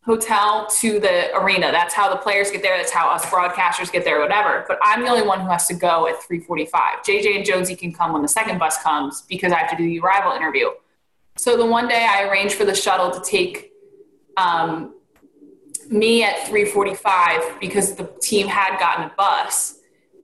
hotel 0.04 0.66
to 0.80 0.98
the 0.98 1.36
arena. 1.36 1.70
That's 1.70 1.94
how 1.94 2.08
the 2.08 2.16
players 2.16 2.50
get 2.50 2.62
there. 2.62 2.76
That's 2.76 2.92
how 2.92 3.10
us 3.10 3.24
broadcasters 3.26 3.92
get 3.92 4.04
there, 4.04 4.20
whatever. 4.20 4.64
But 4.66 4.78
I'm 4.82 5.02
the 5.02 5.08
only 5.08 5.26
one 5.26 5.40
who 5.40 5.48
has 5.48 5.66
to 5.68 5.74
go 5.74 6.08
at 6.08 6.20
3:45. 6.22 6.70
JJ 7.04 7.36
and 7.36 7.44
Jonesy 7.44 7.76
can 7.76 7.92
come 7.92 8.12
when 8.12 8.22
the 8.22 8.28
second 8.28 8.58
bus 8.58 8.82
comes 8.82 9.22
because 9.22 9.52
I 9.52 9.58
have 9.58 9.70
to 9.70 9.76
do 9.76 9.84
the 9.84 10.00
arrival 10.00 10.32
interview. 10.32 10.70
So 11.36 11.56
the 11.56 11.66
one 11.66 11.88
day 11.88 12.06
I 12.08 12.28
arranged 12.28 12.54
for 12.54 12.64
the 12.64 12.74
shuttle 12.74 13.10
to 13.10 13.20
take 13.20 13.72
um, 14.36 14.94
me 15.90 16.22
at 16.22 16.46
3:45 16.46 17.58
because 17.60 17.96
the 17.96 18.04
team 18.22 18.46
had 18.46 18.78
gotten 18.78 19.06
a 19.06 19.12
bus, 19.16 19.80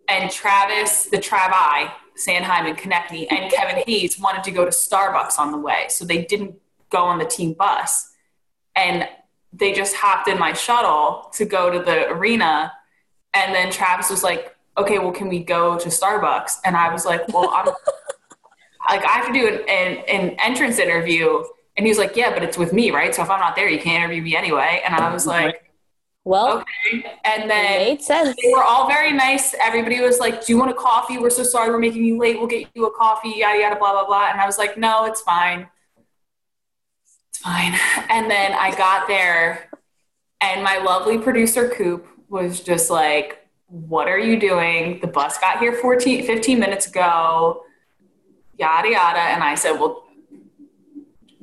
and 0.08 0.30
Travis, 0.30 1.06
the 1.06 1.18
Travi, 1.18 1.90
Sanheim, 2.16 2.68
and 2.68 2.78
Konecny, 2.78 3.26
and 3.28 3.52
Kevin 3.52 3.82
Hayes 3.86 4.18
wanted 4.18 4.44
to 4.44 4.52
go 4.52 4.64
to 4.64 4.70
Starbucks 4.70 5.38
on 5.38 5.50
the 5.50 5.58
way, 5.58 5.86
so 5.88 6.04
they 6.04 6.24
didn't 6.24 6.54
go 6.90 7.04
on 7.04 7.18
the 7.18 7.24
team 7.24 7.52
bus, 7.52 8.12
and 8.76 9.08
they 9.52 9.72
just 9.72 9.96
hopped 9.96 10.28
in 10.28 10.38
my 10.38 10.52
shuttle 10.52 11.30
to 11.34 11.44
go 11.44 11.68
to 11.68 11.80
the 11.80 12.08
arena, 12.10 12.72
and 13.34 13.52
then 13.52 13.72
Travis 13.72 14.08
was 14.08 14.22
like, 14.22 14.56
"Okay, 14.78 15.00
well, 15.00 15.12
can 15.12 15.28
we 15.28 15.42
go 15.42 15.76
to 15.78 15.88
Starbucks?" 15.88 16.58
And 16.64 16.76
I 16.76 16.92
was 16.92 17.04
like, 17.04 17.26
"Well, 17.28 17.50
I'm 17.50 17.66
like, 18.88 19.04
I 19.04 19.08
have 19.08 19.26
to 19.26 19.32
do 19.32 19.48
an, 19.48 19.64
an, 19.68 20.04
an 20.06 20.36
entrance 20.38 20.78
interview." 20.78 21.42
And 21.76 21.86
he 21.86 21.90
was 21.90 21.98
like, 21.98 22.16
"Yeah, 22.16 22.32
but 22.32 22.42
it's 22.42 22.56
with 22.58 22.72
me, 22.72 22.90
right? 22.90 23.14
So 23.14 23.22
if 23.22 23.30
I'm 23.30 23.40
not 23.40 23.56
there, 23.56 23.68
you 23.68 23.78
can't 23.78 24.02
interview 24.04 24.22
me 24.22 24.36
anyway." 24.36 24.82
And 24.84 24.94
I 24.94 25.12
was 25.12 25.26
like, 25.26 25.72
Well, 26.24 26.58
"Okay." 26.60 27.04
And 27.24 27.50
then 27.50 27.98
they 28.42 28.52
were 28.52 28.64
all 28.64 28.88
very 28.88 29.12
nice. 29.12 29.54
Everybody 29.60 30.00
was 30.00 30.18
like, 30.18 30.44
"Do 30.44 30.52
you 30.52 30.58
want 30.58 30.70
a 30.70 30.74
coffee? 30.74 31.18
We're 31.18 31.30
so 31.30 31.44
sorry 31.44 31.70
we're 31.70 31.78
making 31.78 32.04
you 32.04 32.18
late. 32.18 32.38
We'll 32.38 32.48
get 32.48 32.68
you 32.74 32.86
a 32.86 32.90
coffee." 32.96 33.34
Yada 33.36 33.58
yada 33.60 33.76
blah 33.76 33.92
blah 33.92 34.06
blah. 34.06 34.30
And 34.30 34.40
I 34.40 34.46
was 34.46 34.58
like, 34.58 34.76
"No, 34.76 35.04
it's 35.04 35.20
fine. 35.22 35.68
It's 37.30 37.38
fine." 37.38 37.74
And 38.10 38.30
then 38.30 38.52
I 38.52 38.74
got 38.76 39.06
there, 39.08 39.70
and 40.40 40.62
my 40.62 40.78
lovely 40.78 41.18
producer 41.18 41.68
Coop 41.68 42.06
was 42.28 42.60
just 42.60 42.90
like, 42.90 43.46
"What 43.68 44.08
are 44.08 44.18
you 44.18 44.38
doing? 44.40 45.00
The 45.00 45.06
bus 45.08 45.38
got 45.38 45.58
here 45.60 45.72
14, 45.74 46.26
15 46.26 46.58
minutes 46.58 46.86
ago." 46.88 47.62
Yada 48.58 48.88
yada. 48.90 49.20
And 49.20 49.42
I 49.44 49.54
said, 49.54 49.72
"Well." 49.72 50.05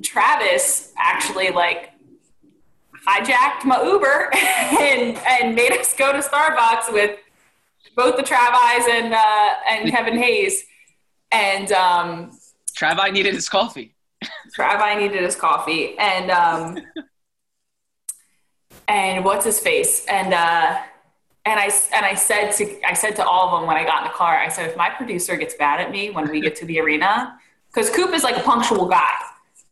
Travis 0.03 0.93
actually 0.97 1.49
like 1.49 1.91
hijacked 3.07 3.65
my 3.65 3.81
Uber 3.83 4.29
and 4.35 5.17
and 5.17 5.55
made 5.55 5.71
us 5.73 5.93
go 5.93 6.13
to 6.13 6.19
Starbucks 6.19 6.91
with 6.91 7.19
both 7.95 8.17
the 8.17 8.23
Travis 8.23 8.87
and 8.89 9.13
uh, 9.13 9.53
and 9.69 9.89
Kevin 9.89 10.17
Hayes. 10.17 10.63
And 11.31 11.71
um, 11.71 12.31
Travi 12.77 13.11
needed 13.11 13.33
his 13.33 13.49
coffee. 13.49 13.95
Travi 14.57 14.99
needed 14.99 15.23
his 15.23 15.35
coffee, 15.35 15.97
and 15.97 16.31
um, 16.31 16.77
and 18.87 19.25
what's 19.25 19.45
his 19.45 19.59
face, 19.59 20.05
and 20.05 20.33
uh, 20.33 20.79
and 21.45 21.59
I 21.59 21.71
and 21.93 22.05
I 22.05 22.15
said 22.15 22.51
to 22.53 22.87
I 22.87 22.93
said 22.93 23.15
to 23.17 23.25
all 23.25 23.49
of 23.49 23.59
them 23.59 23.67
when 23.67 23.77
I 23.77 23.83
got 23.83 24.03
in 24.03 24.11
the 24.11 24.13
car, 24.13 24.37
I 24.37 24.49
said 24.49 24.69
if 24.69 24.77
my 24.77 24.89
producer 24.89 25.35
gets 25.35 25.55
mad 25.59 25.79
at 25.79 25.91
me 25.91 26.11
when 26.11 26.29
we 26.29 26.39
get 26.39 26.55
to 26.57 26.65
the 26.65 26.79
arena, 26.79 27.37
because 27.67 27.89
Coop 27.89 28.13
is 28.13 28.23
like 28.23 28.37
a 28.37 28.41
punctual 28.41 28.87
guy. 28.87 29.13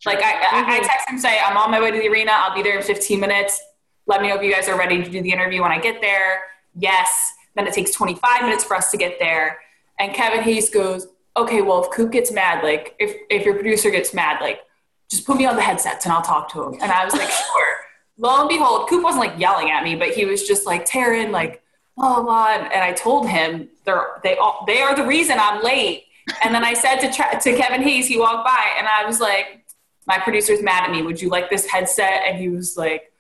Like 0.06 0.20
I, 0.20 0.32
I, 0.32 0.34
I 0.34 0.80
mm-hmm. 0.80 0.86
text 0.86 1.10
him 1.10 1.18
say 1.20 1.40
I'm 1.40 1.58
on 1.58 1.72
my 1.72 1.80
way 1.80 1.92
to 1.92 1.98
the 1.98 2.08
arena. 2.08 2.32
I'll 2.34 2.56
be 2.56 2.64
there 2.64 2.78
in 2.78 2.84
15 2.84 3.20
minutes. 3.20 3.62
Let 4.08 4.22
me 4.22 4.30
know 4.30 4.36
if 4.36 4.44
you 4.44 4.52
guys 4.52 4.68
are 4.68 4.78
ready 4.78 5.04
to 5.04 5.10
do 5.10 5.22
the 5.22 5.32
interview 5.32 5.62
when 5.62 5.72
I 5.72 5.80
get 5.80 6.02
there. 6.02 6.42
Yes. 6.76 7.34
Then 7.56 7.68
it 7.68 7.74
takes 7.74 7.92
25 7.92 8.44
minutes 8.44 8.64
for 8.64 8.76
us 8.76 8.92
to 8.92 8.98
get 8.98 9.20
there. 9.20 9.60
And 10.00 10.14
Kevin 10.14 10.42
Hayes 10.42 10.70
goes, 10.70 11.08
okay, 11.38 11.62
well, 11.62 11.84
if 11.84 11.92
Coop 11.92 12.12
gets 12.12 12.32
mad, 12.32 12.64
like 12.64 12.96
if, 13.00 13.16
if 13.30 13.46
your 13.46 13.54
producer 13.54 13.92
gets 13.92 14.14
mad, 14.14 14.42
like 14.42 14.62
just 15.10 15.26
put 15.26 15.38
me 15.38 15.46
on 15.46 15.56
the 15.56 15.62
headsets 15.62 16.06
and 16.06 16.14
I'll 16.14 16.22
talk 16.22 16.52
to 16.54 16.64
him. 16.64 16.74
And 16.82 16.92
I 16.92 17.06
was 17.06 17.14
like, 17.14 17.30
sure. 17.30 17.76
Lo 18.18 18.40
and 18.40 18.50
behold, 18.50 18.90
Coop 18.90 19.04
wasn't 19.04 19.26
like 19.26 19.40
yelling 19.40 19.72
at 19.72 19.84
me, 19.84 19.96
but 19.96 20.10
he 20.10 20.26
was 20.26 20.48
just 20.48 20.66
like, 20.66 20.86
Taryn, 20.86 21.32
like, 21.32 21.62
blah, 21.96 22.16
blah, 22.16 22.24
blah. 22.24 22.48
And, 22.54 22.74
and 22.74 22.84
I 22.84 22.94
told 22.94 23.28
him 23.28 23.70
they're, 23.86 24.08
they, 24.24 24.38
all, 24.38 24.64
they 24.68 24.82
are 24.82 24.96
the 24.96 25.06
reason 25.06 25.38
I'm 25.40 25.64
late. 25.64 26.06
And 26.44 26.54
then 26.54 26.64
I 26.64 26.74
said 26.74 26.98
to, 26.98 27.12
tra- 27.12 27.40
to 27.42 27.58
Kevin 27.58 27.82
Hayes, 27.82 28.08
he 28.08 28.18
walked 28.18 28.46
by 28.46 28.76
and 28.78 28.88
I 28.88 29.06
was 29.06 29.20
like, 29.20 29.61
my 30.08 30.18
producer's 30.20 30.62
mad 30.62 30.84
at 30.84 30.92
me. 30.92 31.02
Would 31.02 31.22
you 31.22 31.30
like 31.30 31.50
this 31.50 31.66
headset? 31.68 32.24
And 32.26 32.38
he 32.38 32.50
was 32.50 32.76
like, 32.78 33.12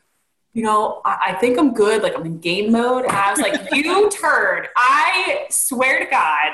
you 0.53 0.63
know, 0.63 1.01
I, 1.05 1.27
I 1.29 1.33
think 1.35 1.57
I'm 1.57 1.73
good. 1.73 2.03
Like 2.03 2.15
I'm 2.17 2.25
in 2.25 2.39
game 2.39 2.71
mode. 2.71 3.05
And 3.05 3.11
I 3.15 3.31
was 3.31 3.39
like, 3.39 3.71
you 3.71 4.09
turd. 4.21 4.67
I 4.75 5.45
swear 5.49 5.99
to 5.99 6.05
God. 6.05 6.53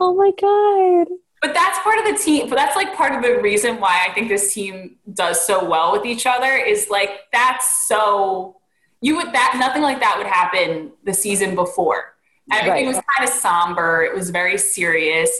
Oh 0.00 0.14
my 0.14 0.30
God. 0.40 1.16
But 1.40 1.54
that's 1.54 1.78
part 1.80 1.98
of 1.98 2.04
the 2.06 2.22
team. 2.22 2.48
But 2.48 2.56
that's 2.56 2.76
like 2.76 2.94
part 2.96 3.14
of 3.14 3.22
the 3.22 3.40
reason 3.40 3.78
why 3.80 4.06
I 4.08 4.12
think 4.12 4.28
this 4.28 4.52
team 4.54 4.96
does 5.12 5.40
so 5.46 5.64
well 5.64 5.92
with 5.92 6.04
each 6.04 6.26
other 6.26 6.52
is 6.52 6.88
like 6.90 7.10
that's 7.32 7.86
so 7.86 8.56
you 9.00 9.16
would 9.16 9.32
that 9.32 9.56
nothing 9.58 9.82
like 9.82 10.00
that 10.00 10.16
would 10.18 10.26
happen 10.26 10.92
the 11.04 11.12
season 11.14 11.54
before. 11.54 12.14
Everything 12.52 12.86
Right. 12.86 12.94
was 12.94 13.02
kind 13.16 13.28
of 13.28 13.34
somber. 13.34 14.02
It 14.02 14.14
was 14.14 14.30
very 14.30 14.58
serious. 14.58 15.30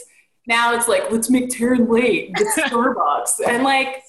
Now 0.47 0.75
it's 0.75 0.87
like 0.87 1.11
let's 1.11 1.29
make 1.29 1.49
Taryn 1.49 1.89
late. 1.89 2.33
Get 2.35 2.47
Starbucks 2.57 3.39
and 3.47 3.63
like. 3.63 4.03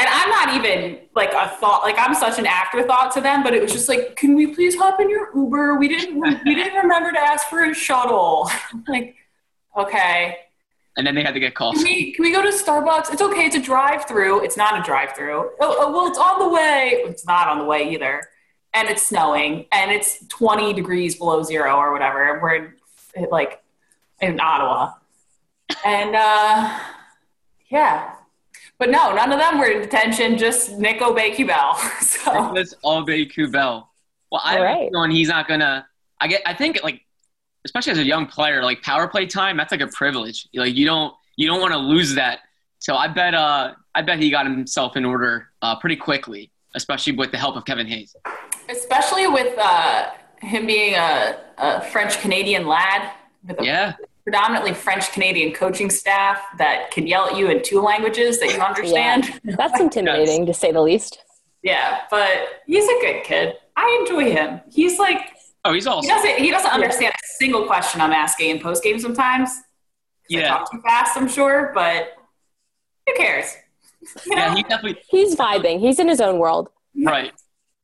And 0.00 0.08
I'm 0.08 0.30
not 0.30 0.54
even 0.54 1.00
like 1.16 1.32
a 1.32 1.48
thought. 1.48 1.82
Like 1.82 1.96
I'm 1.98 2.14
such 2.14 2.38
an 2.38 2.46
afterthought 2.46 3.12
to 3.14 3.20
them. 3.20 3.42
But 3.42 3.52
it 3.54 3.60
was 3.60 3.72
just 3.72 3.88
like, 3.88 4.14
can 4.14 4.34
we 4.34 4.54
please 4.54 4.76
hop 4.76 5.00
in 5.00 5.10
your 5.10 5.28
Uber? 5.34 5.74
We 5.74 5.88
didn't. 5.88 6.20
We 6.20 6.30
didn't 6.54 6.80
remember 6.80 7.10
to 7.10 7.18
ask 7.18 7.48
for 7.48 7.64
a 7.64 7.74
shuttle. 7.74 8.48
like, 8.88 9.16
okay. 9.76 10.36
And 10.98 11.06
then 11.06 11.14
they 11.14 11.22
had 11.22 11.34
to 11.34 11.40
get 11.40 11.54
calls. 11.54 11.76
Can 11.76 11.84
we, 11.84 12.12
can 12.12 12.24
we 12.24 12.32
go 12.32 12.42
to 12.42 12.48
Starbucks? 12.48 13.12
It's 13.12 13.22
okay. 13.22 13.46
It's 13.46 13.54
a 13.54 13.62
drive 13.62 14.06
through. 14.06 14.44
It's 14.44 14.56
not 14.56 14.78
a 14.78 14.82
drive 14.82 15.12
through. 15.12 15.50
Oh, 15.60 15.76
oh, 15.78 15.92
well, 15.92 16.08
it's 16.08 16.18
on 16.18 16.40
the 16.40 16.48
way. 16.48 17.02
It's 17.04 17.24
not 17.24 17.46
on 17.46 17.58
the 17.58 17.64
way 17.64 17.92
either. 17.92 18.20
And 18.74 18.88
it's 18.88 19.08
snowing 19.08 19.66
and 19.70 19.92
it's 19.92 20.26
20 20.26 20.72
degrees 20.72 21.16
below 21.16 21.44
zero 21.44 21.76
or 21.76 21.92
whatever. 21.92 22.32
And 22.32 22.42
we're 22.42 22.54
in, 22.56 22.74
like 23.30 23.62
in 24.20 24.40
Ottawa. 24.40 24.94
And 25.84 26.14
uh, 26.14 26.78
yeah. 27.70 28.14
But 28.78 28.90
no, 28.90 29.12
none 29.14 29.32
of 29.32 29.38
them 29.38 29.58
were 29.58 29.66
in 29.66 29.80
detention, 29.80 30.38
just 30.38 30.78
Nico 30.78 31.12
Bell. 31.12 31.74
so 32.00 32.32
Nicholas 32.32 32.74
Aubé-Kubel. 32.84 33.88
Well, 34.30 34.40
I 34.44 34.56
All 34.56 34.58
have 34.58 34.60
a 34.60 34.64
right. 34.64 34.90
feeling 34.90 35.10
he's 35.10 35.28
not 35.28 35.48
gonna. 35.48 35.86
I 36.20 36.28
get. 36.28 36.42
I 36.46 36.54
think 36.54 36.80
like, 36.82 37.02
especially 37.64 37.92
as 37.92 37.98
a 37.98 38.04
young 38.04 38.26
player, 38.26 38.62
like 38.62 38.82
power 38.82 39.08
play 39.08 39.26
time, 39.26 39.56
that's 39.56 39.72
like 39.72 39.80
a 39.80 39.88
privilege. 39.88 40.48
Like 40.54 40.74
you 40.76 40.84
don't 40.86 41.14
you 41.36 41.46
don't 41.48 41.60
want 41.60 41.72
to 41.72 41.78
lose 41.78 42.14
that. 42.14 42.40
So 42.78 42.94
I 42.94 43.08
bet. 43.08 43.34
Uh, 43.34 43.74
I 43.94 44.02
bet 44.02 44.20
he 44.20 44.30
got 44.30 44.46
himself 44.46 44.96
in 44.96 45.04
order 45.04 45.48
uh, 45.62 45.74
pretty 45.76 45.96
quickly, 45.96 46.52
especially 46.76 47.14
with 47.14 47.32
the 47.32 47.38
help 47.38 47.56
of 47.56 47.64
Kevin 47.64 47.86
Hayes. 47.88 48.14
especially 48.70 49.26
with 49.26 49.58
uh, 49.58 50.10
him 50.40 50.66
being 50.66 50.94
a, 50.94 51.36
a 51.56 51.80
French 51.80 52.20
Canadian 52.20 52.66
lad 52.68 53.10
with 53.46 53.58
a 53.60 53.64
Yeah, 53.64 53.94
predominantly 54.32 54.74
French 54.74 55.10
Canadian 55.12 55.54
coaching 55.54 55.88
staff 55.88 56.38
that 56.58 56.90
can 56.90 57.06
yell 57.06 57.26
at 57.28 57.36
you 57.38 57.48
in 57.50 57.62
two 57.62 57.80
languages 57.80 58.38
that 58.40 58.52
you 58.54 58.60
understand. 58.60 59.26
Yeah. 59.42 59.56
That's 59.56 59.80
intimidating 59.86 60.44
to 60.44 60.52
say 60.52 60.70
the 60.70 60.82
least. 60.82 61.18
Yeah, 61.62 62.00
but 62.10 62.60
he's 62.66 62.84
a 62.84 63.00
good 63.00 63.24
kid. 63.24 63.54
I 63.74 63.98
enjoy 64.02 64.30
him. 64.30 64.60
He's 64.70 64.98
like 64.98 65.32
Oh, 65.64 65.72
he's 65.72 65.84
he 65.86 65.90
doesn't 66.06 66.36
he 66.38 66.50
doesn't 66.50 66.70
understand 66.70 67.12
a 67.14 67.26
single 67.38 67.64
question 67.66 68.00
I'm 68.02 68.12
asking 68.12 68.50
in 68.50 68.58
post 68.60 68.82
game 68.84 68.98
sometimes. 68.98 69.48
'Cause 69.50 69.62
I 70.30 70.34
Yeah, 70.40 70.48
talk 70.48 70.70
too 70.70 70.80
fast, 70.82 71.16
I'm 71.16 71.26
sure, 71.28 71.72
but 71.74 72.12
who 73.06 73.14
cares? 73.14 73.54
You 74.26 74.36
know? 74.36 74.42
yeah, 74.42 74.54
he 74.56 74.62
definitely 74.62 75.00
He's 75.08 75.34
vibing. 75.36 75.80
He's 75.80 75.98
in 75.98 76.06
his 76.06 76.20
own 76.20 76.38
world. 76.38 76.68
right. 77.02 77.32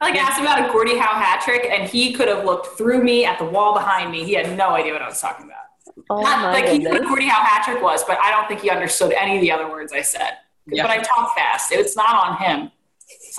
I 0.00 0.10
like 0.10 0.20
asked 0.20 0.38
him 0.38 0.44
about 0.44 0.68
a 0.68 0.70
Gordie 0.72 0.98
Howe 0.98 1.18
hat 1.18 1.40
trick, 1.42 1.64
and 1.70 1.88
he 1.88 2.12
could 2.12 2.28
have 2.28 2.44
looked 2.44 2.76
through 2.76 3.02
me 3.02 3.24
at 3.24 3.38
the 3.38 3.44
wall 3.46 3.72
behind 3.72 4.10
me. 4.12 4.24
He 4.24 4.34
had 4.34 4.54
no 4.58 4.70
idea 4.70 4.92
what 4.92 5.00
I 5.00 5.08
was 5.08 5.18
talking 5.20 5.46
about. 5.46 5.63
Oh 6.10 6.20
Not, 6.20 6.42
my 6.42 6.52
like 6.52 6.68
he 6.68 6.78
knew 6.78 6.88
what 6.88 6.92
goodness. 6.94 7.08
Gordie 7.08 7.28
Howe 7.28 7.42
hat 7.42 7.82
was, 7.82 8.04
but 8.04 8.18
I 8.18 8.30
don't 8.30 8.46
think 8.46 8.60
he 8.60 8.70
understood 8.70 9.12
any 9.12 9.36
of 9.36 9.40
the 9.40 9.50
other 9.50 9.68
words 9.70 9.92
I 9.92 10.02
said. 10.02 10.38
Yeah. 10.66 10.82
But 10.82 10.90
I 10.90 10.98
talk 10.98 11.34
fast. 11.34 11.72
It's 11.72 11.96
not 11.96 12.14
on 12.14 12.36
him. 12.38 12.70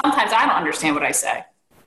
Sometimes 0.03 0.31
I 0.33 0.45
don't 0.45 0.55
understand 0.55 0.95
what 0.95 1.03
I 1.03 1.11
say. 1.11 1.43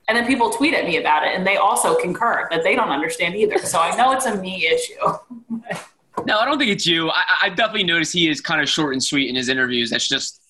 And 0.07 0.17
then 0.17 0.25
people 0.25 0.49
tweet 0.49 0.73
at 0.73 0.85
me 0.85 0.97
about 0.97 1.23
it, 1.23 1.35
and 1.35 1.45
they 1.45 1.57
also 1.57 1.95
concur 1.95 2.47
that 2.49 2.63
they 2.63 2.75
don't 2.75 2.89
understand 2.89 3.35
either. 3.35 3.57
So 3.59 3.79
I 3.79 3.95
know 3.95 4.11
it's 4.11 4.25
a 4.25 4.35
me 4.35 4.67
issue. 4.67 5.75
No, 6.25 6.37
I 6.37 6.45
don't 6.45 6.57
think 6.57 6.71
it's 6.71 6.85
you. 6.85 7.09
I, 7.09 7.23
I 7.43 7.49
definitely 7.49 7.83
noticed 7.85 8.13
he 8.13 8.29
is 8.29 8.41
kind 8.41 8.61
of 8.61 8.67
short 8.67 8.93
and 8.93 9.01
sweet 9.03 9.29
in 9.29 9.35
his 9.35 9.49
interviews. 9.49 9.89
That's 9.89 10.07
just, 10.07 10.41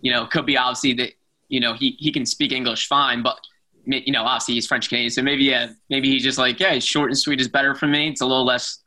you 0.00 0.10
know, 0.10 0.26
could 0.26 0.46
be 0.46 0.56
obviously 0.56 0.94
that, 0.94 1.12
you 1.48 1.60
know, 1.60 1.74
he, 1.74 1.96
he 1.98 2.10
can 2.10 2.26
speak 2.26 2.52
English 2.52 2.88
fine, 2.88 3.22
but, 3.22 3.38
you 3.84 4.12
know, 4.12 4.24
obviously 4.24 4.54
he's 4.54 4.66
French 4.66 4.88
Canadian. 4.88 5.10
So 5.10 5.22
maybe, 5.22 5.44
yeah, 5.44 5.68
maybe 5.90 6.10
he's 6.10 6.22
just 6.22 6.38
like, 6.38 6.58
yeah, 6.58 6.78
short 6.78 7.10
and 7.10 7.18
sweet 7.18 7.40
is 7.40 7.48
better 7.48 7.74
for 7.74 7.86
me. 7.86 8.08
It's 8.08 8.20
a 8.20 8.26
little 8.26 8.44
less, 8.44 8.78
a 8.78 8.81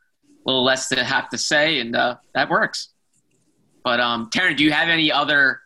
little 0.45 0.63
less 0.63 0.87
to 0.89 1.03
have 1.03 1.29
to 1.29 1.37
say, 1.37 1.79
and 1.79 1.95
uh, 1.95 2.15
that 2.33 2.49
works. 2.49 2.89
But, 3.83 3.99
um, 3.99 4.29
Taryn, 4.29 4.55
do 4.57 4.63
you 4.63 4.71
have 4.71 4.89
any 4.89 5.11
other, 5.11 5.59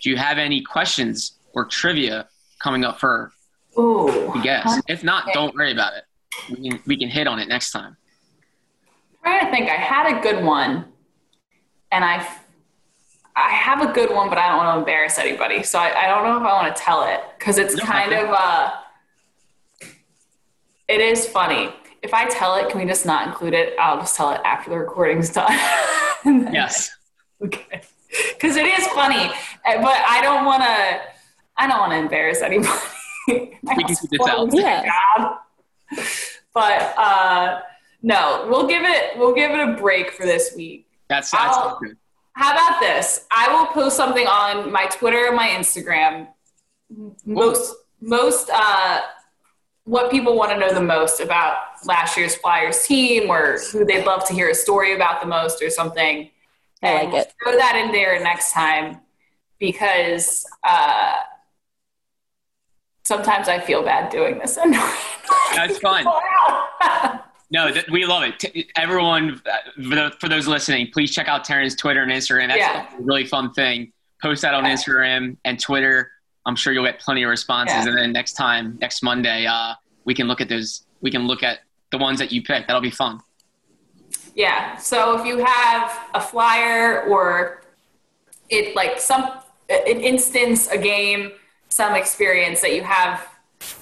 do 0.00 0.10
you 0.10 0.16
have 0.16 0.38
any 0.38 0.62
questions 0.62 1.38
or 1.52 1.64
trivia 1.64 2.28
coming 2.62 2.84
up 2.84 2.98
for 3.00 3.32
Ooh. 3.78 4.30
the 4.34 4.40
guests? 4.42 4.80
If 4.88 5.04
not, 5.04 5.26
don't 5.32 5.54
worry 5.54 5.72
about 5.72 5.92
it. 5.94 6.04
We 6.50 6.68
can, 6.70 6.82
we 6.86 6.96
can 6.96 7.08
hit 7.08 7.26
on 7.26 7.38
it 7.38 7.48
next 7.48 7.72
time. 7.72 7.96
trying 9.22 9.44
to 9.44 9.50
think. 9.50 9.70
I 9.70 9.74
had 9.74 10.18
a 10.18 10.20
good 10.20 10.44
one, 10.44 10.84
and 11.92 12.04
I, 12.04 12.26
I 13.34 13.50
have 13.50 13.82
a 13.82 13.92
good 13.92 14.10
one, 14.10 14.28
but 14.28 14.38
I 14.38 14.48
don't 14.48 14.58
want 14.58 14.74
to 14.76 14.78
embarrass 14.80 15.18
anybody. 15.18 15.62
So 15.62 15.78
I, 15.78 16.04
I 16.04 16.08
don't 16.08 16.24
know 16.24 16.36
if 16.36 16.42
I 16.42 16.62
want 16.62 16.74
to 16.74 16.82
tell 16.82 17.04
it 17.04 17.20
because 17.38 17.58
it's 17.58 17.76
No, 17.76 17.84
kind 17.84 18.12
of 18.12 18.28
uh, 18.30 18.70
it 20.88 21.00
is 21.00 21.26
funny. 21.26 21.74
If 22.02 22.14
I 22.14 22.26
tell 22.26 22.54
it, 22.56 22.68
can 22.70 22.80
we 22.80 22.86
just 22.86 23.04
not 23.06 23.26
include 23.26 23.54
it? 23.54 23.74
I'll 23.78 23.98
just 23.98 24.16
tell 24.16 24.30
it 24.32 24.40
after 24.44 24.70
the 24.70 24.78
recording's 24.78 25.30
done. 25.30 25.52
Yes. 26.24 26.90
Okay. 27.44 27.82
Because 28.32 28.56
it 28.56 28.66
is 28.66 28.84
funny, 28.88 29.28
but 29.64 30.02
I 30.08 30.20
don't 30.22 30.44
want 30.44 30.62
to. 30.64 31.00
I 31.56 31.68
don't 31.68 31.78
want 31.78 31.92
to 31.92 31.98
embarrass 31.98 32.42
anybody. 32.42 32.70
We 33.28 33.58
can 33.62 33.86
keep 33.86 34.10
this 34.10 34.20
out. 34.28 34.48
Yeah. 34.52 34.84
Job. 35.16 35.38
But 36.52 36.94
uh, 36.98 37.60
no, 38.02 38.46
we'll 38.48 38.66
give 38.66 38.82
it. 38.84 39.16
We'll 39.18 39.34
give 39.34 39.52
it 39.52 39.68
a 39.68 39.72
break 39.80 40.10
for 40.12 40.24
this 40.26 40.54
week. 40.56 40.88
That's, 41.08 41.30
that's 41.30 41.56
I'll- 41.56 41.78
good. 41.78 41.96
How 42.32 42.52
about 42.52 42.80
this? 42.80 43.26
I 43.30 43.52
will 43.52 43.66
post 43.66 43.96
something 43.96 44.26
on 44.26 44.70
my 44.72 44.86
Twitter 44.86 45.26
and 45.26 45.36
my 45.36 45.48
Instagram. 45.48 46.28
Most 47.24 47.74
most 48.00 48.50
uh, 48.52 49.00
what 49.86 50.10
people 50.10 50.36
want 50.36 50.50
to 50.52 50.58
know 50.58 50.72
the 50.72 50.80
most 50.82 51.20
about 51.20 51.56
last 51.86 52.16
year's 52.16 52.34
Flyers 52.36 52.86
team, 52.86 53.30
or 53.30 53.58
who 53.72 53.84
they'd 53.84 54.04
love 54.04 54.26
to 54.28 54.34
hear 54.34 54.50
a 54.50 54.54
story 54.54 54.94
about 54.94 55.20
the 55.20 55.26
most, 55.26 55.62
or 55.62 55.70
something. 55.70 56.28
I 56.82 56.86
And 56.88 57.12
like 57.12 57.22
it. 57.26 57.32
Throw 57.42 57.56
that 57.56 57.74
in 57.76 57.90
there 57.92 58.20
next 58.22 58.52
time 58.52 59.00
because 59.58 60.44
uh, 60.68 61.14
sometimes 63.04 63.48
I 63.48 63.60
feel 63.60 63.82
bad 63.82 64.10
doing 64.10 64.38
this. 64.38 64.56
That's 65.54 65.78
fine. 65.78 66.04
No, 67.48 67.70
th- 67.70 67.86
we 67.92 68.04
love 68.06 68.24
it. 68.24 68.40
T- 68.40 68.68
everyone, 68.76 69.40
uh, 69.48 69.58
for, 69.88 69.94
the, 69.94 70.12
for 70.18 70.28
those 70.28 70.48
listening, 70.48 70.88
please 70.92 71.12
check 71.14 71.28
out 71.28 71.46
Taryn's 71.46 71.76
Twitter 71.76 72.02
and 72.02 72.10
Instagram. 72.10 72.48
That's 72.48 72.58
Yeah. 72.58 72.88
a 72.92 73.00
really 73.00 73.24
fun 73.24 73.52
thing. 73.52 73.92
Post 74.20 74.42
that 74.42 74.52
on 74.52 74.64
Instagram 74.64 75.36
and 75.44 75.58
Twitter. 75.60 76.10
I'm 76.46 76.56
sure 76.56 76.72
you'll 76.72 76.84
get 76.84 77.00
plenty 77.00 77.24
of 77.24 77.30
responses. 77.30 77.84
Yeah. 77.84 77.88
And 77.88 77.98
then 77.98 78.12
next 78.12 78.34
time, 78.34 78.78
next 78.80 79.02
Monday, 79.02 79.46
uh, 79.46 79.74
we 80.04 80.14
can 80.14 80.28
look 80.28 80.40
at 80.40 80.48
those. 80.48 80.84
We 81.02 81.10
can 81.10 81.26
look 81.26 81.42
at 81.42 81.58
the 81.90 81.98
ones 81.98 82.18
that 82.20 82.32
you 82.32 82.42
pick. 82.42 82.66
That'll 82.66 82.80
be 82.80 82.90
fun. 82.90 83.20
Yeah. 84.34 84.76
So 84.76 85.18
if 85.18 85.26
you 85.26 85.44
have 85.44 85.98
a 86.14 86.20
flyer 86.20 87.02
or 87.02 87.62
it 88.48 88.76
like 88.76 89.00
some 89.00 89.30
an 89.68 90.00
instance, 90.00 90.68
a 90.68 90.78
game, 90.78 91.32
some 91.68 91.94
experience 91.94 92.60
that 92.60 92.74
you 92.74 92.82
have 92.82 93.26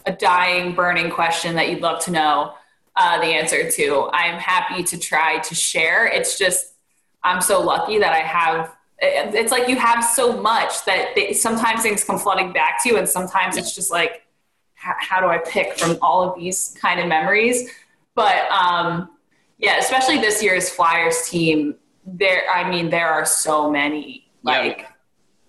a 0.07 0.13
dying, 0.13 0.75
burning 0.75 1.11
question 1.11 1.55
that 1.57 1.69
you'd 1.69 1.83
love 1.83 2.03
to 2.05 2.11
know 2.11 2.55
uh, 2.97 3.21
the 3.21 3.27
answer 3.27 3.71
to, 3.71 4.09
I'm 4.13 4.39
happy 4.39 4.83
to 4.85 4.99
try 4.99 5.41
to 5.41 5.55
share. 5.55 6.07
It's 6.07 6.39
just 6.39 6.75
I'm 7.23 7.43
so 7.43 7.61
lucky 7.61 7.99
that 7.99 8.13
I 8.13 8.21
have. 8.21 8.74
It- 9.01 9.35
It's 9.35 9.53
like 9.53 9.69
you 9.69 9.77
have 9.77 10.05
so 10.05 10.41
much 10.41 10.85
that 10.85 11.15
they, 11.15 11.33
sometimes 11.33 11.83
things 11.83 12.05
come 12.05 12.19
flooding 12.19 12.53
back 12.53 12.83
to 12.83 12.89
you, 12.89 12.97
and 12.97 13.09
sometimes 13.09 13.57
it's 13.57 13.75
just 13.75 13.91
like, 13.91 14.23
how, 14.75 14.95
how 14.99 15.21
do 15.21 15.27
I 15.27 15.39
pick 15.39 15.79
from 15.79 15.97
all 16.03 16.23
of 16.29 16.39
these 16.39 16.77
kind 16.81 17.01
of 17.01 17.07
memories? 17.07 17.71
But 18.15 18.51
um, 18.51 19.11
yeah, 19.59 19.79
especially 19.79 20.19
this 20.19 20.43
year's 20.43 20.69
Flyers 20.71 21.29
team. 21.29 21.77
There, 22.07 22.43
I 22.55 22.69
mean, 22.69 22.91
there 22.91 23.09
are 23.09 23.25
so 23.25 23.71
many, 23.71 24.31
Yeah. 24.45 24.59
like, 24.61 24.87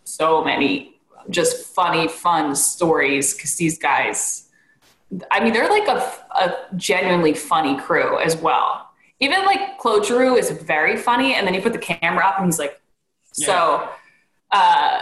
so 0.05 0.43
many 0.43 1.01
just 1.29 1.65
funny, 1.75 2.07
fun 2.07 2.55
stories 2.55 3.33
because 3.33 3.55
these 3.55 3.77
guys. 3.77 4.43
I 5.31 5.43
mean, 5.43 5.53
they're 5.53 5.69
like 5.69 5.87
a, 5.87 6.13
a 6.35 6.55
genuinely 6.77 7.33
funny 7.33 7.77
crew 7.77 8.19
as 8.19 8.35
well. 8.37 8.89
Even 9.19 9.43
like 9.45 9.77
Claude 9.79 10.05
Giroux 10.05 10.35
is 10.35 10.49
very 10.51 10.97
funny, 10.97 11.35
and 11.35 11.45
then 11.45 11.53
you 11.53 11.61
put 11.61 11.73
the 11.73 11.79
camera 11.79 12.25
up, 12.25 12.37
and 12.37 12.45
he's 12.47 12.59
like, 12.59 12.79
so. 13.35 13.89
Uh, 14.51 15.01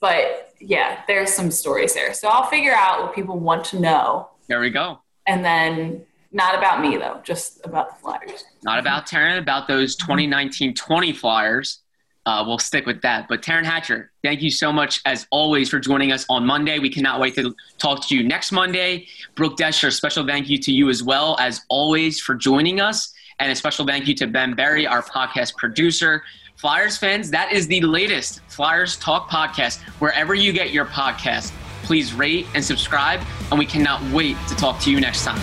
but 0.00 0.52
yeah, 0.60 1.02
there's 1.06 1.32
some 1.32 1.50
stories 1.50 1.94
there. 1.94 2.12
So 2.14 2.28
I'll 2.28 2.46
figure 2.48 2.74
out 2.74 3.02
what 3.02 3.14
people 3.14 3.38
want 3.38 3.64
to 3.66 3.80
know, 3.80 4.28
There 4.48 4.60
we 4.60 4.70
go. 4.70 5.00
and 5.26 5.44
then 5.44 6.04
not 6.32 6.56
about 6.56 6.80
me 6.80 6.96
though, 6.96 7.20
just 7.24 7.64
about 7.64 7.88
the 7.90 7.94
Flyers. 8.02 8.44
Not 8.62 8.78
about 8.78 9.06
Taryn, 9.06 9.38
about 9.38 9.66
those 9.68 9.96
2019-20 9.96 11.16
Flyers. 11.16 11.80
uh, 12.26 12.44
we'll 12.46 12.58
stick 12.58 12.84
with 12.86 13.00
that. 13.02 13.26
But 13.28 13.40
Taryn 13.42 13.64
Hatcher, 13.64 14.10
thank 14.22 14.42
you 14.42 14.50
so 14.50 14.70
much 14.72 15.00
as 15.06 15.26
always 15.30 15.70
for 15.70 15.78
joining 15.80 16.12
us 16.12 16.26
on 16.28 16.44
Monday. 16.46 16.78
We 16.78 16.90
cannot 16.90 17.20
wait 17.20 17.34
to 17.36 17.54
talk 17.78 18.06
to 18.08 18.16
you 18.16 18.22
next 18.22 18.52
Monday. 18.52 19.06
Brooke 19.34 19.56
Destra, 19.56 19.90
special 19.92 20.26
thank 20.26 20.48
you 20.50 20.58
to 20.58 20.70
you 20.72 20.90
as 20.90 21.02
well 21.02 21.36
as 21.40 21.62
always 21.70 22.20
for 22.20 22.34
joining 22.34 22.80
us. 22.80 23.12
And 23.40 23.50
a 23.50 23.54
special 23.56 23.86
thank 23.86 24.06
you 24.08 24.14
to 24.16 24.26
Ben 24.26 24.54
Berry, 24.54 24.86
our 24.86 25.02
podcast 25.02 25.54
producer. 25.56 26.22
Flyers 26.58 26.98
fans, 26.98 27.30
that 27.30 27.52
is 27.52 27.68
the 27.68 27.80
latest 27.82 28.40
Flyers 28.48 28.96
Talk 28.96 29.30
podcast. 29.30 29.78
Wherever 30.00 30.34
you 30.34 30.52
get 30.52 30.72
your 30.72 30.86
podcast, 30.86 31.52
please 31.84 32.12
rate 32.12 32.48
and 32.52 32.64
subscribe. 32.64 33.20
And 33.52 33.60
we 33.60 33.64
cannot 33.64 34.02
wait 34.12 34.36
to 34.48 34.56
talk 34.56 34.80
to 34.80 34.90
you 34.90 34.98
next 34.98 35.24
time. 35.24 35.40